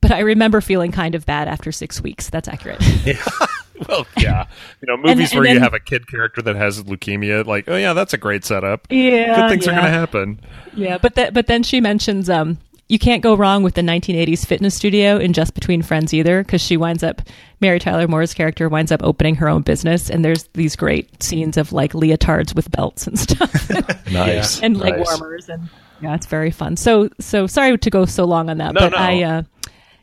But 0.00 0.10
I 0.12 0.20
remember 0.20 0.60
feeling 0.60 0.92
kind 0.92 1.14
of 1.14 1.24
bad 1.24 1.48
after 1.48 1.72
six 1.72 2.02
weeks. 2.02 2.28
That's 2.28 2.48
accurate. 2.48 2.82
Well, 3.88 4.06
yeah. 4.18 4.46
You 4.80 4.86
know, 4.88 4.96
movies 4.96 5.32
and 5.32 5.40
where 5.40 5.48
you 5.48 5.54
then- 5.54 5.62
have 5.62 5.74
a 5.74 5.80
kid 5.80 6.06
character 6.08 6.40
that 6.42 6.56
has 6.56 6.82
leukemia, 6.82 7.44
like, 7.46 7.68
oh 7.68 7.76
yeah, 7.76 7.92
that's 7.92 8.12
a 8.14 8.18
great 8.18 8.44
setup. 8.44 8.86
Yeah, 8.90 9.36
Good 9.36 9.50
things 9.50 9.68
are 9.68 9.72
going 9.72 9.84
to 9.84 9.90
happen. 9.90 10.40
Yeah, 10.74 10.98
but 10.98 11.14
that 11.16 11.34
but 11.34 11.46
then 11.46 11.62
she 11.62 11.80
mentions 11.80 12.28
um 12.30 12.58
you 12.88 12.98
can't 13.00 13.20
go 13.22 13.34
wrong 13.34 13.64
with 13.64 13.74
the 13.74 13.80
1980s 13.82 14.46
fitness 14.46 14.74
studio 14.76 15.16
in 15.18 15.32
Just 15.32 15.54
Between 15.54 15.82
Friends 15.82 16.14
either 16.14 16.42
because 16.44 16.60
she 16.60 16.76
winds 16.76 17.02
up 17.02 17.20
Mary 17.60 17.78
Tyler 17.80 18.06
Moore's 18.06 18.32
character 18.32 18.68
winds 18.68 18.92
up 18.92 19.02
opening 19.02 19.34
her 19.36 19.48
own 19.48 19.62
business 19.62 20.08
and 20.08 20.24
there's 20.24 20.44
these 20.54 20.76
great 20.76 21.20
scenes 21.22 21.56
of 21.56 21.72
like 21.72 21.92
leotards 21.94 22.54
with 22.54 22.70
belts 22.70 23.06
and 23.08 23.18
stuff 23.18 23.68
Nice. 24.12 24.62
and 24.62 24.76
leg 24.78 24.96
Nice. 24.98 25.18
warmers 25.20 25.48
and 25.48 25.68
yeah, 26.00 26.14
it's 26.14 26.26
very 26.26 26.50
fun. 26.50 26.76
So 26.76 27.08
so 27.18 27.46
sorry 27.46 27.76
to 27.78 27.90
go 27.90 28.04
so 28.04 28.24
long 28.24 28.50
on 28.50 28.58
that, 28.58 28.74
No, 28.74 28.80
but 28.80 28.92
no. 28.92 28.98
I 28.98 29.22
uh 29.22 29.42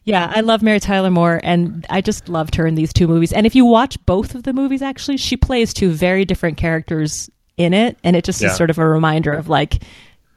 yeah, 0.06 0.32
I 0.36 0.42
love 0.42 0.62
Mary 0.62 0.80
Tyler 0.80 1.12
Moore, 1.12 1.40
and 1.44 1.86
I 1.90 2.02
just 2.02 2.28
loved 2.30 2.56
her 2.56 2.68
in 2.68 2.76
these 2.76 2.92
two 2.94 3.08
movies. 3.08 3.32
And 3.34 3.46
if 3.46 3.56
you 3.56 3.66
watch 3.66 3.98
both 4.06 4.36
of 4.36 4.44
the 4.44 4.54
movies, 4.54 4.82
actually, 4.82 5.18
she 5.18 5.38
plays 5.38 5.74
two 5.74 5.92
very 5.92 6.26
different 6.26 6.58
characters 6.58 7.30
in 7.58 7.74
it, 7.74 7.98
and 8.04 8.16
it 8.16 8.24
just 8.24 8.42
Yeah. 8.42 8.50
is 8.50 8.58
sort 8.58 8.70
of 8.70 8.78
a 8.78 8.88
reminder 8.88 9.32
of 9.32 9.48
like 9.50 9.82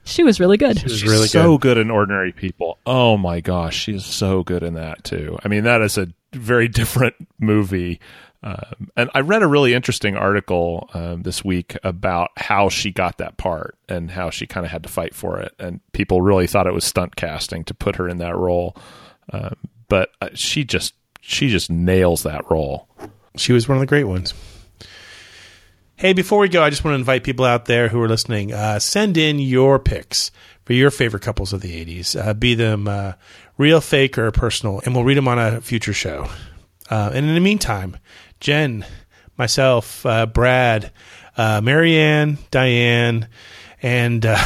she 0.04 0.22
was 0.22 0.38
really 0.38 0.56
good. 0.56 0.78
She's 0.80 1.02
really 1.02 1.26
so 1.26 1.58
good 1.58 1.78
in 1.78 1.90
Ordinary 1.90 2.30
People. 2.32 2.78
Oh 2.86 3.16
my 3.16 3.40
gosh, 3.40 3.76
she 3.76 3.94
is 3.94 4.06
so 4.06 4.44
good 4.44 4.62
in 4.62 4.74
that 4.74 5.02
too. 5.02 5.36
I 5.44 5.48
mean, 5.48 5.64
that 5.64 5.80
is 5.82 5.98
a 5.98 6.08
very 6.32 6.68
different 6.68 7.14
movie. 7.40 7.98
Um, 8.44 8.90
and 8.96 9.10
I 9.14 9.20
read 9.20 9.42
a 9.42 9.48
really 9.48 9.74
interesting 9.74 10.14
article 10.16 10.88
um, 10.94 11.22
this 11.22 11.44
week 11.44 11.76
about 11.82 12.30
how 12.36 12.68
she 12.68 12.92
got 12.92 13.18
that 13.18 13.36
part 13.38 13.76
and 13.88 14.08
how 14.12 14.30
she 14.30 14.46
kind 14.46 14.64
of 14.64 14.70
had 14.70 14.84
to 14.84 14.88
fight 14.88 15.14
for 15.14 15.40
it. 15.40 15.52
And 15.58 15.80
people 15.92 16.22
really 16.22 16.46
thought 16.46 16.68
it 16.68 16.74
was 16.74 16.84
stunt 16.84 17.16
casting 17.16 17.64
to 17.64 17.74
put 17.74 17.96
her 17.96 18.08
in 18.08 18.18
that 18.18 18.36
role. 18.36 18.76
Um, 19.32 19.56
but 19.88 20.10
uh, 20.20 20.30
she 20.34 20.64
just 20.64 20.94
she 21.20 21.48
just 21.48 21.70
nails 21.70 22.22
that 22.22 22.50
role. 22.50 22.88
She 23.36 23.52
was 23.52 23.68
one 23.68 23.76
of 23.76 23.80
the 23.80 23.86
great 23.86 24.04
ones. 24.04 24.34
Hey, 25.96 26.12
before 26.12 26.38
we 26.40 26.48
go, 26.48 26.62
I 26.62 26.70
just 26.70 26.84
want 26.84 26.92
to 26.92 26.98
invite 26.98 27.24
people 27.24 27.44
out 27.46 27.64
there 27.64 27.88
who 27.88 28.00
are 28.02 28.08
listening. 28.08 28.52
Uh, 28.52 28.78
send 28.78 29.16
in 29.16 29.38
your 29.38 29.78
picks 29.78 30.30
for 30.64 30.74
your 30.74 30.90
favorite 30.90 31.22
couples 31.22 31.52
of 31.52 31.62
the 31.62 31.84
'80s. 31.84 32.14
Uh, 32.22 32.34
be 32.34 32.54
them 32.54 32.86
uh, 32.86 33.12
real, 33.56 33.80
fake, 33.80 34.18
or 34.18 34.30
personal, 34.30 34.80
and 34.84 34.94
we'll 34.94 35.04
read 35.04 35.16
them 35.16 35.28
on 35.28 35.38
a 35.38 35.60
future 35.60 35.94
show. 35.94 36.28
Uh, 36.90 37.10
and 37.14 37.26
in 37.26 37.34
the 37.34 37.40
meantime, 37.40 37.96
Jen, 38.40 38.84
myself, 39.36 40.04
uh, 40.06 40.26
Brad, 40.26 40.92
uh, 41.36 41.60
Marianne, 41.62 42.38
Diane, 42.50 43.28
and 43.82 44.24
uh, 44.24 44.38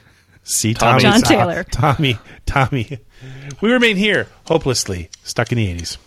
see 0.42 0.74
Tommy. 0.74 1.02
Tommy, 1.02 1.20
John 1.20 1.22
Taylor. 1.22 1.64
Tommy, 1.70 2.18
Tommy. 2.46 2.98
We 3.60 3.72
remain 3.72 3.96
here, 3.96 4.28
hopelessly 4.46 5.10
stuck 5.24 5.52
in 5.52 5.58
the 5.58 5.66
'80s. 5.74 5.98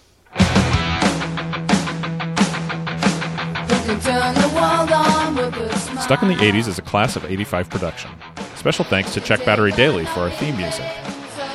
Stuck 6.01 6.21
in 6.23 6.29
the 6.29 6.35
80s 6.35 6.67
is 6.67 6.77
a 6.77 6.81
class 6.81 7.15
of 7.15 7.25
85 7.25 7.69
production. 7.69 8.11
Special 8.55 8.85
thanks 8.85 9.13
to 9.13 9.21
Check 9.21 9.45
Battery 9.45 9.71
Daily 9.71 10.05
for 10.05 10.21
our 10.21 10.29
theme 10.29 10.57
music. 10.57 10.85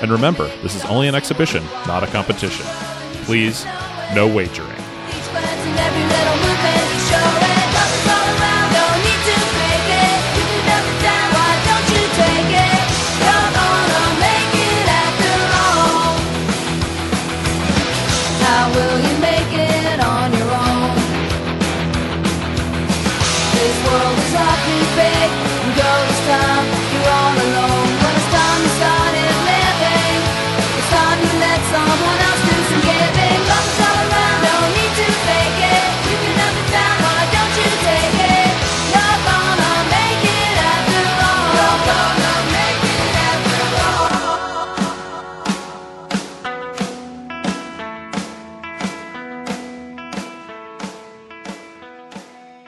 And 0.02 0.11
remember, 0.11 0.46
this 0.62 0.74
is 0.74 0.84
only 0.86 1.09
an 1.09 1.14
exhibition, 1.14 1.64
not 1.86 2.02
a 2.02 2.07
competition. 2.09 2.66
Please, 3.24 3.64
no 4.14 4.26
wagering. 4.26 4.76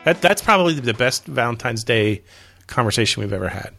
That 0.09 0.23
that's 0.23 0.41
probably 0.41 0.73
the 0.73 0.95
best 0.95 1.27
Valentine's 1.27 1.85
Day 1.85 2.23
conversation 2.67 3.23
we've 3.23 3.33
ever 3.35 3.51
had. 3.51 3.75